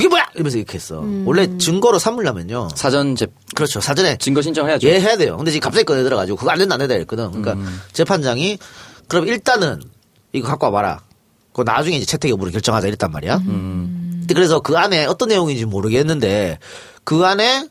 그게 0.00 0.08
뭐야 0.08 0.30
이러면서 0.34 0.56
이렇게 0.56 0.74
했어. 0.76 1.00
음. 1.00 1.24
원래 1.26 1.58
증거로 1.58 1.98
삼으려면요. 1.98 2.68
사전 2.74 3.16
재 3.16 3.26
그렇죠 3.54 3.80
사전에 3.82 4.16
증거 4.16 4.40
신청해야죠. 4.40 4.88
예 4.88 4.98
해야 4.98 5.18
돼요. 5.18 5.36
근데 5.36 5.50
지금 5.50 5.64
갑자기 5.64 5.84
꺼내 5.84 6.02
들어가지고 6.02 6.38
그거 6.38 6.50
안 6.50 6.58
된다 6.58 6.74
안 6.74 6.78
된다 6.78 6.94
이랬거든. 6.94 7.28
그러니까 7.28 7.52
음. 7.52 7.80
재판장이 7.92 8.58
그럼 9.08 9.28
일단은 9.28 9.82
이거 10.32 10.48
갖고 10.48 10.64
와봐라. 10.66 11.02
그 11.52 11.60
나중에 11.60 11.98
이제 11.98 12.06
채택 12.06 12.30
여부를 12.30 12.50
결정하자 12.50 12.88
이랬단 12.88 13.12
말이야. 13.12 13.36
음. 13.46 14.24
그래서 14.28 14.60
그 14.60 14.78
안에 14.78 15.04
어떤 15.04 15.28
내용인지 15.28 15.66
모르겠는데 15.66 16.58
그 17.04 17.26
안에 17.26 17.68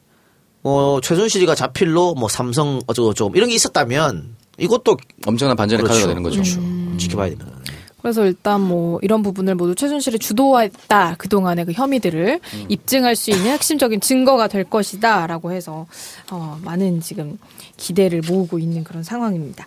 뭐 0.62 1.02
최순실이가 1.02 1.56
자필로 1.56 2.14
뭐 2.14 2.30
삼성 2.30 2.80
어쩌고 2.86 3.14
저쩌고 3.16 3.32
이런 3.36 3.50
게 3.50 3.56
있었다면 3.56 4.36
이것도 4.60 4.98
엄청난 5.26 5.58
반전의 5.58 5.84
카드가 5.84 6.06
되는 6.08 6.22
거죠. 6.22 6.44
그렇죠. 6.44 6.62
지켜봐야 6.98 7.30
됩니다. 7.30 7.52
네. 8.00 8.02
그래서 8.02 8.26
일단 8.26 8.62
뭐 8.62 9.00
이런 9.02 9.22
부분을 9.24 9.56
모두 9.56 9.76
최순실이 9.76 10.20
주도했다 10.20 11.16
그동안의 11.18 11.66
그 11.66 11.72
혐의들을 11.74 12.40
입증할 12.70 13.16
수 13.16 13.32
있는 13.32 13.52
핵심적인 13.52 14.00
증거가 14.00 14.48
될 14.48 14.64
것이다라고 14.64 15.52
해서 15.52 15.86
어, 16.32 16.58
많은 16.64 17.02
지금 17.02 17.38
기대를 17.78 18.22
모으고 18.28 18.60
있는 18.60 18.84
그런 18.84 19.04
상황입니다. 19.04 19.66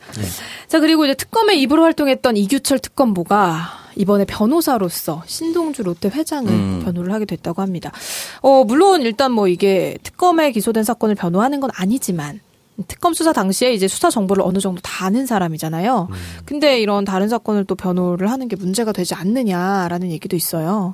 자 0.69 0.81
그리고 0.81 1.05
이제 1.05 1.15
특검의 1.15 1.61
입으로 1.63 1.83
활동했던 1.85 2.37
이규철 2.37 2.79
특검보가 2.79 3.81
이번에 3.97 4.25
변호사로서 4.25 5.23
신동주 5.27 5.83
롯데 5.83 6.09
회장을 6.09 6.51
음. 6.51 6.81
변호를 6.85 7.13
하게 7.13 7.27
됐다고 7.27 7.61
합니다. 7.61 7.93
어 8.41 8.65
물론 8.65 9.03
일단 9.03 9.33
뭐 9.33 9.49
이게 9.49 9.99
특검에 10.03 10.53
기소된 10.53 10.85
사건을 10.85 11.15
변호하는 11.15 11.61
건 11.61 11.71
아니지만 11.75 12.41
특검 12.89 13.15
수사 13.15 13.33
당시에 13.33 13.73
이제 13.75 13.87
수사 13.87 14.11
정보를 14.11 14.43
어느 14.43 14.59
정도 14.59 14.81
다 14.81 15.07
아는 15.07 15.27
사람이잖아요. 15.27 16.09
근데 16.45 16.81
이런 16.81 17.05
다른 17.05 17.29
사건을 17.29 17.65
또 17.65 17.75
변호를 17.75 18.31
하는 18.31 18.49
게 18.49 18.57
문제가 18.57 18.93
되지 18.93 19.15
않느냐라는 19.15 20.11
얘기도 20.11 20.37
있어요. 20.37 20.93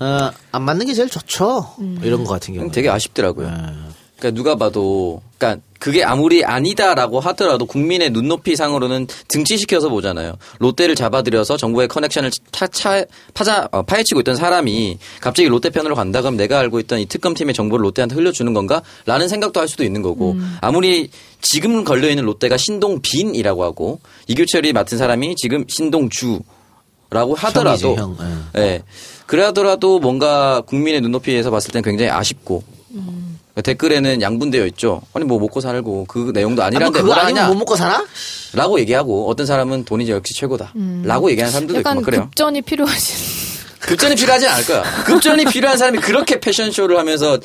어, 0.00 0.30
안 0.52 0.62
맞는 0.62 0.86
게 0.86 0.94
제일 0.94 1.08
좋죠. 1.08 1.66
이런 2.02 2.24
거 2.24 2.30
같은 2.30 2.54
경우. 2.54 2.70
되게 2.70 2.88
아쉽더라고요. 2.88 3.48
그러니까 4.18 4.36
누가 4.36 4.56
봐도 4.56 5.22
그러니까 5.38 5.62
그게 5.78 6.02
아무리 6.02 6.44
아니다라고 6.44 7.20
하더라도 7.20 7.64
국민의 7.64 8.10
눈높이 8.10 8.56
상으로는 8.56 9.06
등치시켜서 9.28 9.88
보잖아요. 9.88 10.34
롯데를 10.58 10.96
잡아들여서 10.96 11.56
정부의 11.56 11.86
커넥션을 11.86 12.32
타, 12.50 12.66
차, 12.66 13.04
파자 13.32 13.68
어, 13.70 13.82
파헤치고 13.82 14.20
있던 14.20 14.34
사람이 14.34 14.98
갑자기 15.20 15.48
롯데 15.48 15.70
편으로 15.70 15.94
간다 15.94 16.20
그러면 16.20 16.36
내가 16.36 16.58
알고 16.58 16.80
있던 16.80 16.98
이 16.98 17.06
특검팀의 17.06 17.54
정보를 17.54 17.84
롯데한테 17.84 18.16
흘려주는 18.16 18.52
건가?라는 18.52 19.28
생각도 19.28 19.60
할 19.60 19.68
수도 19.68 19.84
있는 19.84 20.02
거고 20.02 20.36
아무리 20.60 21.10
지금 21.40 21.84
걸려 21.84 22.10
있는 22.10 22.24
롯데가 22.24 22.56
신동빈이라고 22.56 23.62
하고 23.62 24.00
이규철이 24.26 24.72
맡은 24.72 24.98
사람이 24.98 25.36
지금 25.36 25.64
신동주 25.68 26.40
라고 27.10 27.34
하더라도 27.36 27.96
형이지, 27.96 28.00
형. 28.00 28.16
예. 28.56 28.60
예. 28.60 28.82
그래하더라도 29.26 30.00
뭔가 30.00 30.60
국민의 30.62 31.00
눈높이에서 31.02 31.50
봤을 31.50 31.70
땐 31.70 31.82
굉장히 31.82 32.10
아쉽고 32.10 32.64
댓글에는 33.62 34.22
양분되어 34.22 34.66
있죠. 34.66 35.02
아니 35.14 35.24
뭐 35.24 35.38
먹고 35.38 35.60
살고 35.60 36.06
그 36.08 36.30
내용도 36.34 36.62
아, 36.62 36.70
뭐 36.70 37.14
아니면? 37.14 37.48
못 37.48 37.54
먹고 37.54 37.76
사나? 37.76 38.04
라고 38.52 38.78
얘기하고 38.80 39.28
어떤 39.28 39.46
사람은 39.46 39.84
돈이 39.84 40.08
역시 40.10 40.34
최고다. 40.34 40.72
라고 41.04 41.30
얘기하는 41.30 41.52
사람들도 41.52 41.80
있고 41.80 41.94
막 41.94 42.04
그래요. 42.04 42.22
급전이 42.22 42.62
필요하신. 42.62 43.48
급전이 43.80 44.16
필요하진 44.16 44.48
않을 44.48 44.66
거야. 44.66 44.82
급전이 45.04 45.44
필요한 45.46 45.76
사람이 45.78 45.98
그렇게 45.98 46.40
패션쇼를 46.40 46.98
하면서 46.98 47.38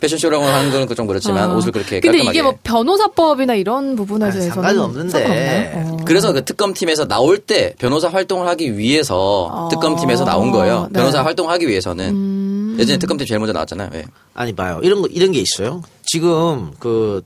패션쇼라고 0.00 0.44
하는 0.44 0.86
건좀 0.86 1.06
그렇지만 1.06 1.50
아. 1.50 1.54
옷을 1.54 1.72
그렇게 1.72 2.00
근데 2.00 2.18
깔끔하게. 2.18 2.38
이게 2.38 2.42
뭐 2.42 2.54
변호사법이나 2.62 3.54
이런 3.54 3.96
부분에 3.96 4.26
아, 4.26 4.30
상관이 4.30 4.78
없는데. 4.78 5.72
어. 5.74 5.96
그래서 6.04 6.32
그 6.32 6.44
특검팀에서 6.44 7.08
나올 7.08 7.38
때 7.38 7.74
변호사 7.78 8.08
활동을 8.08 8.46
하기 8.48 8.76
위해서 8.76 9.48
어. 9.50 9.68
특검팀에서 9.70 10.24
나온 10.24 10.50
거예요. 10.50 10.88
네. 10.90 10.98
변호사 10.98 11.24
활동을 11.24 11.50
하기 11.52 11.66
위해서는. 11.68 12.10
음. 12.10 12.43
예전에 12.78 12.98
특검팀 12.98 13.26
제일 13.26 13.38
먼저 13.38 13.52
나왔잖아요. 13.52 13.90
예. 13.94 14.04
아니 14.34 14.52
봐요. 14.52 14.80
이런 14.82 15.02
거 15.02 15.08
이런 15.08 15.32
게 15.32 15.40
있어요. 15.40 15.82
지금 16.02 16.72
그 16.78 17.22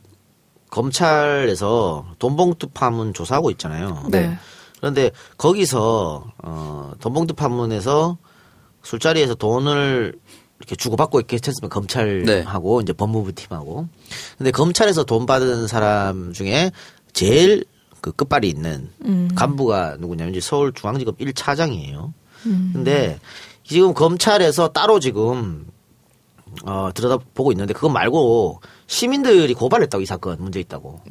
검찰에서 0.71 2.07
돈봉투 2.19 2.69
파문 2.69 3.15
조사하고 3.15 3.51
있잖아요. 3.53 4.07
네. 4.11 4.37
그런데 4.79 5.11
거기서 5.37 6.33
어 6.43 6.93
돈봉투 7.01 7.35
파문에서 7.35 8.19
술자리에서 8.83 9.35
돈을 9.35 10.19
이렇게 10.59 10.77
주고받고 10.77 11.21
이렇게 11.21 11.39
했으면 11.45 11.71
검찰하고 11.71 12.81
이제 12.81 12.93
법무부 12.93 13.33
팀하고. 13.33 13.89
근데 14.37 14.51
검찰에서 14.51 15.05
돈 15.05 15.27
받은 15.27 15.67
사람 15.67 16.33
중에 16.33 16.73
제일 17.13 17.65
그 18.01 18.13
끝발이 18.13 18.49
있는 18.49 18.91
간부가 19.35 19.97
누구냐면 19.99 20.35
이제 20.35 20.41
서울중앙지검 20.41 21.17
1차장이에요. 21.17 22.13
근데 22.73 23.19
지금 23.69 23.93
검찰에서 23.93 24.69
따로 24.69 24.99
지금 24.99 25.67
어, 26.65 26.91
들여다보고 26.95 27.53
있는데 27.53 27.75
그거 27.75 27.91
말고 27.91 28.61
시민들이 28.87 29.53
고발했다고 29.53 30.03
이 30.03 30.07
사건 30.07 30.39
문제 30.41 30.59
있다고. 30.59 31.03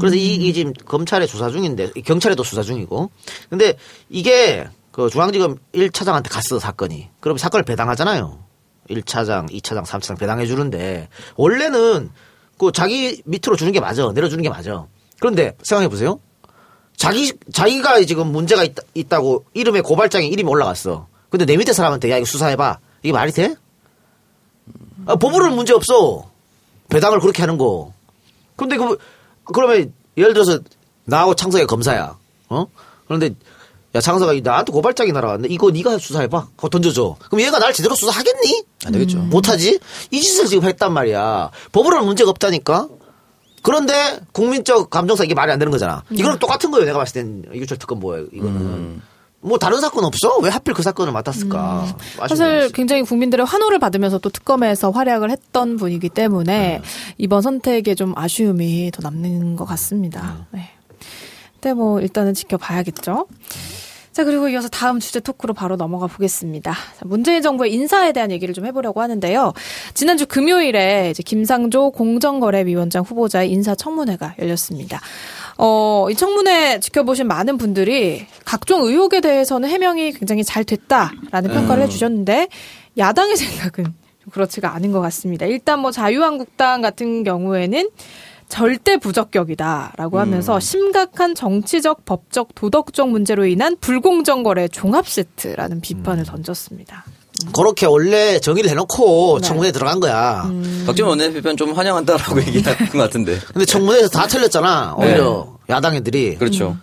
그래서 0.00 0.16
이, 0.16 0.34
이 0.34 0.52
지금 0.54 0.72
검찰에 0.72 1.26
수사 1.26 1.50
중인데 1.50 1.90
경찰에도 2.04 2.42
수사 2.42 2.62
중이고. 2.62 3.10
근데 3.50 3.76
이게 4.08 4.66
그 4.90 5.10
중앙지검 5.10 5.56
1차장한테 5.74 6.30
갔어 6.30 6.58
사건이. 6.58 7.10
그럼 7.20 7.36
사건을 7.36 7.64
배당하잖아요. 7.64 8.38
1차장, 8.88 9.50
2차장, 9.50 9.84
3차장 9.84 10.18
배당해 10.18 10.46
주는데 10.46 11.08
원래는 11.36 12.10
그 12.58 12.72
자기 12.72 13.22
밑으로 13.26 13.56
주는 13.56 13.72
게 13.72 13.80
맞아. 13.80 14.10
내려주는 14.12 14.42
게 14.42 14.48
맞아. 14.48 14.86
그런데 15.20 15.54
생각해 15.62 15.88
보세요. 15.88 16.18
자기 16.96 17.32
자기가 17.52 18.02
지금 18.04 18.28
문제가 18.28 18.62
있다, 18.64 18.82
있다고 18.94 19.44
이름에 19.52 19.82
고발장에 19.82 20.26
이름이 20.26 20.48
올라갔어. 20.48 21.08
근데 21.34 21.46
내 21.46 21.56
밑에 21.56 21.72
사람한테 21.72 22.12
야 22.12 22.16
이거 22.16 22.26
수사해봐. 22.26 22.78
이게 23.02 23.12
말이 23.12 23.32
돼? 23.32 23.56
아, 25.04 25.16
법으로는 25.16 25.56
문제 25.56 25.72
없어. 25.72 26.30
배당을 26.90 27.18
그렇게 27.18 27.42
하는 27.42 27.58
거. 27.58 27.92
근데 28.54 28.76
그 28.76 28.96
그러면 29.52 29.92
예를 30.16 30.32
들어서 30.32 30.60
나하고 31.02 31.34
창석이 31.34 31.66
검사야. 31.66 32.16
어? 32.50 32.66
그런데 33.08 33.34
야 33.96 34.00
창석아 34.00 34.34
나한테 34.44 34.70
고발장이 34.70 35.10
날아왔는데 35.10 35.52
이거 35.52 35.72
네가 35.72 35.98
수사해봐. 35.98 36.38
하고 36.38 36.68
던져줘. 36.68 37.16
그럼 37.28 37.40
얘가 37.40 37.58
날 37.58 37.72
제대로 37.72 37.96
수사하겠니? 37.96 38.64
안 38.86 38.92
되겠죠. 38.92 39.18
못하지? 39.18 39.80
이 40.12 40.20
짓을 40.20 40.46
지금 40.46 40.68
했단 40.68 40.92
말이야. 40.92 41.50
법으로는 41.72 42.06
문제가 42.06 42.30
없다니까. 42.30 42.88
그런데 43.62 44.20
국민적 44.30 44.88
감정상 44.88 45.26
이게 45.26 45.34
말이 45.34 45.50
안 45.50 45.58
되는 45.58 45.72
거잖아. 45.72 46.04
이거는 46.12 46.38
똑같은 46.38 46.70
거예요. 46.70 46.86
내가 46.86 46.98
봤을 46.98 47.14
땐 47.14 47.44
이규철 47.52 47.76
특검 47.78 47.98
뭐예요. 47.98 48.26
이거는 48.32 49.02
뭐 49.44 49.58
다른 49.58 49.80
사건 49.80 50.04
없어? 50.04 50.38
왜 50.38 50.48
하필 50.48 50.72
그 50.72 50.82
사건을 50.82 51.12
맡았을까? 51.12 51.96
아쉬운 52.18 52.38
사실. 52.38 52.72
굉장히 52.72 53.02
국민들의 53.02 53.44
환호를 53.44 53.78
받으면서 53.78 54.18
또 54.18 54.30
특검에서 54.30 54.90
활약을 54.90 55.30
했던 55.30 55.76
분이기 55.76 56.08
때문에 56.08 56.78
네. 56.78 56.82
이번 57.18 57.42
선택에 57.42 57.94
좀 57.94 58.14
아쉬움이 58.16 58.90
더 58.92 59.02
남는 59.02 59.56
것 59.56 59.66
같습니다. 59.66 60.46
네. 60.50 60.70
근데 61.60 61.74
뭐 61.74 62.00
일단은 62.00 62.32
지켜봐야겠죠. 62.32 63.26
자 64.12 64.22
그리고 64.22 64.48
이어서 64.48 64.68
다음 64.68 65.00
주제 65.00 65.18
토크로 65.18 65.54
바로 65.54 65.76
넘어가 65.76 66.06
보겠습니다. 66.06 66.72
자, 66.72 67.00
문재인 67.04 67.42
정부의 67.42 67.72
인사에 67.74 68.12
대한 68.12 68.30
얘기를 68.30 68.54
좀 68.54 68.64
해보려고 68.64 69.02
하는데요. 69.02 69.52
지난주 69.92 70.24
금요일에 70.26 71.10
이제 71.10 71.22
김상조 71.22 71.90
공정거래위원장 71.90 73.02
후보자의 73.02 73.50
인사청문회가 73.50 74.36
열렸습니다. 74.38 75.00
어, 75.58 76.06
이 76.10 76.14
청문회 76.14 76.80
지켜보신 76.80 77.26
많은 77.26 77.58
분들이 77.58 78.26
각종 78.44 78.84
의혹에 78.84 79.20
대해서는 79.20 79.68
해명이 79.68 80.12
굉장히 80.12 80.44
잘 80.44 80.64
됐다라는 80.64 81.50
평가를 81.50 81.84
해주셨는데 81.84 82.48
야당의 82.98 83.36
생각은 83.36 83.84
좀 83.84 84.32
그렇지가 84.32 84.74
않은 84.74 84.92
것 84.92 85.00
같습니다. 85.00 85.46
일단 85.46 85.80
뭐 85.80 85.90
자유한국당 85.90 86.82
같은 86.82 87.24
경우에는 87.24 87.88
절대 88.48 88.98
부적격이다라고 88.98 90.18
하면서 90.20 90.60
심각한 90.60 91.34
정치적, 91.34 92.04
법적, 92.04 92.54
도덕적 92.54 93.08
문제로 93.10 93.46
인한 93.46 93.76
불공정 93.80 94.42
거래 94.42 94.68
종합 94.68 95.08
세트라는 95.08 95.80
비판을 95.80 96.24
던졌습니다. 96.24 97.04
그렇게 97.52 97.86
원래 97.86 98.38
정의를 98.38 98.70
해놓고 98.70 99.38
네. 99.40 99.46
청문회에 99.48 99.72
들어간 99.72 100.00
거야. 100.00 100.50
박지원 100.86 101.10
원내대표는 101.10 101.56
좀 101.56 101.72
환영한다라고 101.72 102.40
얘기한 102.46 102.76
것 102.90 102.98
같은데. 102.98 103.38
근데 103.52 103.64
청문회에서 103.64 104.08
다 104.08 104.26
틀렸잖아. 104.26 104.94
오히려 104.98 105.54
야당 105.68 105.94
애들이. 105.94 106.36
그렇죠. 106.36 106.76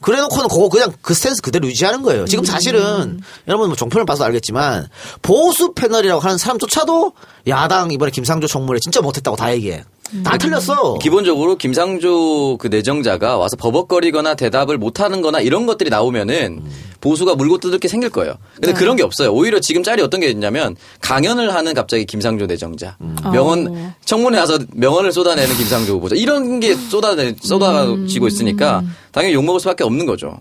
그래 0.00 0.20
놓고는 0.20 0.48
그거 0.48 0.68
그냥 0.68 0.92
그 1.02 1.12
스탠스 1.12 1.42
그대로 1.42 1.66
유지하는 1.66 2.02
거예요. 2.02 2.24
지금 2.26 2.44
사실은 2.44 3.20
여러분 3.48 3.66
뭐 3.68 3.76
종편을 3.76 4.06
봐서 4.06 4.24
알겠지만 4.24 4.88
보수 5.22 5.72
패널이라고 5.74 6.20
하는 6.20 6.38
사람조차도 6.38 7.12
야당 7.48 7.90
이번에 7.90 8.12
김상조 8.12 8.46
청문회 8.46 8.78
진짜 8.78 9.00
못했다고 9.00 9.36
다 9.36 9.52
얘기해. 9.52 9.84
다 10.24 10.36
틀렸어. 10.38 10.98
기본적으로 10.98 11.56
김상조 11.56 12.56
그 12.58 12.68
내정자가 12.68 13.36
와서 13.36 13.56
버벅거리거나 13.56 14.34
대답을 14.34 14.78
못하는 14.78 15.22
거나 15.22 15.40
이런 15.40 15.66
것들이 15.66 15.90
나오면은 15.90 16.62
보수가 17.00 17.36
물고 17.36 17.58
뜯을 17.58 17.78
게 17.78 17.88
생길 17.88 18.10
거예요. 18.10 18.34
근데 18.54 18.72
그런 18.72 18.96
게 18.96 19.02
없어요. 19.02 19.32
오히려 19.32 19.60
지금 19.60 19.82
짤이 19.82 20.02
어떤 20.02 20.20
게 20.20 20.28
있냐면 20.30 20.76
강연을 21.00 21.54
하는 21.54 21.74
갑자기 21.74 22.04
김상조 22.04 22.46
내정자. 22.46 22.96
명언, 23.32 23.68
어. 23.68 23.94
청문회 24.04 24.38
와서 24.38 24.58
명언을 24.72 25.12
쏟아내는 25.12 25.54
김상조 25.56 25.94
후보자. 25.94 26.16
이런 26.16 26.58
게 26.60 26.74
쏟아내, 26.74 27.34
쏟아지고 27.40 28.26
있으니까 28.26 28.82
당연히 29.12 29.34
욕 29.34 29.44
먹을 29.44 29.60
수밖에 29.60 29.84
없는 29.84 30.06
거죠. 30.06 30.40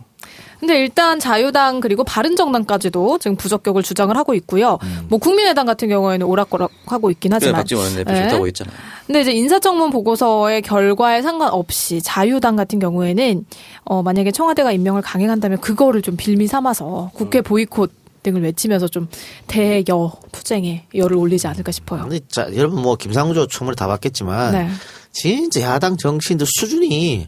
근데 0.60 0.80
일단 0.80 1.20
자유당 1.20 1.80
그리고 1.80 2.04
바른정당까지도 2.04 3.20
지금 3.20 3.36
부적격을 3.36 3.84
주장을 3.84 4.16
하고 4.16 4.34
있고요. 4.34 4.80
뭐 5.08 5.20
국민의당 5.20 5.66
같은 5.66 5.88
경우에는 5.88 6.26
오락가락 6.26 6.72
하고 6.86 7.12
있긴 7.12 7.30
그래, 7.30 7.36
하지만. 7.36 7.56
박지원 7.56 7.86
원내대표 7.86 8.12
네. 8.12 8.24
좋다고 8.24 8.48
했잖아요. 8.48 8.76
근데 9.06 9.22
이제 9.22 9.32
인사청문 9.32 9.92
보고서의 9.92 10.62
결과에 10.62 11.22
상관없이 11.22 12.02
자유당 12.02 12.56
같은 12.56 12.80
경우에는 12.80 13.46
어 13.86 14.04
만약에 14.04 14.32
청와대가 14.32 14.72
임명을 14.72 15.02
강행한다면 15.02 15.60
그거를 15.62 16.02
좀 16.02 16.18
빌미 16.18 16.48
삼아서 16.48 17.12
국회 17.14 17.42
보이콧 17.42 17.92
등을 18.24 18.42
외치면서 18.42 18.88
좀 18.88 19.08
대여 19.48 20.12
투쟁에 20.32 20.86
열을 20.94 21.18
올리지 21.18 21.48
않을까 21.48 21.72
싶어요. 21.72 22.02
근데 22.02 22.20
자, 22.28 22.48
여러분 22.56 22.82
뭐 22.82 22.96
김상조 22.96 23.48
청문회 23.48 23.76
다 23.76 23.88
봤겠지만 23.88 24.52
네. 24.52 24.70
진짜 25.12 25.62
야당 25.62 25.96
정치인들 25.98 26.46
수준이 26.60 27.28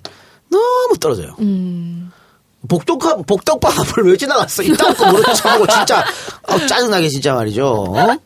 너무 0.49 0.97
떨어져요. 0.99 1.35
음. 1.39 2.11
복덕밥 2.67 3.25
복덕밥을 3.25 4.05
왜 4.11 4.17
지나갔어? 4.17 4.63
이따 4.63 4.93
거 4.93 5.33
참고 5.33 5.65
진짜 5.67 6.03
아, 6.47 6.57
짜증나게 6.67 7.07
진짜 7.09 7.33
말이죠. 7.33 7.65
어? 7.67 8.17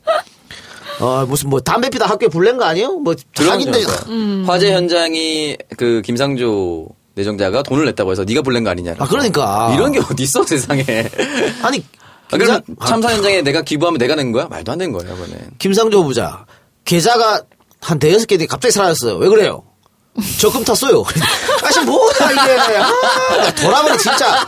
어, 1.00 1.26
무슨 1.28 1.50
뭐 1.50 1.60
담배 1.60 1.90
피다 1.90 2.06
학교에 2.08 2.30
불낸 2.30 2.58
거 2.58 2.66
아니에요? 2.66 2.94
뭐 3.00 3.16
자기인데 3.34 3.84
거 3.84 3.92
음. 4.10 4.44
화재 4.48 4.72
현장이 4.74 5.58
그 5.78 6.02
김상조 6.04 6.88
내정자가 7.16 7.62
돈을 7.64 7.86
냈다고 7.86 8.12
해서 8.12 8.24
네가 8.24 8.42
불낸 8.42 8.64
거 8.64 8.72
아니냐. 8.72 8.96
아 8.98 9.08
그러니까 9.08 9.72
이런 9.76 9.92
게 9.92 10.00
어디 10.00 10.24
있어 10.24 10.44
세상에. 10.44 10.84
아니 11.62 11.84
아, 12.32 12.38
그러면 12.38 12.62
김상- 12.64 12.88
참사 12.88 13.14
현장에 13.14 13.42
내가 13.42 13.62
기부하면 13.62 14.00
내가 14.00 14.16
낸 14.16 14.32
거야? 14.32 14.48
말도 14.48 14.72
안 14.72 14.78
되는 14.80 14.92
거예요, 14.94 15.14
그거는. 15.14 15.52
김상조 15.60 16.04
부자 16.04 16.46
계좌가 16.86 17.44
한 17.82 18.00
대여섯 18.00 18.28
개 18.28 18.38
갑자기 18.48 18.72
사라졌어요. 18.72 19.18
왜 19.18 19.28
그래요? 19.30 19.64
적금 20.40 20.64
탔어요. 20.64 21.04
아씨 21.74 21.86
뭐야 21.86 22.32
이게 22.32 22.78
아, 22.78 23.54
돌아버리 23.56 23.98
진짜 23.98 24.46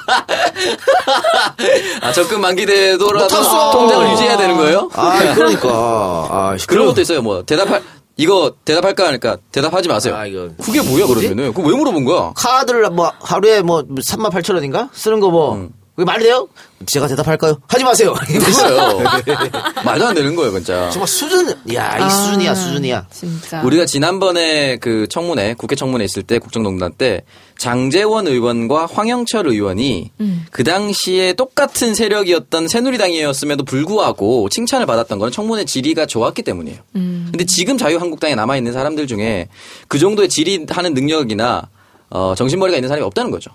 아, 2.02 2.12
적금 2.12 2.42
만기돼도라도. 2.42 3.72
통장을 3.72 4.12
유지해야 4.12 4.38
되는 4.38 4.56
거예요? 4.58 4.90
아 4.94 5.34
그러니까 5.34 5.70
아 5.70 6.58
그런 6.68 6.86
것도 6.88 7.02
있어요. 7.02 7.22
뭐 7.22 7.44
대답할 7.44 7.82
이거 8.18 8.54
대답할까 8.64 9.08
하니까 9.08 9.38
대답하지 9.52 9.90
마세요. 9.90 10.16
아, 10.16 10.26
이거. 10.26 10.50
그게 10.64 10.82
뭐야 10.82 11.06
그러면은? 11.08 11.54
그거 11.54 11.68
왜 11.68 11.76
물어본 11.76 12.06
거야? 12.06 12.32
카드를 12.36 12.90
뭐 12.92 13.12
하루에 13.22 13.62
뭐 13.62 13.82
3만 13.84 14.32
8천 14.32 14.54
원인가 14.54 14.90
쓰는 14.94 15.20
거뭐 15.20 15.56
음. 15.56 15.70
그게 15.96 16.06
말이 16.06 16.24
돼요? 16.26 16.50
제가 16.86 17.08
대답할까요? 17.08 17.58
하지 17.68 17.84
마세요. 17.86 18.14
됐어요. 18.28 19.00
말도 19.86 20.08
안 20.08 20.14
되는 20.14 20.36
거예요, 20.36 20.52
진짜. 20.52 20.90
정말 20.90 21.08
수준, 21.08 21.50
야, 21.74 21.98
이 21.98 22.10
수준이야, 22.10 22.54
수준이야. 22.54 23.08
진짜. 23.12 23.62
우리가 23.62 23.86
지난번에 23.86 24.76
그 24.78 25.08
청문회, 25.08 25.54
국회 25.54 25.76
청문회 25.76 26.04
있을 26.04 26.24
때 26.24 26.38
국정농단 26.38 26.92
때 26.92 27.22
장재원 27.58 28.28
의원과 28.28 28.88
황영철 28.92 29.48
의원이 29.48 30.12
그 30.52 30.66
당시에 30.66 31.32
똑같은 31.34 31.96
세력이었던 31.96 32.68
새누리당이었음에도 32.68 33.64
불구하고 33.64 34.50
칭찬을 34.50 34.86
받았던 34.86 35.18
건 35.20 35.32
청문회 35.32 35.64
질의가 35.64 36.06
좋았기 36.06 36.42
때문이에요. 36.44 36.80
근데 36.92 37.46
지금 37.46 37.78
자유한국당에 37.78 38.36
남아있는 38.36 38.74
사람들 38.74 39.08
중에 39.08 39.48
그 39.88 39.98
정도의 39.98 40.28
질의하는 40.28 40.94
능력이나 40.94 41.70
어, 42.10 42.36
정신머리가 42.36 42.78
있는 42.78 42.90
사람이 42.90 43.06
없다는 43.06 43.32
거죠. 43.32 43.52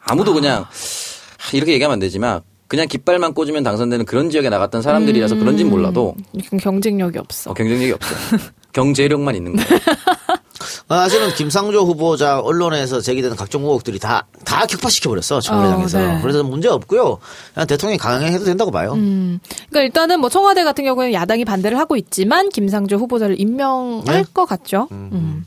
아무도 0.00 0.32
그냥 0.32 0.62
하, 0.62 0.68
이렇게 1.52 1.72
얘기하면 1.72 1.94
안 1.94 1.98
되지만 1.98 2.40
그냥 2.66 2.86
깃발만 2.86 3.32
꽂으면 3.34 3.62
당선되는 3.62 4.04
그런 4.04 4.30
지역에 4.30 4.50
나갔던 4.50 4.82
사람들이라서 4.82 5.36
그런진 5.36 5.70
몰라도 5.70 6.14
약간 6.38 6.58
경쟁력이 6.60 7.18
없어. 7.18 7.50
어, 7.50 7.54
경쟁력이 7.54 7.92
없어요. 7.92 8.38
경제력만 8.72 9.34
있는 9.34 9.56
거예요. 9.56 9.80
아, 10.88 11.00
사실은 11.00 11.30
김상조 11.34 11.84
후보자 11.84 12.40
언론에서 12.40 13.00
제기되는 13.00 13.36
각종 13.36 13.62
의혹들이 13.64 13.98
다, 13.98 14.26
다 14.44 14.66
격파시켜 14.66 15.10
버렸어, 15.10 15.40
청문회장에서. 15.40 15.98
어, 15.98 16.00
네. 16.14 16.18
그래서 16.20 16.42
문제 16.42 16.68
없고요. 16.68 17.18
그냥 17.54 17.66
대통령이 17.66 17.98
강행해도 17.98 18.44
된다고 18.44 18.70
봐요. 18.70 18.92
음. 18.94 19.38
그러니까 19.70 19.80
일단은 19.82 20.20
뭐 20.20 20.28
청와대 20.28 20.64
같은 20.64 20.84
경우에는 20.84 21.12
야당이 21.14 21.44
반대를 21.44 21.78
하고 21.78 21.96
있지만 21.96 22.48
김상조 22.48 22.96
후보자를 22.96 23.40
임명할 23.40 24.04
네? 24.04 24.24
것 24.32 24.46
같죠. 24.46 24.88
음. 24.92 25.44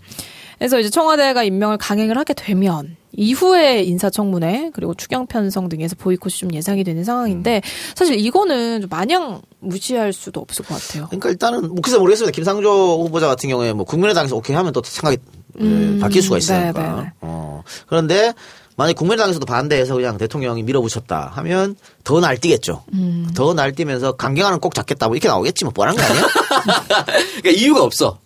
그래서 0.57 0.79
이제 0.79 0.89
청와대가 0.89 1.43
임명을 1.43 1.77
강행을 1.77 2.17
하게 2.17 2.33
되면 2.33 2.95
이후에 3.13 3.83
인사청문회 3.83 4.71
그리고 4.73 4.93
추경 4.93 5.27
편성 5.27 5.69
등에서 5.69 5.95
보이콧이 5.95 6.33
좀 6.33 6.53
예상이 6.53 6.83
되는 6.83 7.03
상황인데 7.03 7.61
사실 7.95 8.19
이거는 8.19 8.81
좀 8.81 8.89
마냥 8.89 9.41
무시할 9.59 10.13
수도 10.13 10.39
없을 10.39 10.65
것 10.65 10.75
같아요. 10.75 11.07
그러니까 11.07 11.29
일단은, 11.29 11.67
뭐, 11.67 11.77
글쎄 11.81 11.97
모르겠습니다. 11.97 12.33
김상조 12.33 13.03
후보자 13.03 13.27
같은 13.27 13.49
경우에 13.49 13.73
뭐, 13.73 13.85
국민의당에서 13.85 14.35
오케이 14.35 14.55
하면 14.55 14.73
또 14.73 14.81
생각이 14.83 15.17
예, 15.59 15.99
바뀔 15.99 16.21
수가 16.21 16.37
있으니까. 16.37 16.71
네, 16.71 16.89
네, 16.89 17.01
네. 17.01 17.11
어. 17.21 17.63
그런데, 17.87 18.33
만약 18.77 18.95
국민의당에서도 18.95 19.45
반대해서 19.45 19.93
그냥 19.93 20.17
대통령이 20.17 20.63
밀어붙였다 20.63 21.33
하면 21.35 21.75
더 22.03 22.19
날뛰겠죠. 22.19 22.83
음. 22.93 23.29
더 23.35 23.53
날뛰면서 23.53 24.13
강경화는 24.13 24.59
꼭 24.59 24.73
잡겠다 24.73 25.07
뭐 25.07 25.15
이렇게 25.15 25.27
나오겠지 25.27 25.65
뭐 25.65 25.73
뻔한 25.73 25.95
거 25.95 26.01
아니야? 26.01 26.23
그러니까 27.43 27.49
이유가 27.51 27.83
없어. 27.83 28.17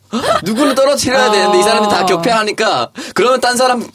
누구를 0.43 0.75
떨어뜨려야 0.75 1.31
되는데 1.31 1.59
이 1.59 1.63
사람이 1.63 1.89
다 1.89 2.05
격패하니까 2.05 2.91
그러면 3.15 3.41
딴 3.41 3.57
사람 3.57 3.85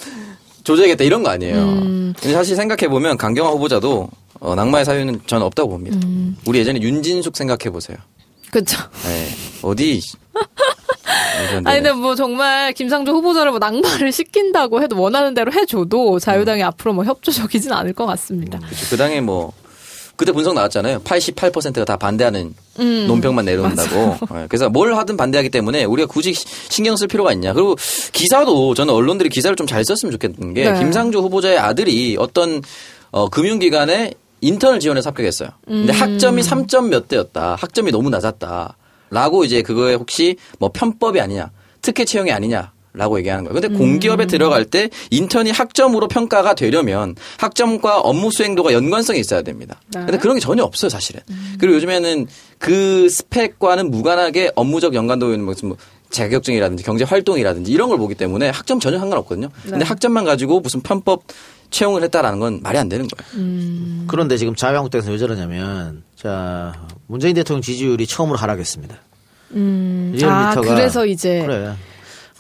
조져야겠다 0.65 1.05
이런 1.05 1.23
거 1.23 1.31
아니에요. 1.31 1.55
근데 1.57 2.33
사실 2.33 2.57
생각해 2.57 2.89
보면 2.89 3.17
강경화 3.17 3.51
후보자도 3.53 4.09
어, 4.41 4.55
낙마의 4.55 4.85
사유는 4.85 5.21
저는 5.27 5.45
없다고 5.47 5.69
봅니다. 5.71 5.99
우리 6.47 6.59
예전에 6.59 6.81
윤진숙 6.81 7.37
생각해 7.37 7.71
보세요. 7.71 7.97
그렇죠. 8.51 8.79
네. 9.05 9.29
어디 9.63 10.01
아니. 11.65 11.77
근데 11.77 11.93
뭐 11.93 12.15
정말 12.15 12.73
김상조 12.73 13.13
후보자를 13.13 13.51
뭐 13.51 13.59
낙마를 13.59 14.13
시킨다고 14.13 14.83
해도 14.83 15.01
원하는 15.01 15.35
대로 15.35 15.53
해줘도 15.53 16.19
자유당이 16.19 16.63
앞으로 16.63 16.93
뭐 16.93 17.05
협조적이진 17.05 17.73
않을 17.73 17.93
것 17.93 18.07
같습니다. 18.07 18.59
그렇죠. 18.59 18.87
그 18.91 18.97
당에 18.97 19.21
뭐 19.21 19.53
그때 20.21 20.33
분석 20.33 20.53
나왔잖아요. 20.55 20.99
88%가 21.01 21.87
다 21.87 21.97
반대하는 21.97 22.55
논평만 23.07 23.47
내려온다고. 23.47 24.19
네, 24.35 24.47
그래서 24.51 24.69
뭘 24.69 24.95
하든 24.95 25.17
반대하기 25.17 25.49
때문에 25.49 25.85
우리가 25.85 26.07
굳이 26.07 26.35
시- 26.35 26.45
신경 26.69 26.95
쓸 26.97 27.09
필요가 27.09 27.33
있냐. 27.33 27.55
그리고 27.55 27.75
기사도 28.13 28.75
저는 28.75 28.93
언론들이 28.93 29.31
기사를 29.31 29.57
좀 29.57 29.67
잘 29.67 29.83
썼으면 29.85 30.13
좋겠는 30.13 30.53
게 30.53 30.71
네. 30.71 30.79
김상조 30.79 31.21
후보자의 31.23 31.57
아들이 31.59 32.17
어떤 32.19 32.61
어, 33.13 33.29
금융기관에 33.31 34.13
인턴을 34.43 34.79
지원해서 34.81 35.09
합격했어요. 35.09 35.49
근데 35.67 35.93
학점이 35.93 36.43
3점 36.43 36.89
몇 36.89 37.09
대였다. 37.09 37.57
학점이 37.59 37.91
너무 37.91 38.11
낮았다. 38.11 38.77
라고 39.11 39.45
이제 39.45 39.63
그거에 39.63 39.95
혹시 39.95 40.37
뭐 40.59 40.71
편법이 40.73 41.19
아니냐. 41.21 41.51
특혜 41.81 42.05
채용이 42.05 42.31
아니냐. 42.31 42.73
라고 42.93 43.19
얘기하는 43.19 43.45
거예요. 43.45 43.61
근데 43.61 43.69
공기업에 43.77 44.27
들어갈 44.27 44.65
때 44.65 44.91
인턴이 45.11 45.51
학점으로 45.53 46.09
평가가 46.09 46.55
되려면 46.55 47.15
학점과 47.39 48.01
업무 48.01 48.31
수행도가 48.33 48.73
연관성이 48.73 49.21
있어야 49.21 49.43
됩니다. 49.43 49.81
네. 49.95 50.01
근데 50.01 50.19
그런 50.19 50.35
게 50.35 50.41
전혀 50.41 50.65
없어요, 50.65 50.89
사실은. 50.89 51.21
그리고 51.59 51.77
요즘에는 51.77 52.27
그 52.59 53.09
스펙과는 53.09 53.91
무관하게 53.93 54.51
업무적 54.57 54.95
연관도 54.95 55.27
있는 55.33 55.45
무슨 55.45 55.69
뭐 55.69 55.77
자격증이라든지 56.11 56.83
경제 56.83 57.05
활동이라든지 57.05 57.71
이런 57.71 57.89
걸 57.89 57.99
보기 57.99 58.17
때문에 58.17 58.49
학점 58.51 58.81
전혀 58.81 58.99
상관없거든요. 58.99 59.51
근데 59.63 59.85
학점만 59.85 60.25
가지고 60.25 60.59
무슨 60.59 60.81
편법 60.81 61.23
채용을 61.71 62.03
했다라는 62.03 62.41
건 62.41 62.59
말이 62.61 62.77
안 62.79 62.89
되는 62.89 63.07
거예요. 63.07 64.05
그런데 64.09 64.37
지금 64.37 64.57
자유한국당에서 64.57 65.13
왜 65.13 65.19
저러냐면 65.19 66.03
자 66.17 66.75
문재인 67.07 67.35
대통령 67.37 67.63
지지율이 67.63 68.09
처음으로 68.09 68.37
하락했습니다. 68.39 68.97
아 68.97 69.55
리얼미터가- 70.57 70.63
그래서 70.67 71.07
이제 71.07 71.43
그래. 71.47 71.73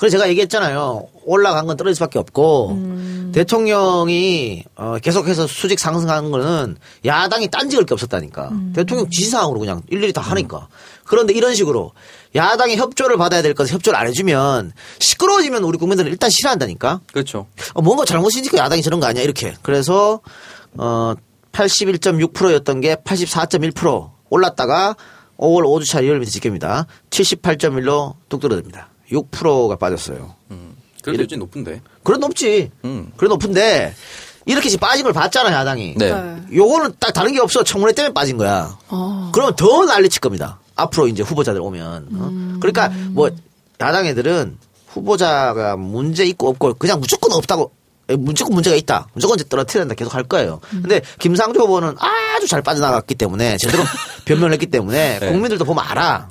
그래서 0.01 0.16
제가 0.16 0.30
얘기했잖아요. 0.30 1.09
올라간 1.26 1.66
건 1.66 1.76
떨어질 1.76 1.94
수밖에 1.94 2.18
없고 2.18 3.32
대통령이 3.32 4.64
어, 4.74 4.96
계속해서 5.01 5.46
수직 5.46 5.78
상승하는 5.78 6.30
거는 6.30 6.78
야당이 7.05 7.51
딴지걸 7.51 7.84
게 7.84 7.92
없었다니까. 7.92 8.51
대통령 8.72 9.11
지시사항으로 9.11 9.61
그냥 9.61 9.82
일일이 9.90 10.14
다 10.14 10.22
하니까. 10.22 10.68
그런데 11.05 11.34
이런 11.34 11.55
식으로 11.55 11.92
야당이 12.34 12.76
협조를 12.76 13.18
받아야 13.18 13.42
될 13.42 13.53
것을 13.53 13.74
협조를 13.74 13.98
안 13.98 14.07
해주면 14.07 14.72
시끄러워지면 15.01 15.64
우리 15.64 15.76
국민들은 15.76 16.11
일단 16.11 16.30
싫어한다니까. 16.30 17.01
그렇죠. 17.12 17.46
어, 17.74 17.82
뭔가 17.82 18.07
잘못이니까 18.07 18.57
야당이 18.57 18.80
저런 18.80 19.01
거 19.01 19.07
아니야 19.07 19.22
이렇게. 19.22 19.55
그래서 19.61 20.20
어 20.78 21.14
81.6%였던 21.53 22.80
게 22.80 22.94
84.1% 22.94 24.11
올랐다가 24.30 24.96
5월 25.36 25.64
5주차 25.64 26.01
리얼미터 26.01 26.30
집계입니다. 26.30 26.86
78.1로 27.11 28.14
뚝 28.30 28.40
떨어집니다. 28.40 28.89
6%가 29.11 29.77
빠졌어요. 29.77 30.35
그래도 31.03 31.23
요즘 31.23 31.39
높은데. 31.39 31.81
그래 32.03 32.19
높지. 32.19 32.71
음. 32.85 33.11
그래 33.17 33.29
높은데 33.29 33.95
이렇게 34.47 34.69
지금 34.69 34.87
빠진 34.87 35.05
걸 35.05 35.13
봤잖아 35.13 35.53
야당이. 35.53 35.95
네. 35.97 36.13
네. 36.13 36.43
요거는 36.55 36.95
딱 36.99 37.13
다른 37.13 37.33
게 37.33 37.41
없어. 37.41 37.63
청문회 37.65 37.95
때문에 37.95 38.13
빠진 38.13 38.37
거야. 38.37 38.77
어. 38.89 39.31
그러면 39.33 39.55
더 39.57 39.85
난리칠 39.85 40.21
겁니다. 40.21 40.61
앞으로 40.77 41.09
이제 41.09 41.23
후보자들 41.23 41.61
오면. 41.61 42.09
어? 42.13 42.29
음. 42.29 42.59
그러니까 42.61 42.89
뭐 43.11 43.31
야당 43.81 44.07
애들은 44.07 44.59
후보자가 44.89 45.77
문제 45.77 46.25
있고 46.27 46.49
없고 46.49 46.75
그냥 46.75 47.01
무조건 47.01 47.33
없다고 47.33 47.71
에, 48.11 48.17
무조건 48.17 48.55
문제가 48.55 48.77
있다. 48.77 49.07
무조건 49.15 49.37
이제 49.39 49.49
떨어뜨려야 49.49 49.85
된다. 49.85 49.95
계속 49.95 50.15
할 50.15 50.25
거예요. 50.25 50.61
음. 50.75 50.83
근데 50.83 51.01
김상조 51.19 51.61
후보는 51.61 51.95
아주 51.99 52.47
잘 52.49 52.61
빠져나갔기 52.63 53.15
때문에 53.15 53.57
제대로 53.59 53.85
변명을 54.27 54.53
했기 54.53 54.67
때문에 54.67 55.19
네. 55.21 55.31
국민들도 55.31 55.65
보면 55.65 55.83
알아. 55.87 56.29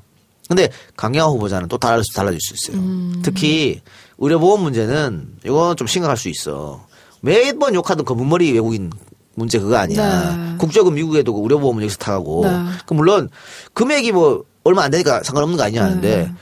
근데 0.49 0.69
강경화 0.97 1.31
후보자는 1.31 1.67
또 1.67 1.77
달라, 1.77 2.01
달라질 2.15 2.39
수 2.41 2.55
있어요. 2.55 2.81
음. 2.81 3.21
특히 3.23 3.81
의료보험 4.17 4.61
문제는 4.63 5.35
이건 5.45 5.77
좀 5.77 5.85
심각할 5.85 6.17
수 6.17 6.27
있어. 6.27 6.85
매번 7.21 7.75
욕하던 7.75 8.03
검은머리 8.03 8.51
외국인 8.53 8.91
문제 9.35 9.59
그거 9.59 9.77
아니야. 9.77 10.35
네. 10.35 10.57
국적은 10.57 10.95
미국에도 10.95 11.33
그 11.35 11.41
의료보험은 11.43 11.83
여기서 11.83 11.97
타가고. 11.97 12.45
네. 12.45 12.63
그 12.87 12.95
물론 12.95 13.29
금액이 13.75 14.11
뭐 14.11 14.43
얼마 14.63 14.81
안 14.81 14.89
되니까 14.89 15.21
상관없는 15.21 15.55
거 15.55 15.63
아니냐 15.63 15.83
하는데 15.83 16.17
네. 16.17 16.33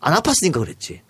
안 0.00 0.14
아팠으니까 0.14 0.54
그랬지. 0.54 1.02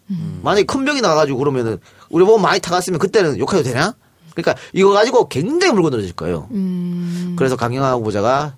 만약에 0.43 0.65
큰 0.65 0.85
병이 0.85 1.01
나가지고 1.01 1.39
그러면은 1.39 1.79
의료보험 2.11 2.43
많이 2.43 2.61
타갔으면 2.61 2.99
그때는 2.99 3.39
욕해도 3.39 3.63
되나? 3.63 3.95
그러니까 4.35 4.55
이거 4.75 4.91
가지고 4.91 5.29
굉장히 5.29 5.73
물고 5.73 5.89
늘어질 5.89 6.13
거예요. 6.13 6.49
음. 6.51 7.35
그래서 7.39 7.57
강경화 7.57 7.95
후보자가 7.95 8.57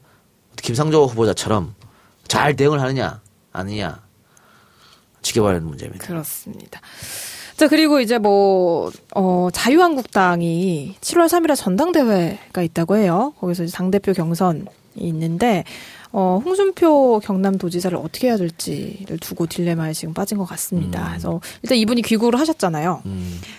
김상조 0.56 1.06
후보자처럼 1.06 1.74
잘 2.28 2.54
대응을 2.56 2.80
하느냐 2.80 3.20
아니냐 3.52 4.00
지켜봐야 5.22 5.54
하는 5.56 5.66
문제입니다. 5.66 6.06
그렇습니다. 6.06 6.80
자, 7.56 7.68
그리고 7.68 8.00
이제 8.00 8.16
뭐, 8.16 8.90
어, 9.14 9.48
자유한국당이 9.52 10.96
7월 11.02 11.26
3일에 11.28 11.54
전당대회가 11.56 12.62
있다고 12.62 12.96
해요. 12.96 13.34
거기서 13.38 13.64
이제 13.64 13.76
당대표 13.76 14.14
경선이 14.14 14.64
있는데, 14.96 15.64
어, 16.12 16.40
홍준표 16.42 17.20
경남도지사를 17.22 17.96
어떻게 17.98 18.28
해야 18.28 18.38
될지를 18.38 19.18
두고 19.18 19.46
딜레마에 19.46 19.92
지금 19.92 20.14
빠진 20.14 20.38
것 20.38 20.46
같습니다. 20.46 21.08
그래서 21.10 21.40
일단 21.62 21.76
이분이 21.76 22.00
귀국을 22.00 22.40
하셨잖아요. 22.40 23.02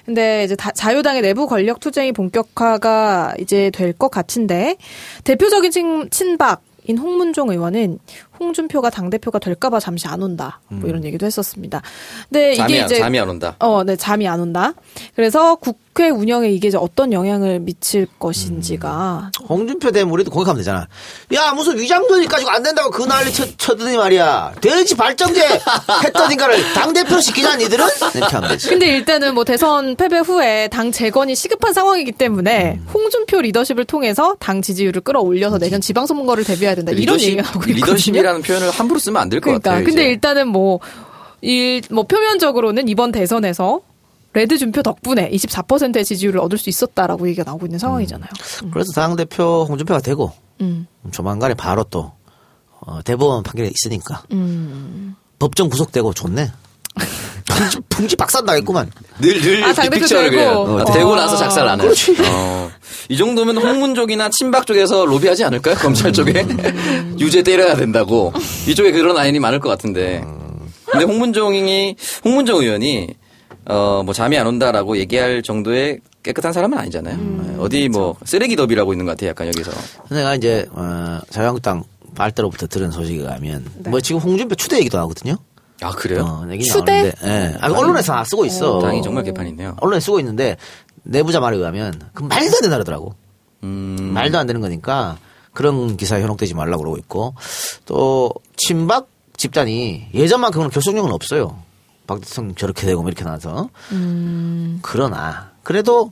근데 0.06 0.44
이제 0.46 0.56
다- 0.56 0.72
자유당의 0.72 1.22
내부 1.22 1.46
권력 1.48 1.80
투쟁이 1.80 2.12
본격화가 2.12 3.36
이제 3.40 3.70
될 3.70 3.94
것 3.94 4.10
같은데, 4.10 4.78
대표적인 5.26 5.70
친, 5.70 6.10
친박 6.10 6.64
인 6.88 6.98
홍문종 6.98 7.52
의원은 7.52 8.00
홍준표가 8.46 8.90
당대표가 8.90 9.38
될까봐 9.38 9.80
잠시 9.80 10.08
안 10.08 10.24
온다. 10.24 10.60
뭐 10.68 10.90
이런 10.90 11.06
얘기도 11.06 11.28
했었습니다. 11.28 11.82
근데 12.30 12.56
잠이, 12.56 12.74
이게 12.74 12.82
안- 12.82 12.86
이제 12.88 12.98
잠이 12.98 13.20
안 13.20 13.30
온다. 13.30 13.56
어, 13.60 13.84
네, 13.84 13.96
잠이 13.96 14.28
안 14.28 14.40
온다. 14.40 14.74
그래서 15.16 15.56
국회 15.56 16.10
운영에 16.10 16.50
이게 16.50 16.68
이제 16.70 16.78
어떤 16.78 17.14
영향을 17.14 17.60
미칠 17.60 18.08
것인지가 18.18 19.30
홍준표 19.48 19.92
되면 19.92 20.12
우리도 20.12 20.32
공격하면 20.32 20.58
되잖아. 20.58 20.88
야, 21.36 21.54
무슨 21.54 21.78
위장전이 21.78 22.26
가지고 22.26 22.50
안 22.50 22.64
된다고 22.64 22.90
그 22.90 23.04
난리 23.04 23.32
쳐, 23.32 23.46
쳐드니 23.58 23.96
말이야. 23.98 24.54
돼지 24.60 24.96
발정제 24.96 25.42
했더니까를 26.06 26.74
당 26.74 26.94
대표 26.94 27.20
시키자, 27.22 27.58
니들은? 27.58 27.86
이렇게 28.16 28.36
하면 28.36 28.50
되지. 28.50 28.70
근데 28.70 28.88
일단은 28.88 29.36
뭐 29.36 29.44
대선 29.44 29.96
패배 29.96 30.18
후에 30.18 30.68
당 30.70 30.92
재건이 30.92 31.36
시급한 31.36 31.74
상황이기 31.74 32.14
때문에 32.14 32.80
음. 32.82 32.88
홍준표 32.92 33.42
리더십을 33.42 33.86
통해서 33.86 34.36
당 34.40 34.62
지지율을 34.64 35.02
끌어올려서 35.02 35.60
내년 35.60 35.80
지방선거를 35.82 36.44
대비해야 36.44 36.74
된다 36.74 36.92
이런 36.92 37.18
리더십, 37.18 37.28
얘기가 37.30 37.44
나오고 37.44 37.60
있거든요. 37.72 37.86
리더십이라 37.86 38.31
는 38.34 38.42
표현을 38.42 38.70
함부로 38.72 39.00
쓰면 39.00 39.22
안 39.22 39.30
될것 39.30 39.44
그러니까 39.44 39.70
같아요. 39.72 39.86
근데 39.86 40.04
이제. 40.04 40.12
일단은 40.12 40.48
뭐, 40.48 40.80
일, 41.42 41.82
뭐 41.92 42.04
표면적으로는 42.04 42.88
이번 42.88 43.12
대선에서 43.12 43.82
레드 44.34 44.58
준표 44.58 44.82
덕분에 44.82 45.30
24%의 45.32 46.06
지지율을 46.06 46.40
얻을 46.40 46.58
수 46.58 46.70
있었다라고 46.70 47.28
얘기가 47.28 47.44
나오고 47.44 47.66
있는 47.66 47.80
상황이잖아요. 47.80 48.30
그래서 48.72 48.92
당대표 48.94 49.66
홍준표가 49.68 50.00
되고, 50.00 50.32
음. 50.62 50.88
조만간에 51.12 51.54
바로 51.54 51.84
또, 51.84 52.14
어, 52.80 53.02
대법원 53.04 53.44
판결이 53.44 53.72
있으니까. 53.74 54.24
음. 54.32 55.16
법정 55.40 55.70
구속되고 55.70 56.14
좋네. 56.14 56.52
풍지, 57.46 57.78
풍지 57.90 58.16
박살 58.16 58.44
나겠구만. 58.46 58.92
늘, 59.20 59.42
늘, 59.42 59.64
아, 59.64 59.74
픽처를. 59.74 60.30
그려요. 60.32 60.50
아, 60.50 60.84
어. 60.84 60.94
되고 60.94 61.16
나서 61.16 61.38
작살 61.38 61.66
나는. 61.66 61.86
어. 62.30 62.72
이 63.10 63.18
정도면 63.18 63.58
홍문 63.58 63.96
쪽이나 63.96 64.30
친박 64.30 64.66
쪽에서 64.66 65.06
로비하지 65.06 65.44
않을까요? 65.44 65.76
검찰 65.82 66.14
쪽에? 66.14 66.46
유죄 67.20 67.44
때려야 67.44 67.76
된다고. 67.76 68.34
이쪽에 68.68 68.92
그런 68.92 69.16
라인이 69.16 69.40
많을 69.40 69.60
것 69.60 69.70
같은데. 69.70 70.24
근데 70.86 71.06
홍문종이, 71.06 71.96
홍문종 72.26 72.62
의원이, 72.62 73.08
어, 73.66 74.02
뭐 74.04 74.14
잠이 74.14 74.38
안 74.38 74.48
온다라고 74.48 74.98
얘기할 74.98 75.42
정도의 75.42 76.00
깨끗한 76.24 76.52
사람은 76.54 76.78
아니잖아요. 76.78 77.18
네, 77.18 77.56
어디 77.60 77.90
뭐 77.90 78.16
쓰레기 78.26 78.56
더비라고 78.56 78.94
있는 78.94 79.06
것 79.06 79.12
같아요. 79.14 79.30
약간 79.30 79.48
여기서. 79.48 79.72
내가 80.10 80.36
이제, 80.36 80.66
어, 80.72 81.20
자유한국당 81.30 81.84
빨대로부터 82.16 82.68
들은 82.68 82.92
소식에 82.92 83.24
가면, 83.24 83.66
뭐 83.88 84.02
지금 84.02 84.20
홍준표 84.22 84.56
추대 84.56 84.78
얘기도 84.80 84.98
하거든요. 85.00 85.38
아, 85.82 85.92
그래요? 85.92 86.22
어, 86.24 86.46
추대? 86.64 86.92
나오는데, 86.92 87.14
예. 87.26 87.58
아, 87.60 87.68
언론에서 87.72 88.14
다 88.14 88.24
쓰고 88.24 88.46
있어. 88.46 88.80
당이 88.80 89.02
정말 89.02 89.24
개판이네요. 89.24 89.78
언론에 89.82 90.00
쓰고 90.00 90.20
있는데 90.20 90.58
내부자 91.04 91.40
말에 91.40 91.58
의하면 91.58 92.00
그 92.14 92.24
말도 92.24 92.46
안 92.46 92.52
되는 92.62 92.70
나라더라고. 92.70 93.16
음, 93.64 94.12
말도 94.14 94.38
안 94.38 94.48
되는 94.48 94.62
거니까 94.62 95.18
그런 95.54 95.98
기사에 95.98 96.22
현혹되지 96.22 96.54
말라고 96.54 96.84
그러고 96.84 96.98
있고 96.98 97.34
또 97.86 98.32
친박 98.58 99.08
집단이 99.38 100.08
예전만큼은 100.14 100.70
결속력은 100.70 101.12
없어요. 101.12 101.58
박 102.08 102.22
대통령 102.22 102.56
저렇게 102.56 102.86
되고 102.86 103.02
뭐 103.02 103.10
이렇게 103.10 103.24
나와서 103.24 103.70
그러나 104.82 105.52
그래도 105.64 106.12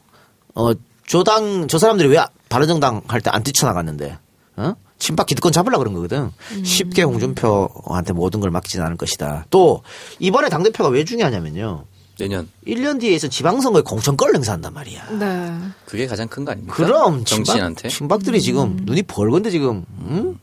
어 0.55 0.71
조당 1.05 1.67
저 1.67 1.77
사람들이 1.77 2.09
왜 2.09 2.23
바른정당 2.49 3.01
할 3.07 3.21
때 3.21 3.29
안 3.31 3.43
뛰쳐나갔는데 3.43 4.17
어? 4.57 4.73
친박 4.99 5.25
기득권 5.27 5.51
잡으려고 5.51 5.79
그런 5.83 5.93
거거든. 5.95 6.29
쉽게 6.63 7.03
홍준표한테 7.03 8.13
모든 8.13 8.39
걸 8.41 8.51
맡기진 8.51 8.81
않을 8.81 8.97
것이다. 8.97 9.45
또 9.49 9.81
이번에 10.19 10.49
당 10.49 10.61
대표가 10.63 10.89
왜 10.89 11.03
중요하냐면요. 11.05 11.85
내년. 12.19 12.49
1년 12.67 12.99
뒤에 12.99 13.11
있을 13.13 13.29
지방선거에 13.29 13.81
공천권을 13.83 14.35
행사한단 14.35 14.73
말이야. 14.73 15.07
네. 15.19 15.53
그게 15.85 16.05
가장 16.05 16.27
큰 16.27 16.43
거 16.43 16.51
아닙니까? 16.51 16.75
그럼 16.75 17.23
정치인한테. 17.23 17.87
친박, 17.87 18.19
친박들이 18.19 18.41
지금 18.41 18.77
눈이 18.83 19.03
벌건데 19.03 19.49
지금 19.51 19.85
응? 20.09 20.37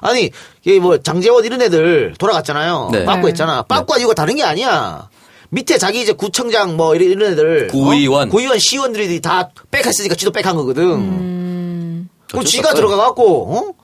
아니 0.00 0.30
이게 0.64 0.80
뭐 0.80 0.96
장재원 1.02 1.44
이런 1.44 1.60
애들 1.60 2.14
돌아갔잖아요. 2.18 2.88
네. 2.92 3.04
빠꾸 3.04 3.28
했잖아. 3.28 3.62
빠꾸가 3.62 3.98
이거 3.98 4.14
다른 4.14 4.36
게 4.36 4.42
아니야. 4.42 5.10
밑에 5.50 5.76
자기 5.76 6.00
이제 6.02 6.12
구청장 6.12 6.76
뭐 6.76 6.94
이런, 6.94 7.10
이런 7.10 7.32
애들 7.32 7.66
구의원. 7.68 8.28
어? 8.28 8.30
구의원 8.30 8.58
시의원들이 8.58 9.20
다 9.20 9.50
빽했으니까 9.70 10.14
지도 10.14 10.30
빽한 10.30 10.56
거거든. 10.56 10.82
음. 10.92 12.08
그럼 12.30 12.44
지가. 12.44 12.72
들어가 12.74 12.96
갖고 12.96 13.54
어? 13.54 13.74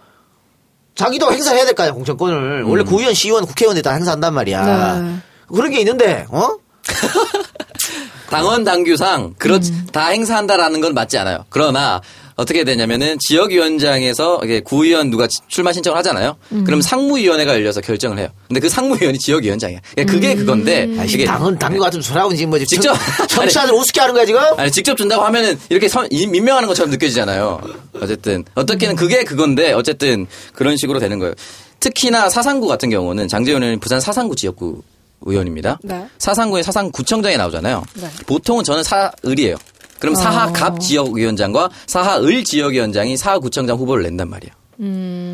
자기도 0.95 1.33
행사해야 1.33 1.65
될 1.65 1.75
거 1.75 1.83
아니야 1.83 1.93
공천권을. 1.95 2.63
원래 2.65 2.83
음. 2.83 2.87
구의원 2.87 3.15
시의원 3.15 3.47
국회의원들이 3.47 3.83
다 3.83 3.93
행사한단 3.93 4.33
말이야. 4.35 5.01
네. 5.01 5.17
그런 5.49 5.71
게 5.71 5.81
있는데 5.81 6.27
어? 6.31 6.57
당원 8.31 8.65
당규상 8.65 9.35
그렇 9.39 9.61
다 9.93 10.09
행사한다라는 10.09 10.81
건 10.81 10.95
맞지 10.95 11.19
않아요. 11.19 11.45
그러나 11.51 12.01
어떻게 12.37 12.65
되냐면은 12.65 13.17
지역위원장에서 13.21 14.41
이게 14.45 14.61
구의원 14.61 15.11
누가 15.11 15.27
지- 15.27 15.39
출마 15.49 15.73
신청을 15.73 15.97
하잖아요. 15.99 16.37
그럼 16.67 16.81
상무위원회가 16.83 17.53
열려서 17.55 17.81
결정을 17.81 18.19
해요. 18.19 18.29
근데 18.49 18.61
그 18.61 18.69
상무위원이 18.69 19.19
지역위원장이야. 19.19 19.81
그러니까 19.95 20.13
그게 20.13 20.35
그건데 20.35 20.89
아이씨, 20.99 21.15
이게 21.15 21.25
당은 21.25 21.59
당규 21.59 21.79
같은 21.79 22.01
소리하고 22.03 22.35
지금 22.35 22.51
뭐 22.51 22.59
지금 22.59 22.67
직접- 22.83 23.29
정치하들 23.29 23.75
우습게 23.75 24.01
하는 24.01 24.15
거야 24.15 24.27
지금? 24.27 24.41
아니 24.57 24.71
직접 24.71 24.97
준다고 24.97 25.23
하면은 25.25 25.59
이렇게 25.69 25.89
선- 25.89 26.09
이- 26.11 26.27
민명하는 26.27 26.67
것처럼 26.69 26.91
느껴지잖아요. 26.91 27.61
어쨌든 28.01 28.45
어떻게는 28.55 28.97
그게 28.97 29.23
그건데 29.25 29.73
어쨌든 29.73 30.27
그런 30.55 30.77
식으로 30.77 30.99
되는 30.99 31.19
거예요. 31.19 31.35
특히나 31.81 32.31
사상구 32.31 32.67
같은 32.67 32.91
경우는 32.91 33.29
장재원 33.29 33.63
의원이 33.63 33.79
부산 33.81 34.01
사상구 34.01 34.35
지역구 34.37 34.83
의원입니다. 35.27 35.79
네. 35.83 36.05
사상구에 36.19 36.63
사상구청장이 36.63 37.37
나오잖아요. 37.37 37.83
네. 37.95 38.09
보통은 38.27 38.65
저는 38.65 38.83
사을이에요. 38.83 39.57
그럼 40.05 40.15
사하갑 40.15 40.81
지역위원장과 40.81 41.71
사하을 41.87 42.45
지역위원장이 42.45 43.17
사하구청장 43.17 43.77
후보를 43.77 44.03
낸단 44.05 44.29
말이에요. 44.29 44.53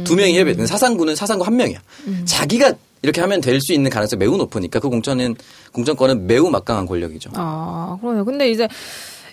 두 0.05 0.15
명이. 0.17 0.35
근데 0.45 0.67
사상구는 0.67 1.17
사상구 1.17 1.45
한 1.45 1.57
명이야. 1.57 1.79
자기가 2.25 2.73
이렇게 3.03 3.21
하면 3.23 3.41
될 3.41 3.61
수 3.61 3.73
있는 3.73 3.91
가능성이 3.91 4.19
매우 4.21 4.37
높으니까 4.37 4.79
그 4.79 4.89
공천은 4.89 5.35
공천권은 5.73 6.27
매우 6.27 6.51
막강한 6.51 6.87
권력이죠. 6.87 7.31
아, 7.35 7.97
그러네요. 8.01 8.25
근데 8.25 8.51
이제 8.51 8.69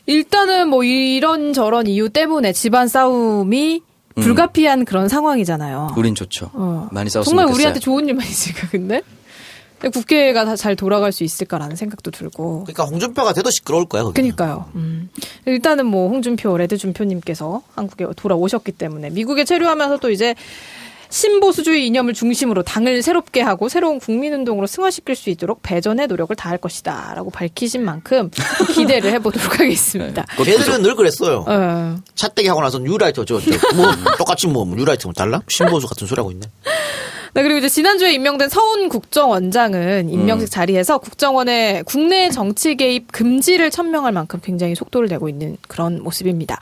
일단은 0.05 0.69
뭐 0.69 0.83
이런 0.83 1.51
저런 1.53 1.85
이유 1.87 2.09
때문에 2.09 2.53
집안 2.53 2.87
싸움이 2.87 3.81
불가피한 4.15 4.85
그런 4.85 5.09
상황이잖아요. 5.09 5.93
우린 5.97 6.15
좋죠. 6.15 6.49
어. 6.53 6.87
많이 6.91 7.09
싸웠으면 7.09 7.37
정말. 7.43 7.53
우리한테 7.53 7.79
좋은 7.79 8.07
일만 8.07 8.25
있을까 8.25 8.67
근데? 8.69 9.01
국회가 9.93 10.43
다 10.45 10.55
잘 10.55 10.75
돌아갈 10.75 11.11
수 11.11 11.23
있을까라는 11.23 11.75
생각도 11.75 12.09
들고. 12.11 12.63
그러니까 12.63 12.85
홍준표가 12.85 13.33
돼도 13.33 13.51
시끄러울 13.51 13.85
거야. 13.85 14.03
거기는. 14.03 14.29
그니까요. 14.35 14.65
음. 14.75 15.09
일단은 15.45 15.85
뭐 15.85 16.09
홍준표 16.09 16.57
레드준표님께서 16.57 17.61
한국에 17.75 18.07
돌아오셨기 18.15 18.71
때문에 18.71 19.11
미국에 19.11 19.45
체류하면서 19.45 19.97
또 19.97 20.09
이제 20.09 20.33
신보수주의 21.09 21.87
이념을 21.87 22.13
중심으로 22.13 22.63
당을 22.63 23.01
새롭게 23.01 23.39
하고 23.41 23.69
새로운 23.69 23.97
국민운동으로 23.99 24.67
승화시킬 24.67 25.15
수 25.15 25.29
있도록 25.29 25.61
배전의 25.63 26.07
노력을 26.07 26.35
다할 26.35 26.57
것이다 26.57 27.13
라고 27.15 27.29
밝히신 27.29 27.85
만큼 27.85 28.29
기대를 28.73 29.11
해보도록 29.13 29.55
하겠습니다. 29.59 30.25
걔들은 30.37 30.81
늘 30.81 30.95
그랬어요. 30.95 31.45
어. 31.47 31.97
차떼기 32.15 32.49
하고 32.49 32.61
나서 32.61 32.79
뉴라이터 32.79 33.23
저, 33.23 33.39
저, 33.39 33.51
뭐 33.75 33.85
똑같이 34.17 34.47
뭐 34.47 34.65
뉴라이터 34.65 35.07
뭐 35.07 35.13
달라? 35.13 35.41
신보수 35.47 35.87
같은 35.87 36.07
소리 36.07 36.19
하고 36.19 36.31
있네. 36.31 36.45
네, 37.37 37.43
그리고 37.43 37.59
이제 37.59 37.69
지난주에 37.69 38.13
임명된 38.15 38.49
서훈 38.49 38.89
국정원장은 38.89 40.09
임명식 40.09 40.49
자리에서 40.49 40.97
국정원의 40.97 41.83
국내 41.83 42.31
정치 42.31 42.75
개입 42.75 43.11
금지를 43.11 43.69
천명할 43.69 44.11
만큼 44.11 44.39
굉장히 44.43 44.73
속도를 44.73 45.07
내고 45.07 45.29
있는 45.29 45.55
그런 45.67 46.01
모습입니다. 46.01 46.57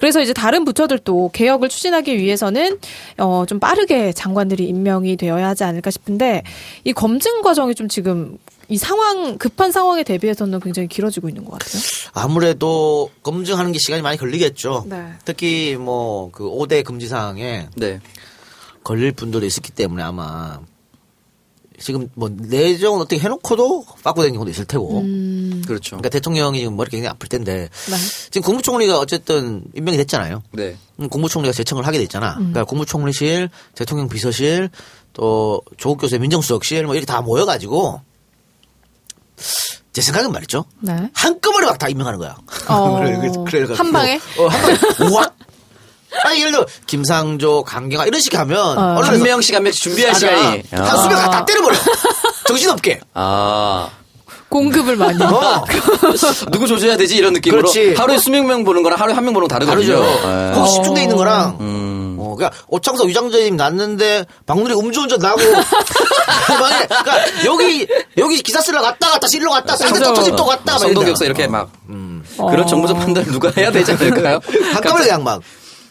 그래서 0.00 0.20
이제 0.20 0.32
다른 0.32 0.64
부처들도 0.64 1.30
개혁을 1.32 1.68
추진하기 1.68 2.18
위해서는 2.18 2.80
어, 3.18 3.44
좀 3.46 3.60
빠르게 3.60 4.12
장관들이 4.12 4.66
임명이 4.66 5.16
되어야 5.16 5.46
하지 5.46 5.62
않을까 5.62 5.92
싶은데 5.92 6.42
이 6.82 6.92
검증 6.92 7.40
과정이 7.42 7.76
좀 7.76 7.86
지금 7.86 8.36
이 8.68 8.78
상황 8.78 9.38
급한 9.38 9.70
상황에 9.70 10.02
대비해서는 10.02 10.58
굉장히 10.58 10.88
길어지고 10.88 11.28
있는 11.28 11.44
것 11.44 11.52
같아요. 11.52 11.80
아무래도 12.14 13.10
검증하는 13.22 13.70
게 13.70 13.78
시간이 13.78 14.02
많이 14.02 14.18
걸리겠죠. 14.18 14.86
네. 14.88 15.04
특히 15.24 15.76
뭐 15.78 16.30
그 16.32 16.44
5대 16.44 16.82
금지 16.82 17.06
사항에 17.06 17.68
네. 17.76 18.00
걸릴 18.86 19.10
분들이 19.10 19.48
있었기 19.48 19.72
때문에 19.72 20.00
아마 20.04 20.60
지금 21.80 22.08
뭐 22.14 22.28
내정은 22.28 23.00
어떻게 23.00 23.18
해놓고도 23.18 23.84
빠꾸 24.04 24.22
된 24.22 24.32
경우도 24.32 24.48
있을 24.52 24.64
테고. 24.64 25.02
그렇죠. 25.66 25.96
그러니까 25.96 26.08
대통령이 26.08 26.60
지금 26.60 26.76
머리 26.76 26.88
굉장히 26.88 27.10
아플 27.10 27.28
텐데 27.28 27.68
네. 27.90 27.96
지금 28.30 28.42
국무총리가 28.42 29.00
어쨌든 29.00 29.64
임명이 29.74 29.96
됐잖아요. 29.98 30.40
네. 30.52 30.76
음, 31.00 31.08
국무총리가 31.08 31.52
제청을 31.52 31.84
하게 31.84 31.98
됐잖아. 31.98 32.34
그러니까 32.36 32.62
국무총리실, 32.64 33.50
대통령 33.74 34.08
비서실, 34.08 34.70
또 35.12 35.60
조국 35.76 35.98
교수의 36.02 36.20
민정수석실 36.20 36.86
뭐 36.86 36.94
이렇게 36.94 37.06
다 37.06 37.20
모여가지고 37.22 38.00
제 39.92 40.00
생각은 40.00 40.30
말이죠. 40.30 40.64
네. 40.78 41.10
한꺼번에 41.12 41.66
막 41.66 41.78
다 41.78 41.88
임명하는 41.88 42.20
거야. 42.20 42.36
어, 42.68 43.00
그래. 43.50 43.66
한 43.74 43.92
방에? 43.92 44.20
어, 44.38 44.46
한 44.46 44.62
방에. 44.62 45.10
우와. 45.10 45.32
아니, 46.24 46.40
예를 46.40 46.52
들어, 46.52 46.66
김상조, 46.86 47.62
강경화 47.64 48.06
이런 48.06 48.20
식이 48.20 48.36
하면. 48.36 48.78
어. 48.78 49.00
한 49.02 49.22
명씩 49.22 49.54
한 49.54 49.62
명씩 49.62 49.82
준비할 49.82 50.14
시간이. 50.14 50.62
한 50.72 50.96
수명 50.98 51.30
다 51.30 51.44
때려버려. 51.44 51.76
정신없게. 52.46 53.00
아. 53.14 53.88
공급을 54.48 54.96
많이. 54.96 55.22
어. 55.22 55.64
누구 56.52 56.66
조져야 56.66 56.96
되지? 56.96 57.16
이런 57.16 57.32
느낌으로. 57.32 57.62
그렇지. 57.62 57.94
하루에 57.94 58.18
수백 58.18 58.44
명 58.44 58.64
보는 58.64 58.82
거랑 58.82 58.98
하루에 59.00 59.14
한 59.14 59.24
명 59.24 59.34
보는 59.34 59.48
거 59.48 59.52
다르거든요. 59.54 60.00
다르죠. 60.00 60.28
네. 60.28 60.52
거기 60.54 60.70
집중돼 60.70 61.02
있는 61.02 61.16
거랑. 61.16 61.56
음. 61.60 62.16
어, 62.18 62.34
그러니까 62.36 62.58
오창석 62.68 63.08
위장전임 63.08 63.56
났는데 63.56 64.24
박누리 64.46 64.72
음주운전 64.74 65.18
나고 65.18 65.36
그러니까 66.46 67.44
여기 67.44 67.86
여기 68.16 68.42
기사 68.42 68.60
쓰러 68.60 68.80
갔다 68.80 69.10
갔다 69.10 69.26
실러 69.28 69.50
갔다 69.50 69.76
상대 69.76 70.00
또 70.00 70.14
터집 70.14 70.36
또 70.36 70.44
갔다 70.44 70.72
막 70.74 70.78
성동격서. 70.78 71.24
이렇게 71.24 71.46
막 71.48 71.68
그런 72.36 72.66
정보적 72.66 72.98
판단을 72.98 73.30
누가 73.32 73.50
해야 73.56 73.70
되지 73.70 73.92
않을까요? 73.92 74.40
한꺼번에 74.72 75.04
그냥 75.04 75.24
막 75.24 75.40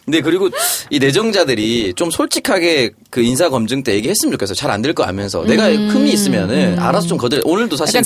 네 0.08 0.22
그리고 0.22 0.49
이 0.91 0.99
내정자들이 0.99 1.93
좀 1.95 2.12
솔직하게 2.12 2.91
그 3.10 3.22
인사 3.22 3.49
검증 3.49 3.82
때 3.84 3.93
얘기했으면 3.95 4.32
좋겠어. 4.34 4.53
잘 4.53 4.70
안 4.72 4.82
될 4.82 4.93
거 4.93 5.03
알면서 5.03 5.43
내가 5.45 5.66
흠이 5.72 6.12
있으면은 6.12 6.78
알아서 6.80 7.08
좀 7.08 7.18
거들. 7.18 7.41
오늘도 7.43 7.76
사실 7.76 7.95
약간 7.99 8.03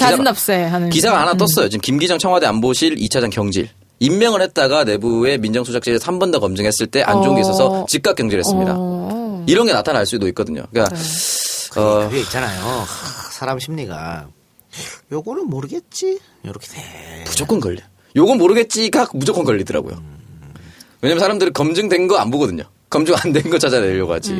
기사가, 0.89 1.21
하나 1.21 1.33
떴어요. 1.33 1.67
지금 1.69 1.81
김기정 1.81 2.17
청와대 2.19 2.45
안보실 2.45 2.95
2차장 2.95 3.29
경질. 3.31 3.69
임명을 3.99 4.41
했다가 4.41 4.85
내부의 4.85 5.39
민정수석실에서 5.39 6.05
한 6.07 6.19
번 6.19 6.31
더 6.31 6.39
검증했을 6.39 6.87
때 6.87 7.03
안 7.03 7.21
좋은 7.21 7.35
게 7.35 7.41
있어서 7.41 7.67
어. 7.81 7.85
즉각 7.89 8.15
경질했습니다. 8.15 8.73
어. 8.77 9.43
이런 9.47 9.65
게 9.67 9.73
나타날 9.73 10.05
수도 10.05 10.27
있거든요. 10.29 10.63
그러니까 10.71 10.95
어, 11.75 12.07
그게 12.07 12.21
있잖아요. 12.21 12.61
하, 12.63 12.85
사람 13.31 13.59
심리가 13.59 14.27
요거는 15.11 15.47
모르겠지. 15.49 16.17
이렇게 16.43 16.67
돼. 16.67 17.23
무조건 17.25 17.59
걸려. 17.59 17.81
요건 18.15 18.37
모르겠지가 18.37 19.07
무조건 19.13 19.43
걸리더라고요. 19.43 20.01
왜냐면 21.01 21.19
사람들은 21.21 21.53
검증된 21.53 22.07
거 22.07 22.17
안 22.17 22.29
보거든요. 22.31 22.63
검증 22.89 23.15
안 23.15 23.31
된 23.33 23.49
거 23.49 23.57
찾아내려고 23.57 24.13
하지. 24.13 24.33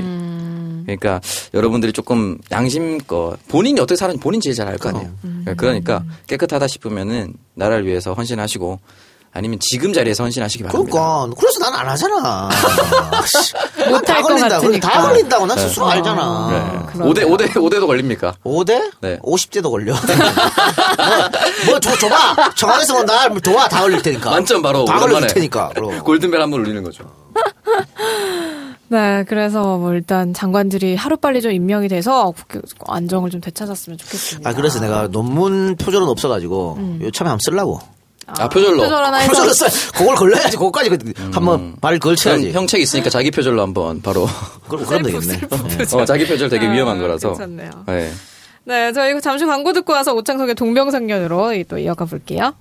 그러니까 0.85 1.21
여러분들이 1.53 1.93
조금 1.93 2.37
양심껏 2.51 3.37
본인이 3.47 3.79
어떻게 3.79 3.95
사는지 3.95 4.19
본인 4.19 4.41
제일 4.41 4.55
잘알 4.55 4.77
거 4.79 4.89
아니에요. 4.89 5.11
그러니까 5.55 6.03
깨끗하다 6.27 6.67
싶으면은 6.67 7.33
나라를 7.53 7.85
위해서 7.85 8.13
헌신하시고 8.13 8.79
아니면 9.31 9.59
지금 9.61 9.93
자리에서 9.93 10.23
헌신하시기 10.23 10.63
바랍니다. 10.63 10.91
그러니까 10.91 11.35
그래서 11.39 11.59
난 11.59 11.73
안 11.79 11.87
하잖아. 11.89 12.49
못할 13.89 14.21
걸린다. 14.23 14.49
같으니까. 14.49 14.89
다 14.89 15.01
걸린다고 15.03 15.45
난 15.45 15.57
스스로 15.57 15.87
알잖아. 15.87 16.47
네. 16.51 16.91
그러네요. 16.93 17.13
5대 17.13 17.37
5대 17.37 17.51
5대도 17.53 17.85
걸립니까? 17.87 18.33
5대? 18.43 18.91
네. 19.01 19.19
50대도 19.19 19.69
걸려. 19.71 19.93
뭐, 21.65 21.71
뭐 21.73 21.79
줘, 21.79 21.95
줘봐. 21.97 22.53
청와대에서 22.55 22.93
뭐날 22.95 23.39
줘봐. 23.41 23.69
다 23.69 23.81
걸릴 23.81 24.01
테니까. 24.01 24.29
만점 24.31 24.61
바로 24.61 24.83
다 24.85 24.99
걸릴. 24.99 25.27
테니까. 25.27 25.69
그럼. 25.75 25.99
골든벨 26.03 26.41
한 26.41 26.49
번 26.49 26.61
울리는 26.61 26.83
거죠. 26.83 27.03
네, 28.91 29.23
그래서 29.27 29.77
뭐 29.77 29.93
일단 29.93 30.33
장관들이 30.33 30.95
하루빨리 30.95 31.41
좀 31.41 31.51
임명이 31.51 31.87
돼서 31.89 32.33
안정을 32.87 33.29
좀 33.29 33.39
되찾았으면 33.39 33.99
좋겠습니다. 33.99 34.49
아, 34.49 34.53
그래서 34.53 34.79
내가 34.79 35.07
논문 35.07 35.75
표절은 35.75 36.07
없어가지고 36.07 36.75
음. 36.79 36.99
요참에 37.03 37.29
한번 37.29 37.39
쓰려고. 37.45 37.79
아, 38.37 38.47
표절로. 38.49 38.83
표절 38.83 39.03
하나 39.03 39.17
해서 39.17 39.31
표절을 39.31 39.53
써. 39.53 39.91
그걸 39.97 40.15
걸려야지. 40.15 40.57
그거까지 40.57 40.89
그- 40.89 41.13
한번 41.33 41.75
발을 41.81 41.99
걸쳐야지. 41.99 42.51
형, 42.51 42.61
형책 42.61 42.81
있으니까 42.81 43.09
자기 43.09 43.31
표절로 43.31 43.61
한번 43.61 44.01
바로. 44.01 44.27
그럼, 44.67 44.85
그럼 44.85 45.03
되겠네. 45.03 45.39
네. 45.39 45.97
어, 45.97 46.05
자기 46.05 46.27
표절 46.27 46.49
되게 46.49 46.67
아, 46.67 46.71
위험한 46.71 46.99
거라서. 46.99 47.29
괜찮네요. 47.29 47.69
네. 47.87 48.11
네, 48.65 48.93
저희 48.93 49.19
잠시 49.21 49.45
광고 49.45 49.73
듣고 49.73 49.93
와서 49.93 50.13
오창석의 50.13 50.55
동명상련으로 50.55 51.63
또 51.67 51.77
이어가 51.77 52.05
볼게요. 52.05 52.53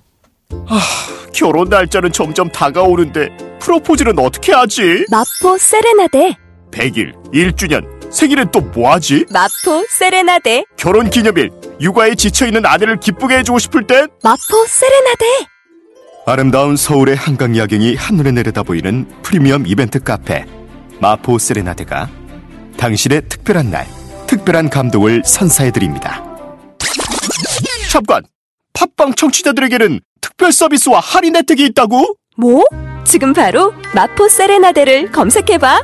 결혼 1.33 1.69
날짜는 1.69 2.11
점점 2.11 2.49
다가오는데 2.49 3.29
프로포즈는 3.59 4.17
어떻게 4.19 4.51
하지? 4.53 5.05
마포 5.09 5.57
세레나데 5.57 6.35
100일, 6.71 7.13
1주년, 7.33 7.85
생일은 8.11 8.49
또 8.51 8.61
뭐하지? 8.61 9.25
마포 9.31 9.85
세레나데 9.89 10.65
결혼 10.77 11.09
기념일, 11.09 11.51
육아에 11.81 12.15
지쳐있는 12.15 12.65
아내를 12.65 12.99
기쁘게 12.99 13.37
해주고 13.39 13.59
싶을 13.59 13.85
땐 13.85 14.07
마포 14.23 14.65
세레나데 14.67 15.25
아름다운 16.25 16.75
서울의 16.75 17.15
한강 17.15 17.57
야경이 17.57 17.95
한눈에 17.95 18.31
내려다 18.31 18.63
보이는 18.63 19.07
프리미엄 19.23 19.65
이벤트 19.65 19.99
카페 19.99 20.45
마포 20.99 21.39
세레나데가 21.39 22.09
당신의 22.77 23.23
특별한 23.29 23.71
날, 23.71 23.87
특별한 24.27 24.69
감동을 24.69 25.23
선사해드립니다. 25.25 26.23
잠깐! 27.89 28.23
팟빵 28.73 29.15
청취자들에게는 29.15 29.99
특별 30.21 30.51
서비스와 30.51 30.99
할인 30.99 31.35
혜택이 31.35 31.65
있다고? 31.65 32.15
뭐? 32.37 32.63
지금 33.05 33.33
바로 33.33 33.73
마포 33.95 34.29
세레나데를 34.29 35.11
검색해봐 35.11 35.81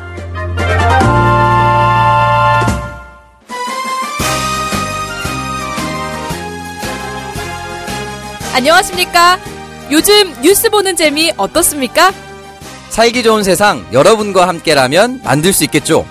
안녕하십니까? 8.54 9.55
요즘 9.92 10.34
뉴스 10.42 10.70
보는 10.70 10.96
재미 10.96 11.32
어떻습니까? 11.38 12.12
살기 12.90 13.24
좋은 13.24 13.44
세상 13.44 13.86
여러분과 13.92 14.48
함께라면 14.48 15.22
만들 15.24 15.54
수 15.54 15.64
있겠죠? 15.66 16.06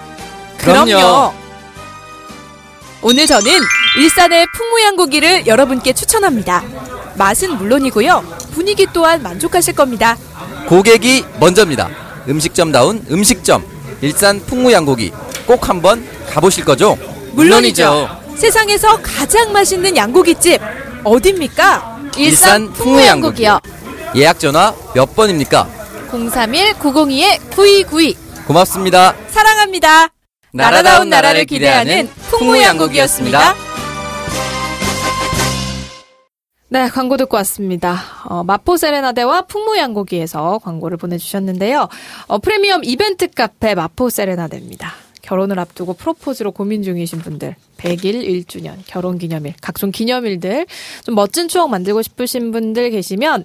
오늘 3.03 3.27
저는 3.27 3.51
일산의 3.99 4.47
풍무양고기를 4.57 5.47
여러분께 5.47 5.93
추천합니다. 5.93 6.63
맛은 7.17 7.57
물론이고요. 7.59 8.25
분위기 8.53 8.87
또한 8.93 9.23
만족하실 9.23 9.75
겁니다. 9.75 10.17
고객이 10.69 11.25
먼저입니다. 11.39 11.91
음식점다운 12.29 13.05
음식점. 13.11 13.65
일산 14.01 14.41
풍무양고기. 14.41 15.13
꼭 15.47 15.69
한번 15.69 16.07
가보실 16.31 16.65
거죠? 16.65 16.97
세상에서 18.37 19.01
가장 19.03 19.53
맛있는 19.53 19.97
양고기집 19.97 20.61
어딥니까? 21.05 21.94
일산 22.17 22.73
풍무양고기요. 22.73 23.61
예약 24.17 24.39
전화 24.39 24.73
몇 24.95 25.15
번입니까? 25.17 25.69
031-902-9292 26.11 28.17
고맙습니다. 28.47 29.15
사랑합니다. 29.31 30.09
나라다운 30.53 31.09
나라를 31.09 31.45
기대하는 31.47 32.09
풍무양고기였습니다. 32.31 33.55
네, 36.69 36.89
광고 36.89 37.17
듣고 37.17 37.37
왔습니다. 37.39 37.99
어, 38.25 38.45
마포 38.45 38.77
세레나데와 38.77 39.43
풍무양고기에서 39.43 40.59
광고를 40.59 40.97
보내주셨는데요. 40.97 41.89
어, 42.27 42.39
프리미엄 42.39 42.83
이벤트 42.85 43.29
카페 43.31 43.75
마포 43.75 44.11
세레나데입니다. 44.11 44.93
결혼을 45.25 45.59
앞두고 45.59 45.95
프로포즈로 45.95 46.53
고민 46.53 46.83
중이신 46.83 47.21
분들, 47.21 47.57
100일, 47.79 48.45
1주년, 48.47 48.77
결혼 48.87 49.19
기념일, 49.19 49.55
각종 49.63 49.91
기념일들, 49.91 50.67
좀 51.05 51.15
멋진 51.15 51.49
추억 51.49 51.71
만들고 51.71 52.03
싶으신 52.03 52.53
분들 52.53 52.91
계시면 52.91 53.45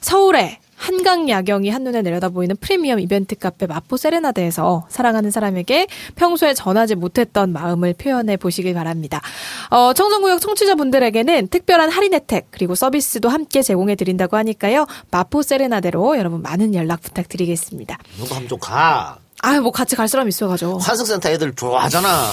서울에 0.00 0.58
한강 0.76 1.28
야경이 1.28 1.68
한눈에 1.68 2.00
내려다 2.00 2.30
보이는 2.30 2.56
프리미엄 2.56 3.00
이벤트 3.00 3.36
카페 3.36 3.66
마포 3.66 3.98
세레나데에서 3.98 4.86
사랑하는 4.88 5.30
사람에게 5.30 5.86
평소에 6.16 6.54
전하지 6.54 6.94
못했던 6.94 7.52
마음을 7.52 7.92
표현해 7.92 8.38
보시길 8.38 8.72
바랍니다. 8.72 9.20
어, 9.68 9.92
청정구역 9.92 10.40
청취자분들에게는 10.40 11.48
특별한 11.48 11.90
할인 11.90 12.14
혜택 12.14 12.46
그리고 12.50 12.74
서비스도 12.74 13.28
함께 13.28 13.60
제공해 13.60 13.94
드린다고 13.94 14.38
하니까요. 14.38 14.86
마포 15.10 15.42
세레나데로 15.42 16.16
여러분 16.16 16.40
많은 16.40 16.74
연락 16.74 17.02
부탁드리겠습니다. 17.02 17.98
너도 18.18 18.34
한번 18.34 18.48
좀 18.48 18.58
가. 18.58 19.18
아, 19.42 19.58
뭐 19.60 19.70
같이 19.72 19.96
갈 19.96 20.06
사람 20.08 20.28
있어가지고. 20.28 20.78
환승센터 20.78 21.28
애들 21.30 21.54
좋아하잖아. 21.54 22.26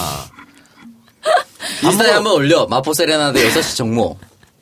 인스타에 1.84 2.12
한번 2.12 2.34
올려. 2.34 2.66
마포 2.68 2.94
세레나데 2.94 3.50
6시 3.50 3.78
정모. 3.78 4.18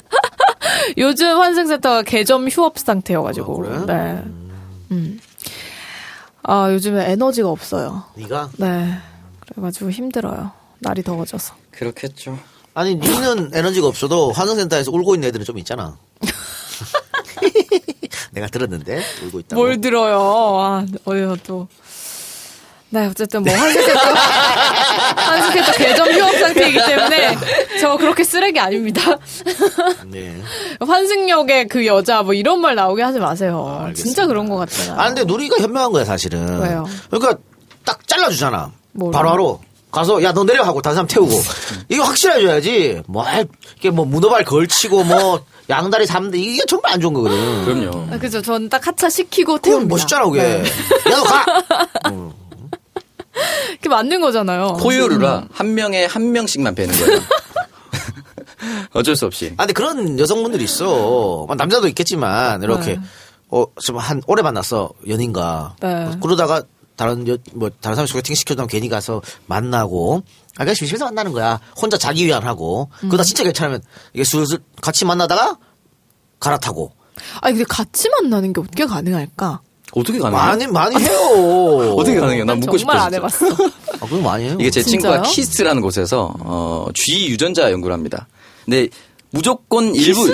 요즘 0.97 1.39
환승센터가 1.39 2.03
개점 2.03 2.47
휴업 2.49 2.77
상태여가지고. 2.79 3.57
그래? 3.57 3.79
네. 3.85 4.23
음. 4.91 5.19
아, 6.43 6.71
요즘에 6.71 7.11
에너지가 7.11 7.49
없어요. 7.49 8.03
네가 8.15 8.51
네. 8.57 8.97
그래가지고 9.39 9.91
힘들어요. 9.91 10.51
날이 10.79 11.03
더워져서. 11.03 11.55
그렇겠죠. 11.71 12.37
아니 12.73 12.95
니는 12.95 13.51
에너지가 13.53 13.87
없어도 13.87 14.31
환승센터에서 14.33 14.91
울고 14.91 15.15
있는 15.15 15.29
애들은 15.29 15.45
좀 15.45 15.57
있잖아. 15.57 15.97
내가 18.31 18.47
들었는데 18.47 19.01
울고 19.25 19.39
있다고. 19.39 19.61
뭘 19.61 19.79
들어요. 19.81 20.19
아, 20.19 20.85
어디서 21.05 21.37
또. 21.45 21.67
네, 22.95 23.07
어쨌든 23.07 23.43
뭐 23.43 23.53
한스케도 23.53 23.99
한스케도 25.15 25.71
개점 25.73 26.11
휴업 26.13 26.31
상태이기 26.37 26.77
때문에 26.85 27.37
저 27.81 27.97
그렇게 27.97 28.23
쓰레기 28.23 28.57
아닙니다. 28.57 29.01
네. 30.07 30.33
환승역의 30.79 31.67
그 31.67 31.85
여자 31.85 32.23
뭐 32.23 32.33
이런 32.33 32.61
말 32.61 32.75
나오게 32.75 33.03
하지 33.03 33.19
마세요. 33.19 33.79
알겠습니다. 33.81 34.01
진짜 34.03 34.27
그런 34.27 34.47
것 34.47 34.55
같잖아요. 34.57 34.97
아 34.99 35.07
근데 35.07 35.25
누리가 35.25 35.57
현명한 35.61 35.91
거야 35.91 36.05
사실은. 36.05 36.61
왜요? 36.61 36.85
그러니까 37.09 37.37
딱 37.83 38.07
잘라주잖아. 38.07 38.71
뭐를? 38.93 39.11
바로바로 39.11 39.59
가서 39.91 40.23
야 40.23 40.31
너 40.31 40.45
내려 40.45 40.63
하고 40.63 40.81
다른 40.81 40.95
사람 40.95 41.07
태우고 41.07 41.33
이거 41.89 42.03
확실해줘야지. 42.05 43.01
뭐 43.07 43.25
아, 43.27 43.43
이게 43.77 43.89
뭐 43.89 44.05
문어발 44.05 44.45
걸치고 44.45 45.03
뭐 45.03 45.43
양다리 45.69 46.05
삼대 46.05 46.37
이게 46.37 46.63
정말 46.65 46.93
안 46.93 47.01
좋은 47.01 47.13
거거든. 47.13 47.65
그럼요. 47.65 48.07
아, 48.13 48.17
그죠. 48.17 48.41
전 48.41 48.69
딱 48.69 48.87
하차 48.87 49.09
시키고 49.09 49.57
태웁니다. 49.59 49.89
멋있잖아 49.93 50.25
그게. 50.25 50.41
네. 50.41 50.63
야너 51.11 51.23
가. 51.23 51.45
그게 53.75 53.89
맞는 53.89 54.21
거잖아요. 54.21 54.77
포유류라 54.79 55.47
한 55.51 55.73
명에 55.73 56.05
한 56.05 56.31
명씩만 56.31 56.75
배는 56.75 56.95
거예요. 56.95 57.19
어쩔 58.93 59.15
수 59.15 59.25
없이. 59.25 59.53
아 59.57 59.63
근데 59.63 59.73
그런 59.73 60.17
여성분들이 60.19 60.63
있어. 60.63 60.85
뭐 60.85 61.47
남자도 61.55 61.87
있겠지만 61.89 62.63
이렇게 62.63 62.95
네. 62.95 63.01
어 63.49 63.65
좀 63.81 63.97
한 63.97 64.21
오래 64.27 64.41
만났어 64.41 64.89
연인과 65.07 65.75
네. 65.81 66.11
그러다가 66.21 66.63
다른 66.95 67.27
여, 67.27 67.37
뭐 67.53 67.69
다른 67.81 67.95
사람 67.95 68.07
소개팅 68.07 68.35
시켜주면 68.35 68.67
괜히 68.67 68.89
가서 68.89 69.21
만나고 69.47 70.23
아 70.57 70.59
그냥 70.63 70.73
심심해서 70.75 71.05
만나는 71.05 71.31
거야. 71.33 71.59
혼자 71.79 71.97
자기 71.97 72.25
위안하고 72.25 72.89
그러다 73.01 73.23
진짜 73.23 73.43
괜찮으면 73.43 73.81
이게 74.13 74.23
슬슬 74.23 74.59
같이 74.81 75.05
만나다가 75.05 75.57
갈아타고 76.39 76.91
아니 77.41 77.53
근데 77.57 77.65
같이 77.67 78.09
만나는 78.09 78.53
게 78.53 78.61
어떻게 78.61 78.85
가능할까? 78.85 79.61
어떻게 79.95 80.19
가능해요? 80.19 80.45
많이 80.45 80.67
많이 80.67 80.95
해요. 81.03 81.95
어떻게 81.97 82.19
가능해요? 82.19 82.45
난 82.45 82.59
묻고 82.59 82.77
싶어. 82.77 82.91
정말 82.91 83.07
안. 83.07 83.13
해봤어. 83.13 83.47
아, 83.47 83.99
그거 84.05 84.17
많이 84.17 84.43
해요. 84.45 84.57
이게 84.59 84.69
제 84.69 84.83
진짜요? 84.83 85.13
친구가 85.13 85.29
키스트라는 85.31 85.81
곳에서 85.81 86.33
어, 86.39 86.87
쥐 86.93 87.27
유전자 87.27 87.71
연구를 87.71 87.93
합니다. 87.93 88.27
근데 88.65 88.87
무조건 89.31 89.95
일부 89.95 90.33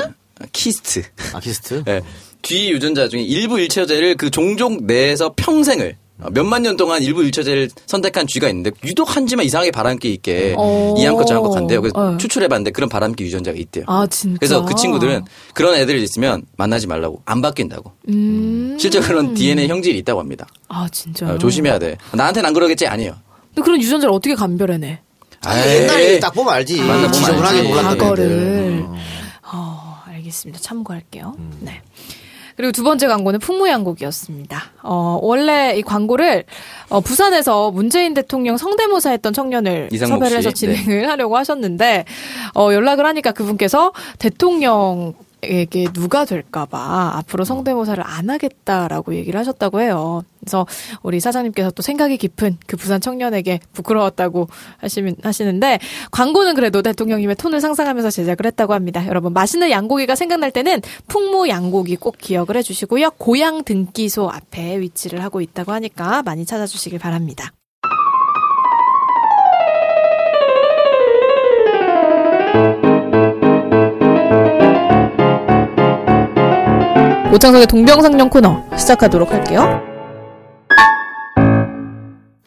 키스트. 0.51 1.03
아 1.34 1.39
키스트. 1.39 1.84
예. 1.88 2.01
쥐 2.41 2.72
유전자 2.72 3.07
중에 3.07 3.22
일부 3.22 3.59
일처제를 3.59 4.18
그 4.18 4.32
종족 4.32 4.84
내에서 4.86 5.34
평생을 5.36 5.89
어, 5.91 6.00
몇만 6.32 6.61
년 6.63 6.78
동안 6.78 7.01
일부 7.01 7.24
일처제를 7.24 7.69
선택한 7.88 8.28
쥐가 8.28 8.47
있는데 8.49 8.72
유독 8.86 9.15
한 9.15 9.26
쥐만 9.26 9.45
이상하게 9.45 9.72
바람기 9.72 10.13
있게 10.13 10.53
어. 10.57 10.93
이 10.97 11.01
암컷 11.01 11.25
저 11.25 11.35
암컷 11.35 11.53
간대요. 11.53 11.82
그래서 11.82 12.11
네. 12.11 12.17
추출해봤는데 12.17 12.72
그런 12.72 12.89
바람기 12.89 13.24
유전자가 13.24 13.57
있대요. 13.57 13.86
아 13.88 14.05
진짜. 14.09 14.38
그래서 14.39 14.65
그 14.65 14.76
친구들은 14.76 15.24
그런 15.53 15.76
애들 15.76 15.95
있으면 15.97 16.43
만나지 16.57 16.88
말라고 16.88 17.22
안 17.26 17.41
바뀐다고. 17.41 17.91
음. 18.09 18.78
실제 18.80 18.99
그런 18.99 19.34
DNA 19.34 19.67
형질이 19.67 19.97
있다고 19.99 20.19
합니다. 20.19 20.47
아 20.67 20.88
진짜. 20.91 21.26
어, 21.28 21.38
조심해야 21.38 21.80
돼. 21.80 21.97
나한테는 22.13 22.47
안 22.47 22.53
그러겠지 22.53 22.86
아니에요. 22.88 23.15
근데 23.49 23.61
그런 23.63 23.82
유전자를 23.82 24.13
어떻게 24.13 24.36
감별해내? 24.36 24.99
아, 25.43 25.67
옛날에 25.67 26.19
딱 26.19 26.34
보면 26.34 26.53
알지. 26.53 26.78
만나보면 26.78 27.11
지저분하게. 27.13 27.61
몰랐던 27.63 27.86
애들. 27.93 27.97
과거를. 27.97 28.86
어. 28.86 28.95
어, 29.53 29.97
알겠습니다. 30.05 30.59
참고할게요. 30.61 31.36
음. 31.39 31.51
네. 31.61 31.82
그리고 32.62 32.72
두 32.74 32.84
번째 32.84 33.07
광고는 33.07 33.39
풍무양곡이었습니다. 33.39 34.64
어, 34.84 35.18
원래 35.24 35.74
이 35.76 35.82
광고를 35.82 36.43
어, 36.89 37.01
부산에서 37.01 37.72
문재인 37.72 38.14
대통령 38.14 38.55
성대모사 38.55 39.09
했던 39.09 39.34
청년을 39.34 39.89
섭외를 39.91 40.38
해서 40.38 40.51
씨. 40.53 40.68
네. 40.68 40.76
진행을 40.76 41.09
하려고 41.09 41.38
하셨는데 41.38 42.05
어, 42.53 42.72
연락을 42.72 43.03
하니까 43.07 43.32
그분께서 43.32 43.93
대통령 44.20 45.16
에게 45.43 45.87
누가 45.91 46.25
될까봐 46.25 47.13
앞으로 47.17 47.45
성대모사를 47.45 48.03
안 48.05 48.29
하겠다라고 48.29 49.15
얘기를 49.15 49.39
하셨다고 49.39 49.81
해요. 49.81 50.23
그래서 50.39 50.67
우리 51.01 51.19
사장님께서 51.19 51.71
또 51.71 51.81
생각이 51.81 52.17
깊은 52.17 52.57
그 52.67 52.77
부산 52.77 53.01
청년에게 53.01 53.59
부끄러웠다고 53.73 54.47
하시면 54.77 55.17
하시는데 55.23 55.79
광고는 56.11 56.53
그래도 56.55 56.81
대통령님의 56.81 57.35
톤을 57.35 57.59
상상하면서 57.59 58.11
제작을 58.11 58.45
했다고 58.45 58.73
합니다. 58.73 59.05
여러분 59.07 59.33
맛있는 59.33 59.71
양고기가 59.71 60.15
생각날 60.15 60.51
때는 60.51 60.81
풍무 61.07 61.49
양고기 61.49 61.95
꼭 61.95 62.17
기억을 62.17 62.55
해주시고요. 62.57 63.11
고향 63.17 63.63
등기소 63.63 64.29
앞에 64.29 64.79
위치를 64.79 65.23
하고 65.23 65.41
있다고 65.41 65.71
하니까 65.71 66.21
많이 66.23 66.45
찾아주시길 66.45 66.99
바랍니다. 66.99 67.51
오창석의 77.41 77.65
동병상련 77.65 78.29
코너 78.29 78.63
시작하도록 78.77 79.31
할게요. 79.31 79.81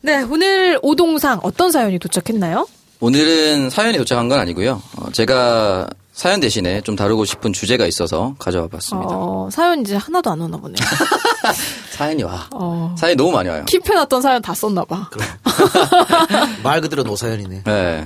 네, 0.03 0.23
오늘 0.23 0.79
오동상 0.83 1.41
어떤 1.43 1.73
사연이 1.73 1.99
도착했나요? 1.99 2.69
오늘은 3.01 3.71
사연이 3.71 3.99
도착한 3.99 4.29
건 4.29 4.39
아니고요. 4.39 4.81
어, 4.99 5.11
제가 5.11 5.89
사연 6.13 6.39
대신에 6.39 6.81
좀 6.83 6.95
다루고 6.95 7.25
싶은 7.25 7.53
주제가 7.53 7.87
있어서 7.87 8.37
가져와 8.39 8.69
봤습니다. 8.69 9.09
어, 9.11 9.49
사연 9.51 9.81
이제 9.81 9.97
하나도 9.97 10.31
안 10.31 10.41
오나 10.41 10.57
보네요. 10.59 10.77
사연이 11.91 12.23
와. 12.23 12.47
어, 12.53 12.95
사연이 12.97 13.17
너무 13.17 13.33
많이 13.33 13.49
와요. 13.49 13.65
킵해놨던 13.67 14.23
사연 14.23 14.41
다 14.43 14.55
썼나 14.55 14.85
봐. 14.85 15.11
말 16.63 16.81
그대로 16.81 17.03
노사연이네. 17.03 17.65
네. 17.65 18.05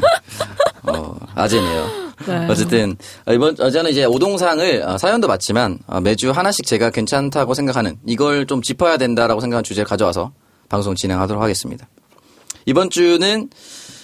어, 0.84 1.14
아재네요. 1.34 2.07
네. 2.26 2.46
어쨌든 2.50 2.96
어, 3.26 3.32
이번 3.32 3.54
어, 3.60 3.70
저는 3.70 3.90
이제 3.90 4.04
오동상을 4.04 4.82
어, 4.86 4.98
사연도 4.98 5.28
맞지만 5.28 5.78
어, 5.86 6.00
매주 6.00 6.30
하나씩 6.30 6.66
제가 6.66 6.90
괜찮다고 6.90 7.54
생각하는 7.54 7.96
이걸 8.06 8.46
좀 8.46 8.62
짚어야 8.62 8.96
된다라고 8.96 9.40
생각하는 9.40 9.64
주제를 9.64 9.86
가져와서 9.86 10.32
방송 10.68 10.94
진행하도록 10.94 11.42
하겠습니다. 11.42 11.88
이번 12.66 12.90
주는 12.90 13.48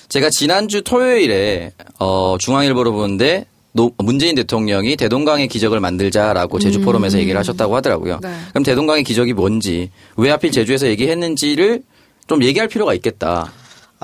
제가 0.08 0.30
지난주 0.30 0.82
토요일에 0.82 1.72
어, 1.98 2.36
중앙일보로 2.38 2.92
보는데 2.92 3.46
노- 3.72 3.90
문재인 3.98 4.36
대통령이 4.36 4.96
대동강의 4.96 5.48
기적을 5.48 5.80
만들자라고 5.80 6.60
제주 6.60 6.80
포럼에서 6.80 7.18
얘기를 7.18 7.36
하셨다고 7.40 7.74
하더라고요. 7.76 8.20
네. 8.22 8.32
그럼 8.50 8.62
대동강의 8.62 9.02
기적이 9.02 9.32
뭔지 9.32 9.90
왜 10.16 10.30
하필 10.30 10.52
제주에서 10.52 10.86
얘기했는지를 10.86 11.82
좀 12.28 12.42
얘기할 12.44 12.68
필요가 12.68 12.94
있겠다. 12.94 13.50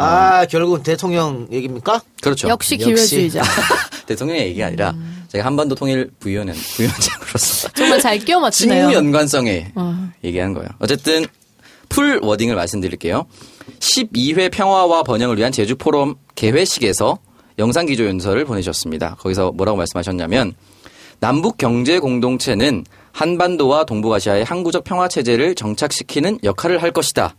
아 0.00 0.46
결국은 0.46 0.82
대통령 0.82 1.46
얘기입니까? 1.52 2.00
그렇죠. 2.22 2.48
역시. 2.48 2.76
기회주의자. 2.76 3.42
대통령의 4.06 4.48
얘기가 4.48 4.66
아니라 4.66 4.94
제가 5.28 5.44
한반도 5.44 5.74
통일 5.74 6.10
부위원회 6.18 6.52
부위원장으로서 6.52 7.68
정말 7.76 8.00
잘 8.00 8.18
끼워 8.18 8.40
맞추네요. 8.40 8.88
직무 8.88 8.94
연관성에 8.94 9.72
어. 9.74 10.10
얘기한 10.24 10.54
거예요. 10.54 10.68
어쨌든 10.78 11.26
풀 11.88 12.18
워딩을 12.22 12.54
말씀드릴게요. 12.54 13.26
12회 13.78 14.50
평화와 14.50 15.02
번영을 15.02 15.36
위한 15.38 15.52
제주 15.52 15.76
포럼 15.76 16.16
개회식에서 16.34 17.18
영상 17.58 17.86
기조 17.86 18.06
연설을 18.06 18.44
보내셨습니다. 18.46 19.16
거기서 19.20 19.52
뭐라고 19.52 19.76
말씀하셨냐면 19.76 20.54
남북 21.20 21.58
경제 21.58 21.98
공동체는 21.98 22.84
한반도와 23.12 23.84
동북아시아의 23.84 24.44
항구적 24.44 24.84
평화 24.84 25.08
체제를 25.08 25.54
정착시키는 25.54 26.38
역할을 26.42 26.82
할 26.82 26.90
것이다. 26.92 27.34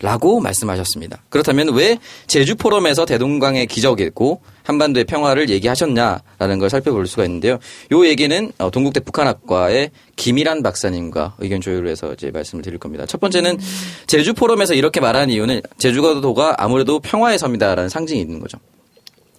라고 0.00 0.40
말씀하셨습니다. 0.40 1.22
그렇다면 1.28 1.72
왜 1.74 1.98
제주 2.26 2.56
포럼에서 2.56 3.06
대동강의 3.06 3.66
기적이고 3.66 4.40
한반도의 4.64 5.04
평화를 5.04 5.50
얘기하셨냐라는 5.50 6.58
걸 6.58 6.70
살펴볼 6.70 7.06
수가 7.06 7.24
있는데요. 7.24 7.58
요 7.92 8.06
얘기는 8.06 8.52
어, 8.58 8.70
동국대 8.70 9.00
북한학과의 9.00 9.90
김일한 10.16 10.62
박사님과 10.62 11.36
의견 11.38 11.60
조율을 11.60 11.88
해서 11.88 12.12
이제 12.12 12.30
말씀을 12.30 12.62
드릴 12.62 12.78
겁니다. 12.78 13.06
첫 13.06 13.20
번째는 13.20 13.58
제주 14.06 14.34
포럼에서 14.34 14.74
이렇게 14.74 15.00
말하는 15.00 15.30
이유는 15.30 15.60
제주도가 15.78 16.54
아무래도 16.58 16.98
평화의 17.00 17.38
섬이다라는 17.38 17.88
상징이 17.88 18.20
있는 18.20 18.40
거죠. 18.40 18.58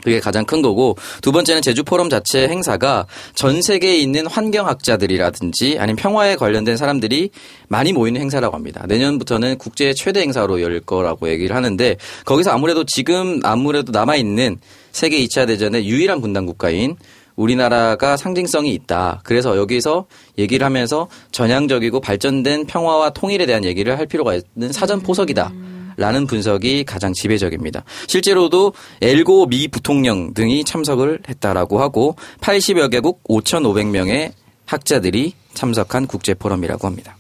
그게 0.05 0.19
가장 0.19 0.45
큰 0.45 0.61
거고 0.61 0.95
두 1.23 1.31
번째는 1.31 1.63
제주 1.63 1.83
포럼 1.83 2.11
자체 2.11 2.47
행사가 2.47 3.07
전 3.33 3.63
세계에 3.63 3.97
있는 3.97 4.27
환경학자들이라든지 4.27 5.77
아니면 5.79 5.95
평화에 5.95 6.35
관련된 6.35 6.77
사람들이 6.77 7.31
많이 7.69 7.91
모이는 7.91 8.21
행사라고 8.21 8.55
합니다. 8.55 8.85
내년부터는 8.87 9.57
국제 9.57 9.95
최대 9.95 10.21
행사로 10.21 10.61
열 10.61 10.79
거라고 10.79 11.27
얘기를 11.29 11.55
하는데 11.55 11.97
거기서 12.23 12.51
아무래도 12.51 12.83
지금 12.83 13.39
아무래도 13.43 13.91
남아 13.91 14.15
있는 14.15 14.57
세계 14.91 15.17
2차 15.25 15.47
대전의 15.47 15.87
유일한 15.87 16.21
분단 16.21 16.45
국가인 16.45 16.97
우리나라가 17.35 18.15
상징성이 18.15 18.75
있다. 18.75 19.21
그래서 19.23 19.57
여기서 19.57 20.05
얘기를 20.37 20.63
하면서 20.63 21.07
전향적이고 21.31 21.99
발전된 21.99 22.67
평화와 22.67 23.09
통일에 23.09 23.47
대한 23.47 23.63
얘기를 23.63 23.97
할 23.97 24.05
필요가 24.05 24.35
있는 24.35 24.71
사전 24.71 25.01
포석이다. 25.01 25.51
라는 25.97 26.27
분석이 26.27 26.83
가장 26.83 27.13
지배적입니다. 27.13 27.83
실제로도 28.07 28.73
엘고 29.01 29.47
미 29.47 29.67
부통령 29.67 30.33
등이 30.33 30.63
참석을 30.63 31.21
했다라고 31.27 31.81
하고 31.81 32.15
80여 32.41 32.91
개국 32.91 33.23
5,500명의 33.23 34.31
학자들이 34.65 35.33
참석한 35.53 36.07
국제 36.07 36.33
포럼이라고 36.33 36.87
합니다. 36.87 37.17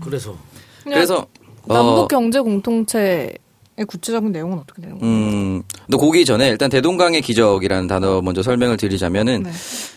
그래서 0.00 0.36
그래서 0.84 1.26
남북 1.66 2.02
어, 2.02 2.08
경제 2.08 2.40
공통체의 2.40 3.36
구체적인 3.84 4.32
내용은 4.32 4.58
어떻게 4.58 4.82
되는 4.82 4.98
거예요? 4.98 5.14
음, 5.14 5.62
또 5.90 5.98
거기 5.98 6.24
전에 6.24 6.48
일단 6.48 6.70
대동강의 6.70 7.20
기적이라는 7.22 7.86
단어 7.88 8.20
먼저 8.22 8.42
설명을 8.42 8.76
드리자면은 8.76 9.42
네. 9.44 9.50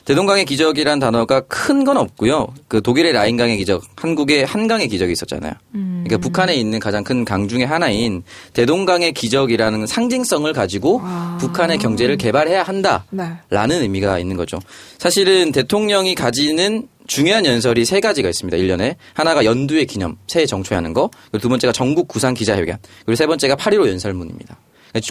대동강의 0.05 0.45
기적이라는 0.45 0.99
단어가 0.99 1.41
큰 1.41 1.83
건 1.83 1.97
없고요. 1.97 2.47
그 2.69 2.81
독일의 2.81 3.11
라인강의 3.11 3.57
기적, 3.57 3.83
한국의 3.97 4.45
한강의 4.45 4.87
기적이 4.87 5.11
있었잖아요. 5.13 5.51
음. 5.75 6.03
그러니까 6.05 6.25
북한에 6.25 6.55
있는 6.55 6.79
가장 6.79 7.03
큰 7.03 7.25
강 7.25 7.47
중의 7.47 7.65
하나인 7.67 8.23
대동강의 8.53 9.11
기적이라는 9.13 9.85
상징성을 9.87 10.51
가지고 10.53 11.01
아. 11.03 11.37
북한의 11.41 11.77
경제를 11.77 12.17
개발해야 12.17 12.63
한다. 12.63 13.05
네. 13.09 13.23
라는 13.49 13.81
의미가 13.81 14.19
있는 14.19 14.37
거죠. 14.37 14.59
사실은 14.97 15.51
대통령이 15.51 16.15
가지는 16.15 16.87
중요한 17.13 17.45
연설이 17.45 17.85
세 17.85 17.99
가지가 17.99 18.27
있습니다. 18.27 18.57
1년에. 18.57 18.95
하나가 19.13 19.45
연두의 19.45 19.85
기념, 19.85 20.17
새해 20.27 20.47
정초하는 20.47 20.93
거. 20.93 21.11
그리고 21.29 21.43
두 21.43 21.49
번째가 21.49 21.71
전국 21.71 22.07
구상 22.07 22.33
기자회견. 22.33 22.79
그리고 23.05 23.15
세 23.15 23.27
번째가 23.27 23.55
8.15 23.55 23.87
연설문입니다. 23.87 24.57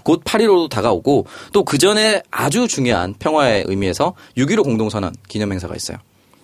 곧 0.02 0.24
8.15도 0.24 0.68
다가오고 0.68 1.26
또 1.52 1.62
그 1.62 1.78
전에 1.78 2.20
아주 2.32 2.66
중요한 2.66 3.14
평화의 3.20 3.66
의미에서 3.68 4.14
6.15 4.36 4.64
공동선언 4.64 5.14
기념행사가 5.28 5.76
있어요. 5.76 5.96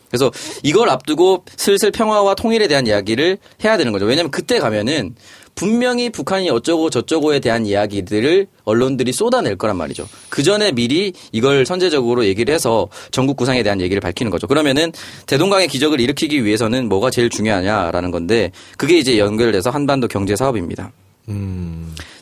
그래서 0.09 0.31
이걸 0.63 0.91
앞두고 0.91 1.45
슬슬 1.57 1.91
평화와 1.91 2.37
통일에 2.37 2.69
대한 2.69 2.87
이야기를 2.87 3.39
해야 3.65 3.77
되는 3.77 3.91
거죠. 3.91 4.07
왜냐하면 4.07 4.31
그때 4.31 4.61
가면은 4.61 5.17
분명히 5.59 6.09
북한이 6.09 6.51
어쩌고 6.51 6.89
저쩌고에 6.89 7.41
대한 7.41 7.67
이야기들을 7.67 8.47
언론들이 8.63 9.13
쏟아낼 9.13 9.57
거란 9.57 9.77
말이죠. 9.77 10.09
그 10.29 10.45
전에 10.45 10.71
미리 10.71 11.13
이걸 11.33 11.67
선제적으로 11.67 12.25
얘기를 12.27 12.55
해서 12.55 12.87
전국 13.11 13.37
구상에 13.37 13.65
대한 13.65 13.81
얘기를 13.81 14.01
밝히는 14.01 14.31
거죠. 14.31 14.47
그러면은 14.47 14.93
대동강의 15.27 15.67
기적을 15.67 16.01
일으키기 16.01 16.45
위해서는 16.45 16.89
뭐가 16.89 17.11
제일 17.11 17.29
중요하냐라는 17.29 18.13
건데 18.13 18.53
그게 18.77 18.99
이제 18.99 19.19
연결돼서 19.19 19.71
한반도 19.71 20.07
경제 20.07 20.37
사업입니다. 20.37 20.93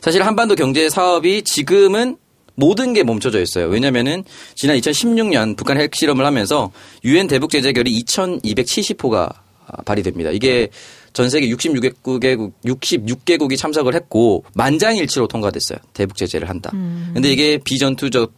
사실 0.01 0.23
한반도 0.23 0.55
경제 0.55 0.89
사업이 0.89 1.43
지금은 1.43 2.17
모든 2.55 2.93
게 2.93 3.03
멈춰져 3.03 3.39
있어요. 3.39 3.67
왜냐면은 3.67 4.23
지난 4.55 4.77
2016년 4.79 5.55
북한 5.55 5.79
핵실험을 5.79 6.25
하면서 6.25 6.71
유엔 7.03 7.27
대북 7.27 7.51
제재결이 7.51 8.03
2270호가 8.03 9.31
발의됩니다. 9.85 10.31
이게 10.31 10.69
전 11.17 11.31
세계 11.31 11.49
66개국 11.49 12.51
66개국이 12.63 13.57
참석을 13.57 13.95
했고 13.95 14.43
만장일치로 14.53 15.27
통과됐어요. 15.27 15.79
대북 15.93 16.15
제재를 16.15 16.47
한다. 16.47 16.69
근데 17.15 17.31
이게 17.31 17.57
비전투적 17.57 18.33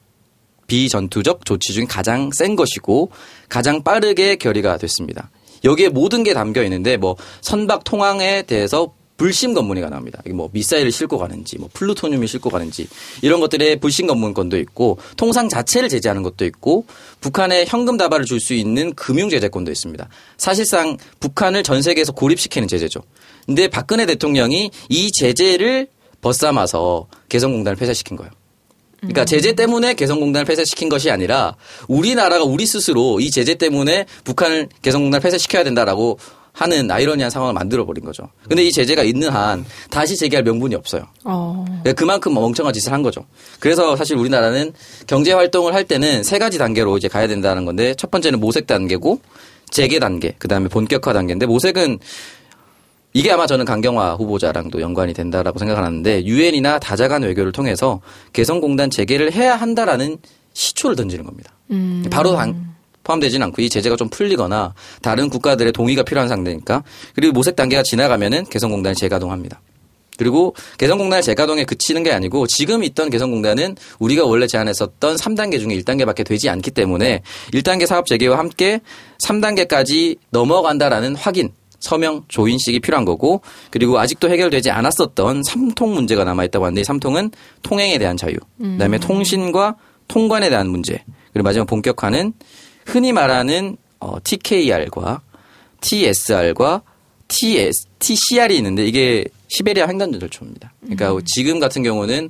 비전투적 0.65 1.43
조치 1.43 1.73
중 1.73 1.87
가장 1.89 2.29
센 2.31 2.55
것이고 2.55 3.11
가장 3.49 3.83
빠르게 3.83 4.37
결의가 4.37 4.77
됐습니다. 4.77 5.29
여기에 5.65 5.89
모든 5.89 6.23
게 6.23 6.33
담겨 6.33 6.63
있는데 6.63 6.95
뭐 6.95 7.17
선박 7.41 7.83
통항에 7.83 8.43
대해서 8.43 8.93
불신 9.19 9.53
검문이가 9.53 9.89
나옵니다. 9.89 10.19
이게 10.25 10.33
뭐 10.33 10.49
미사일을 10.51 10.91
싣고 10.91 11.17
가는지, 11.19 11.57
뭐 11.59 11.69
플루토늄을 11.73 12.27
싣고 12.27 12.49
가는지 12.49 12.87
이런 13.21 13.41
것들의 13.41 13.79
불신 13.81 14.07
검문권도 14.07 14.57
있고 14.59 14.97
통상 15.17 15.49
자체를 15.49 15.89
제재하는 15.89 16.23
것도 16.23 16.45
있고 16.45 16.85
북한에 17.21 17.65
현금 17.67 17.97
다발을 17.97 18.25
줄 18.25 18.39
수 18.39 18.53
있는 18.53 18.93
금융 18.93 19.29
제재권도 19.29 19.69
있습니다. 19.69 20.07
사실상 20.37 20.95
북한을 21.19 21.61
전 21.61 21.81
세계에서 21.81 22.13
고립시키는 22.13 22.69
제재죠. 22.69 23.01
근데 23.45 23.67
박근혜 23.67 24.05
대통령이 24.05 24.71
이 24.87 25.11
제재를 25.11 25.87
벗삼아서 26.21 27.07
개성공단을 27.27 27.75
폐쇄시킨 27.75 28.15
거예요. 28.15 28.31
그러니까 28.99 29.25
제재 29.25 29.53
때문에 29.53 29.93
개성공단을 29.93 30.45
폐쇄시킨 30.45 30.87
것이 30.87 31.11
아니라 31.11 31.55
우리나라가 31.89 32.45
우리 32.45 32.65
스스로 32.65 33.19
이 33.19 33.29
제재 33.31 33.55
때문에 33.55 34.05
북한을 34.23 34.69
개성공단을 34.81 35.21
폐쇄시켜야 35.21 35.65
된다라고 35.65 36.19
하는 36.59 36.91
아이러니한 36.91 37.29
상황을 37.29 37.53
만들어 37.53 37.85
버린 37.85 38.03
거죠. 38.03 38.23
근데 38.49 38.65
이 38.65 38.71
제재가 38.71 39.03
있는 39.03 39.29
한 39.29 39.63
다시 39.89 40.17
재개할 40.17 40.43
명분이 40.43 40.75
없어요. 40.75 41.03
어. 41.23 41.63
그러니까 41.65 41.93
그만큼 41.93 42.33
멍청한 42.33 42.73
짓을 42.73 42.91
한 42.91 43.01
거죠. 43.01 43.25
그래서 43.61 43.95
사실 43.95 44.17
우리나라는 44.17 44.73
경제 45.07 45.31
활동을 45.31 45.73
할 45.73 45.85
때는 45.85 46.23
세 46.23 46.37
가지 46.37 46.57
단계로 46.57 46.97
이제 46.97 47.07
가야 47.07 47.27
된다는 47.27 47.63
건데 47.63 47.95
첫 47.95 48.11
번째는 48.11 48.41
모색 48.41 48.67
단계고 48.67 49.21
재개 49.69 49.99
단계, 49.99 50.35
그 50.37 50.49
다음에 50.49 50.67
본격화 50.67 51.13
단계인데 51.13 51.45
모색은 51.45 51.99
이게 53.13 53.31
아마 53.31 53.47
저는 53.47 53.63
강경화 53.63 54.15
후보자랑도 54.15 54.81
연관이 54.81 55.13
된다라고 55.13 55.59
생각하는데 55.59 56.25
유엔이나 56.25 56.79
다자간 56.79 57.23
외교를 57.23 57.53
통해서 57.53 58.01
개성공단 58.33 58.89
재개를 58.89 59.31
해야 59.31 59.55
한다라는 59.55 60.17
시초를 60.51 60.97
던지는 60.97 61.23
겁니다. 61.23 61.53
음. 61.71 62.03
바로 62.11 62.35
당, 62.35 62.75
포함되지는 63.09 63.47
않고 63.47 63.61
이 63.61 63.69
제재가 63.69 63.95
좀 63.95 64.09
풀리거나 64.09 64.73
다른 65.01 65.29
국가들의 65.29 65.73
동의가 65.73 66.03
필요한 66.03 66.29
상태니까 66.29 66.83
그리고 67.15 67.33
모색 67.33 67.55
단계가 67.55 67.81
지나가면은 67.83 68.45
개성공단이 68.45 68.95
재가동합니다. 68.95 69.61
그리고 70.17 70.53
개성공단을 70.77 71.23
재가동에 71.23 71.63
그치는 71.63 72.03
게 72.03 72.11
아니고 72.11 72.45
지금 72.47 72.83
있던 72.83 73.09
개성공단은 73.09 73.77
우리가 73.99 74.25
원래 74.25 74.47
제안했었던 74.47 75.15
3단계 75.15 75.59
중에 75.59 75.81
1단계밖에 75.81 76.25
되지 76.25 76.49
않기 76.49 76.71
때문에 76.71 77.21
1단계 77.53 77.85
사업 77.85 78.05
재개와 78.05 78.37
함께 78.37 78.81
3단계까지 79.23 80.17
넘어간다라는 80.31 81.15
확인 81.15 81.51
서명 81.79 82.25
조인식이 82.27 82.81
필요한 82.81 83.05
거고 83.05 83.41
그리고 83.71 83.97
아직도 83.97 84.29
해결되지 84.29 84.69
않았었던 84.69 85.43
삼통 85.43 85.93
문제가 85.93 86.25
남아 86.25 86.43
있다고 86.43 86.65
하는데 86.65 86.81
이 86.81 86.83
삼통은 86.83 87.31
통행에 87.63 87.97
대한 87.97 88.17
자유, 88.17 88.35
그다음에 88.61 88.97
통신과 88.99 89.77
통관에 90.09 90.49
대한 90.49 90.67
문제, 90.67 91.01
그리고 91.31 91.45
마지막 91.45 91.65
본격화는 91.67 92.33
흔히 92.89 93.13
말하는 93.13 93.77
어, 93.99 94.17
TKR과 94.23 95.21
TSR과 95.81 96.81
TS, 97.27 97.87
TCR이 97.99 98.57
있는데 98.57 98.85
이게 98.85 99.23
시베리아 99.49 99.87
횡단절초입니다. 99.87 100.73
그러니까 100.81 101.21
지금 101.25 101.59
같은 101.59 101.83
경우는 101.83 102.29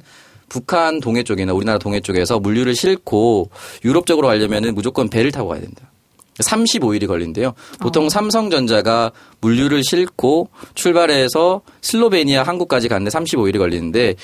북한 0.50 1.00
동해 1.00 1.24
쪽이나 1.24 1.54
우리나라 1.54 1.78
동해 1.78 2.02
쪽에서 2.02 2.40
물류를 2.40 2.76
싣고 2.76 3.50
유럽 3.86 4.06
쪽으로 4.06 4.28
가려면은 4.28 4.76
무조건 4.76 5.10
배를 5.10 5.32
타고 5.32 5.50
가야 5.50 5.62
된다. 5.62 5.92
35일이 6.40 7.08
걸린대요. 7.08 7.54
보통 7.82 8.10
삼성전자가 8.10 9.12
물류를 9.42 9.84
싣고 9.84 10.50
출발해서 10.74 11.62
슬로베니아 11.82 12.44
항구까지 12.44 12.88
가는데 12.88 13.12
35일이 13.12 13.58
걸리는데 13.58 14.16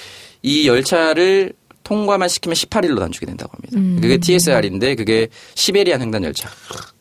이 0.41 0.67
열차를 0.67 1.53
통과만 1.85 2.27
시키면 2.27 2.55
18일로 2.55 2.99
단축이 2.99 3.25
된다고 3.25 3.53
합니다. 3.53 4.01
그게 4.01 4.17
TSR인데 4.17 4.95
그게 4.95 5.29
시베리안 5.53 6.01
횡단 6.01 6.23
열차. 6.25 6.49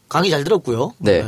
강의 0.09 0.31
잘 0.31 0.45
들었고요. 0.45 0.93
네. 0.99 1.25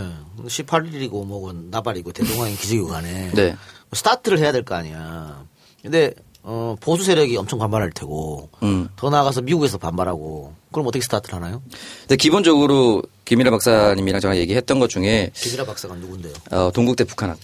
18일이고 0.47 1.27
뭐건 1.27 1.69
나발이고 1.71 2.13
대동강인 2.13 2.55
기지국 2.57 2.91
간에 2.91 3.31
네. 3.35 3.57
스타트를 3.93 4.39
해야 4.39 4.53
될 4.53 4.63
거 4.63 4.75
아니야. 4.77 5.45
근데 5.83 6.13
어, 6.43 6.77
보수 6.81 7.03
세력이 7.03 7.37
엄청 7.37 7.59
반발할 7.59 7.91
테고 7.91 8.51
음. 8.63 8.89
더 8.95 9.11
나아가서 9.11 9.43
미국에서 9.43 9.79
반발하고 9.79 10.55
그럼 10.71 10.87
어떻게 10.87 11.03
스타트를 11.03 11.35
하나요? 11.37 11.61
근데 12.03 12.15
기본적으로 12.17 13.03
김일아 13.25 13.51
박사님이랑 13.51 14.21
제가 14.21 14.37
얘기했던 14.37 14.79
것 14.79 14.89
중에 14.89 15.31
김일아 15.35 15.65
박사가 15.65 15.97
누군데요? 15.97 16.35
어, 16.53 16.71
동국대 16.73 17.03
북한학 17.05 17.39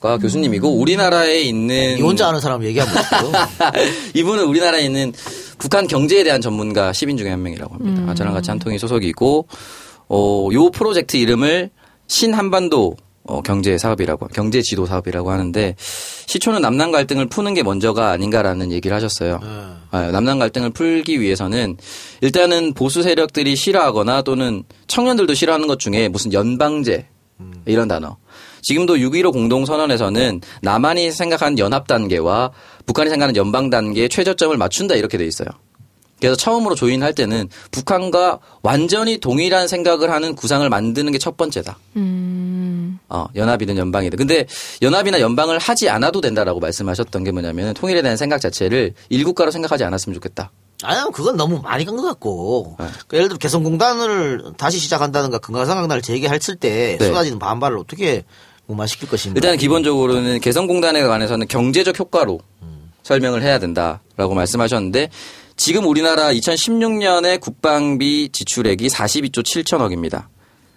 과 0.00 0.18
교수님이고 0.18 0.68
우리나라에 0.78 1.40
있는 1.40 1.98
이 1.98 2.02
혼자 2.02 2.28
아는 2.28 2.40
사람 2.40 2.62
얘기하면 2.62 2.94
못해요. 2.94 3.32
이분은 4.14 4.44
우리나라에 4.44 4.84
있는 4.84 5.12
북한 5.58 5.86
경제에 5.86 6.22
대한 6.22 6.42
전문가 6.42 6.92
10인 6.92 7.16
중에 7.16 7.30
한 7.30 7.42
명이라고 7.42 7.74
합니다. 7.74 8.14
저랑 8.14 8.34
같이 8.34 8.50
한 8.50 8.58
통이 8.58 8.78
소속이고 8.78 9.48
어, 10.08 10.48
요 10.52 10.70
프로젝트 10.70 11.16
이름을 11.16 11.70
신한반도 12.06 12.96
어, 13.24 13.42
경제 13.42 13.76
사업이라고 13.76 14.28
경제 14.28 14.62
지도 14.62 14.86
사업이라고 14.86 15.30
하는데 15.30 15.74
시초는 15.78 16.60
남남 16.60 16.92
갈등을 16.92 17.26
푸는 17.26 17.54
게 17.54 17.62
먼저가 17.62 18.10
아닌가라는 18.10 18.70
얘기를 18.72 18.94
하셨어요. 18.94 19.40
아, 19.90 20.10
남남 20.12 20.38
갈등을 20.38 20.70
풀기 20.70 21.20
위해서는 21.20 21.76
일단은 22.20 22.74
보수 22.74 23.02
세력들이 23.02 23.56
싫어하거나 23.56 24.22
또는 24.22 24.64
청년들도 24.86 25.34
싫어하는 25.34 25.66
것 25.66 25.78
중에 25.78 26.08
무슨 26.08 26.32
연방제 26.32 27.06
이런 27.66 27.88
단어. 27.88 28.16
지금도 28.66 28.96
6.15 28.96 29.32
공동선언에서는 29.32 30.40
남한이 30.60 31.12
생각하는 31.12 31.56
연합 31.60 31.86
단계와 31.86 32.50
북한이 32.84 33.10
생각하는 33.10 33.36
연방 33.36 33.70
단계의 33.70 34.08
최저점을 34.08 34.56
맞춘다 34.56 34.96
이렇게 34.96 35.16
돼 35.18 35.24
있어요. 35.24 35.46
그래서 36.18 36.34
처음으로 36.34 36.74
조인할 36.74 37.14
때는 37.14 37.48
북한과 37.70 38.40
완전히 38.62 39.18
동일한 39.18 39.68
생각을 39.68 40.10
하는 40.10 40.34
구상을 40.34 40.68
만드는 40.68 41.12
게 41.12 41.18
첫 41.18 41.36
번째다. 41.36 41.78
어, 43.08 43.26
연합이든 43.36 43.76
연방이든. 43.76 44.16
근데 44.18 44.46
연합이나 44.82 45.20
연방을 45.20 45.58
하지 45.60 45.88
않아도 45.88 46.20
된다라고 46.20 46.58
말씀하셨던 46.58 47.22
게 47.22 47.30
뭐냐면 47.30 47.72
통일에 47.74 48.02
대한 48.02 48.16
생각 48.16 48.40
자체를 48.40 48.94
일국가로 49.10 49.52
생각하지 49.52 49.84
않았으면 49.84 50.14
좋겠다. 50.14 50.50
아니요, 50.82 51.10
그건 51.14 51.36
너무 51.36 51.60
많이 51.62 51.84
간 51.84 51.96
것 51.96 52.02
같고. 52.02 52.76
네. 52.80 52.86
그 53.06 53.16
예를 53.16 53.28
들어 53.28 53.38
개성공단을 53.38 54.54
다시 54.58 54.78
시작한다는가 54.78 55.38
금강산강단을 55.38 56.02
재개했을 56.02 56.56
때 56.56 56.96
네. 56.98 57.06
쏟아지는 57.06 57.38
반발을 57.38 57.78
어떻게 57.78 58.24
무마시킬 58.66 59.08
것인가. 59.08 59.36
일단 59.36 59.56
기본적으로는 59.56 60.40
개성공단에 60.40 61.02
관해서는 61.02 61.46
경제적 61.48 61.98
효과로 61.98 62.40
설명을 63.02 63.42
해야 63.42 63.58
된다라고 63.58 64.34
말씀하셨는데 64.34 65.10
지금 65.56 65.86
우리나라 65.86 66.32
2016년에 66.32 67.40
국방비 67.40 68.28
지출액이 68.30 68.88
42조 68.88 69.42
7천억입니다. 69.42 70.26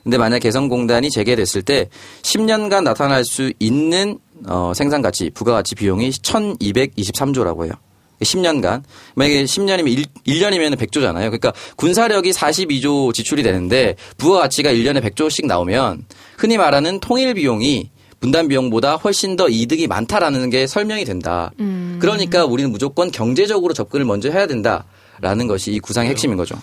근데 0.04 0.18
만약 0.18 0.40
개성공단이 0.40 1.10
재개됐을 1.10 1.62
때 1.64 1.90
10년간 2.22 2.84
나타날 2.84 3.26
수 3.26 3.52
있는 3.60 4.20
어, 4.48 4.72
생산가치, 4.74 5.32
부가가치 5.32 5.76
비용이 5.76 6.12
1223조라고 6.12 7.66
해요. 7.66 7.74
10년간. 8.22 8.84
만약에 9.16 9.44
10년이면 9.44 10.06
1, 10.26 10.40
년이면 10.40 10.76
100조잖아요. 10.76 11.14
그러니까 11.14 11.54
군사력이 11.76 12.32
42조 12.32 13.14
지출이 13.14 13.44
되는데 13.44 13.96
부가가치가 14.18 14.72
1년에 14.72 15.02
100조씩 15.02 15.46
나오면 15.46 16.06
흔히 16.38 16.58
말하는 16.58 17.00
통일 17.00 17.34
비용이 17.34 17.90
분담 18.20 18.50
비용보다 18.50 18.98
훨씬 18.98 19.38
더 19.38 19.48
이득이 19.48 19.88
많다라는 19.88 20.50
게 20.50 20.68
설명이 20.68 21.06
된다. 21.06 21.52
그러니까 22.00 22.46
우리는 22.46 22.70
무조건 22.70 23.12
경제적으로 23.12 23.74
접근을 23.74 24.06
먼저 24.06 24.30
해야 24.30 24.46
된다라는 24.46 25.48
것이 25.48 25.72
이 25.72 25.80
구상의 25.80 26.10
핵심인 26.10 26.36
거죠. 26.36 26.56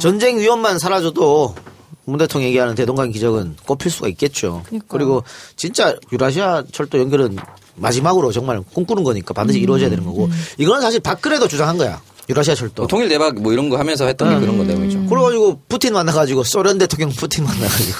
전쟁 0.00 0.38
위험만 0.38 0.78
사라져도 0.78 1.56
문 2.04 2.18
대통령 2.18 2.48
얘기하는 2.48 2.74
대동강 2.76 3.10
기적은 3.10 3.56
꼽힐 3.66 3.90
수가 3.90 4.08
있겠죠. 4.08 4.62
그리고 4.86 5.24
진짜 5.56 5.96
유라시아 6.12 6.64
철도 6.72 6.98
연결은 6.98 7.36
마지막으로 7.80 8.30
정말 8.32 8.60
꿈꾸는 8.74 9.02
거니까 9.04 9.34
반드시 9.34 9.58
이루어져야 9.60 9.90
되는 9.90 10.04
거고 10.04 10.28
이거는 10.58 10.80
사실 10.82 11.00
박근혜도 11.00 11.48
주장한 11.48 11.78
거야. 11.78 12.00
유라시아 12.28 12.54
철도. 12.54 12.86
통일 12.86 13.08
대박 13.08 13.34
뭐 13.40 13.52
이런 13.52 13.68
거 13.68 13.76
하면서 13.76 14.06
했던 14.06 14.28
게 14.30 14.38
그런 14.38 14.56
거 14.56 14.62
내용이죠. 14.62 15.04
그래가지고 15.06 15.62
푸틴 15.68 15.94
만나가지고 15.94 16.44
소련 16.44 16.78
대통령 16.78 17.08
푸틴 17.10 17.44
만나가지고 17.44 17.98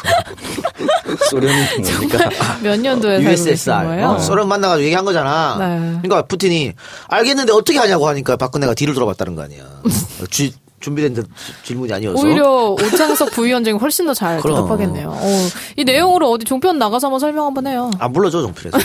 소련이 1.30 1.52
뭡니까? 1.82 2.30
몇 2.62 2.78
년도에 2.78 3.16
살고 3.16 3.30
USSR 3.32 3.86
거예요? 3.86 4.06
어, 4.10 4.18
소련 4.20 4.46
만나가지고 4.46 4.84
얘기한 4.84 5.04
거잖아. 5.04 5.56
네. 5.58 5.78
그러니까 6.02 6.22
푸틴이 6.22 6.72
알겠는데 7.08 7.52
어떻게 7.52 7.78
하냐고 7.78 8.06
하니까 8.06 8.36
박근혜가 8.36 8.74
뒤를 8.74 8.94
돌아봤다는 8.94 9.34
거 9.34 9.42
아니야. 9.42 9.64
주- 10.30 10.50
준비된 10.80 11.12
듯 11.12 11.26
질문이 11.64 11.92
아니어서. 11.92 12.22
오히려 12.22 12.68
오창석 12.70 13.32
부위원장이 13.32 13.76
훨씬 13.78 14.06
더 14.06 14.14
잘. 14.14 14.40
대답하겠네요. 14.42 15.10
어, 15.14 15.48
이 15.76 15.84
내용으로 15.84 16.30
어디 16.30 16.44
종편 16.46 16.78
나가서 16.78 17.08
한번 17.08 17.18
설명 17.20 17.46
한번 17.46 17.66
해요. 17.66 17.90
안 17.98 18.12
불러줘 18.12 18.40
정필에서. 18.42 18.78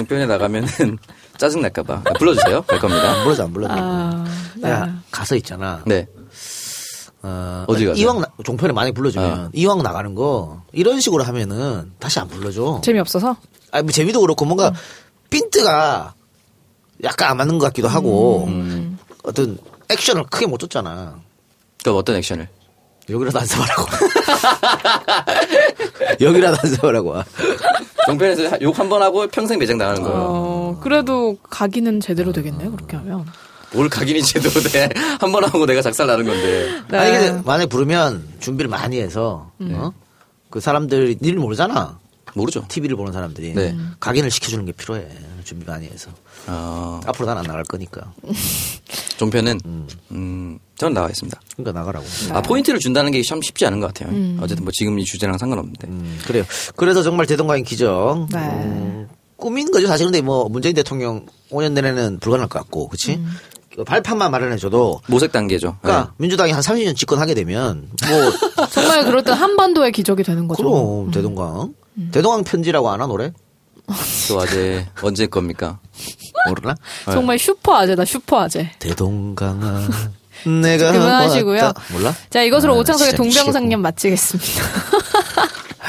종편에 0.00 0.26
나가면은 0.26 0.68
짜증 1.38 1.62
날까봐 1.62 2.02
불러주세요. 2.18 2.64
될 2.68 2.78
겁니다. 2.78 3.12
안 3.12 3.22
불러줘 3.24 3.44
안 3.44 3.52
불러줘. 3.52 3.74
아, 3.76 4.24
네. 4.56 4.70
야 4.70 4.94
가서 5.10 5.36
있잖아. 5.36 5.82
네. 5.86 6.06
어, 7.22 7.64
어디 7.68 7.84
가세요? 7.84 8.02
이왕 8.02 8.20
나- 8.22 8.28
종편에 8.44 8.72
많이 8.72 8.92
불러주면 8.92 9.30
어. 9.46 9.50
이왕 9.52 9.82
나가는 9.82 10.14
거 10.14 10.62
이런 10.72 11.00
식으로 11.00 11.22
하면은 11.24 11.92
다시 11.98 12.18
안 12.18 12.28
불러줘. 12.28 12.80
재미없어서? 12.82 13.36
아니 13.72 13.82
뭐 13.84 13.92
재미도 13.92 14.20
그렇고 14.20 14.44
뭔가 14.46 14.72
핀트가 15.28 16.14
약간 17.04 17.30
안 17.30 17.36
맞는 17.36 17.58
것 17.58 17.66
같기도 17.66 17.88
하고 17.88 18.46
음. 18.48 18.98
어떤 19.22 19.58
액션을 19.90 20.24
크게 20.30 20.46
못 20.46 20.58
줬잖아. 20.58 21.16
그럼 21.82 21.96
어떤 21.98 22.16
액션을? 22.16 22.48
여기라도 23.08 23.40
안 23.40 23.46
써보라고. 23.46 23.86
여기라도 26.20 26.56
안 26.62 26.74
써보라고. 26.74 27.14
종편에서 28.10 28.60
욕 28.62 28.78
한 28.78 28.88
번 28.88 29.02
하고 29.02 29.26
평생 29.28 29.58
매장 29.58 29.78
나가는 29.78 30.02
거예요. 30.02 30.16
어, 30.18 30.80
그래도 30.82 31.36
각인은 31.48 32.00
제대로 32.00 32.32
되겠네요, 32.32 32.72
그렇게 32.72 32.96
하면. 32.96 33.26
뭘 33.72 33.88
각인이 33.88 34.22
제대로 34.22 34.60
돼. 34.62 34.88
한 35.20 35.30
번 35.32 35.44
하고 35.44 35.64
내가 35.66 35.80
작살 35.82 36.06
나는 36.06 36.24
건데. 36.24 36.82
네. 36.90 36.98
아니 36.98 37.10
근데 37.12 37.42
만약에 37.44 37.66
부르면 37.66 38.28
준비를 38.40 38.68
많이 38.68 38.98
해서 39.00 39.50
어? 39.60 39.92
그 40.50 40.60
사람들이 40.60 41.18
일 41.22 41.36
모르잖아. 41.36 41.98
모르죠. 42.34 42.64
TV를 42.68 42.96
보는 42.96 43.12
사람들이 43.12 43.54
네. 43.54 43.76
각인을 44.00 44.30
시켜주는 44.30 44.64
게 44.64 44.72
필요해. 44.72 45.06
준비 45.44 45.66
많이 45.66 45.86
해서. 45.86 46.10
어, 46.46 47.00
앞으로 47.06 47.26
난 47.26 47.38
안 47.38 47.44
나갈 47.44 47.64
거니까. 47.64 48.12
종편은, 49.24 49.60
음, 50.12 50.58
전 50.78 50.94
나와 50.94 51.08
있습니다. 51.10 51.38
그러니까 51.56 51.78
나가라고. 51.78 52.06
아, 52.32 52.40
포인트를 52.40 52.80
준다는 52.80 53.12
게 53.12 53.20
참 53.22 53.42
쉽지 53.42 53.66
않은 53.66 53.80
것 53.80 53.92
같아요. 53.92 54.08
어쨌든 54.40 54.64
뭐 54.64 54.72
지금 54.72 54.98
이 54.98 55.04
주제랑 55.04 55.36
상관없는데. 55.36 55.88
음, 55.88 56.18
그래요. 56.26 56.44
그래서 56.74 57.02
정말 57.02 57.26
대동강인 57.26 57.64
기적. 57.64 58.28
네. 58.32 58.38
음, 58.38 59.08
꿈인 59.36 59.70
거죠. 59.70 59.86
사실 59.88 60.06
근데 60.06 60.22
뭐 60.22 60.48
문재인 60.48 60.74
대통령 60.74 61.26
5년 61.50 61.72
내내는 61.72 62.18
불가능할 62.18 62.48
것 62.48 62.58
같고, 62.60 62.88
그치? 62.88 63.20
그 63.76 63.84
발판만 63.84 64.30
마련해줘도. 64.30 65.02
모색 65.06 65.32
단계죠. 65.32 65.76
그러니까 65.82 66.14
민주당이 66.16 66.50
한 66.52 66.62
30년 66.62 66.96
집권하게 66.96 67.34
되면 67.34 67.90
뭐 68.08 68.66
정말 68.72 69.04
그럴 69.04 69.22
땐 69.22 69.34
한반도의 69.34 69.92
기적이 69.92 70.22
되는 70.24 70.48
거죠. 70.48 70.62
그럼 70.62 71.10
대동강 71.10 71.74
대동강 72.10 72.44
편지라고 72.44 72.88
아나 72.90 73.06
노래 73.06 73.28
네. 73.28 73.94
또 74.28 74.40
아재 74.40 74.86
언제 75.02 75.26
겁니까? 75.26 75.78
모르나? 76.50 76.74
정말 77.06 77.38
슈퍼 77.38 77.76
아재다, 77.76 78.04
슈퍼 78.04 78.40
아재. 78.42 78.70
대동강아 78.78 79.88
내가 80.62 80.92
그만하시고요. 80.92 81.72
몰라? 81.92 82.14
자, 82.30 82.42
이것으로 82.42 82.74
아, 82.74 82.76
오창석의 82.78 83.14
동병상련 83.14 83.80
마치겠습니다. 83.80 84.62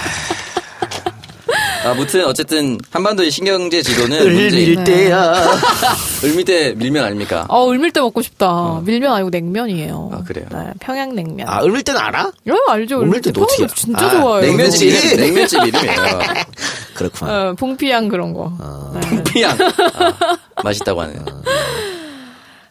아무튼 1.83 2.25
어쨌든 2.25 2.77
한반도의 2.91 3.31
신경제 3.31 3.81
지도는 3.81 4.21
을밀 4.21 4.43
문재인 4.43 4.83
때야. 4.83 5.33
을미대 6.23 6.73
밀면 6.75 7.03
아닙니까? 7.03 7.45
어, 7.49 7.63
울밀대 7.65 7.99
먹고 8.01 8.21
싶다. 8.21 8.81
밀면 8.85 9.11
아니고 9.13 9.29
냉면이에요. 9.29 10.11
아, 10.13 10.23
그래요? 10.23 10.45
네, 10.51 10.57
평양 10.79 11.15
냉면. 11.15 11.47
아 11.49 11.63
을밀 11.63 11.83
때는 11.83 11.99
알아? 11.99 12.31
예, 12.47 12.51
알죠. 12.69 12.99
어떻게 12.99 13.31
평양냉면 13.31 13.69
진짜 13.75 14.05
아, 14.05 14.09
좋아요. 14.11 14.41
냉면집. 14.41 14.89
이름, 14.89 15.17
냉면집 15.17 15.63
이름이에요. 15.65 16.19
그렇구나. 16.93 17.31
어, 17.49 17.53
봉피양 17.57 18.09
그런 18.09 18.33
거. 18.33 18.51
어. 18.59 18.99
네. 19.01 19.23
피양 19.23 19.57
아, 19.59 20.61
맛있다고 20.63 21.01
하네요. 21.01 21.25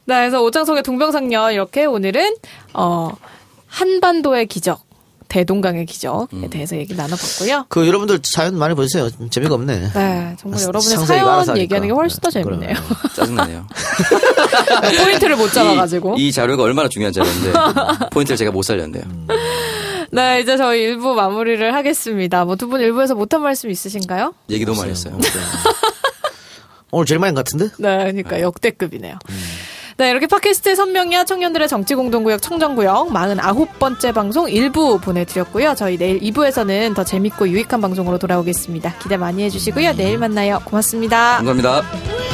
네, 0.04 0.14
그래서 0.14 0.42
오창석의 0.42 0.82
동병상련 0.82 1.52
이렇게 1.52 1.84
오늘은 1.84 2.34
어 2.74 3.10
한반도의 3.66 4.46
기적, 4.46 4.80
대동강의 5.30 5.86
기적에 5.86 6.26
음. 6.32 6.50
대해서 6.50 6.76
얘기 6.76 6.94
나눠봤고요. 6.94 7.66
그 7.68 7.86
여러분들 7.86 8.18
사연 8.24 8.58
많이 8.58 8.74
보내주세요. 8.74 9.08
재미가 9.30 9.54
없네. 9.54 9.92
네, 9.94 10.36
정말 10.38 10.60
아, 10.60 10.62
여러분의 10.64 11.06
사연. 11.06 11.56
얘기하는 11.56 11.88
게 11.88 11.94
훨씬 11.94 12.20
더 12.20 12.28
네, 12.30 12.42
재밌네요. 12.42 12.74
짜증나네요. 13.14 13.66
포인트를 15.04 15.36
못 15.36 15.52
잡아가지고. 15.52 16.18
이, 16.18 16.28
이 16.28 16.32
자료가 16.32 16.64
얼마나 16.64 16.88
중요한 16.88 17.12
자료인데 17.12 17.52
포인트를 18.10 18.36
제가 18.36 18.50
못 18.50 18.62
살렸네요. 18.62 19.04
네, 20.10 20.40
이제 20.40 20.56
저희 20.56 20.82
일부 20.82 21.14
마무리를 21.14 21.72
하겠습니다. 21.72 22.44
뭐 22.44 22.56
두분 22.56 22.80
일부에서 22.80 23.14
못한 23.14 23.40
말씀 23.42 23.70
있으신가요? 23.70 24.34
얘기 24.50 24.64
너무 24.64 24.80
많이 24.80 24.90
했어요. 24.90 25.16
오늘 26.90 27.06
제일 27.06 27.20
많이 27.20 27.34
것 27.36 27.44
같은데? 27.44 27.66
네, 27.78 27.98
그러니까 27.98 28.40
역대급이네요. 28.40 29.16
네, 30.00 30.08
이렇게 30.08 30.26
팟캐스트의 30.26 30.76
선명야 30.76 31.24
청년들의 31.24 31.68
정치공동구역 31.68 32.40
청정구역 32.40 33.08
49번째 33.08 34.14
방송 34.14 34.46
1부 34.46 35.02
보내드렸고요. 35.02 35.74
저희 35.74 35.98
내일 35.98 36.18
2부에서는 36.20 36.94
더 36.94 37.04
재밌고 37.04 37.46
유익한 37.50 37.82
방송으로 37.82 38.16
돌아오겠습니다. 38.16 38.94
기대 38.96 39.18
많이 39.18 39.42
해주시고요. 39.42 39.96
내일 39.96 40.16
만나요. 40.16 40.62
고맙습니다. 40.64 41.42
감사합니다. 41.44 42.29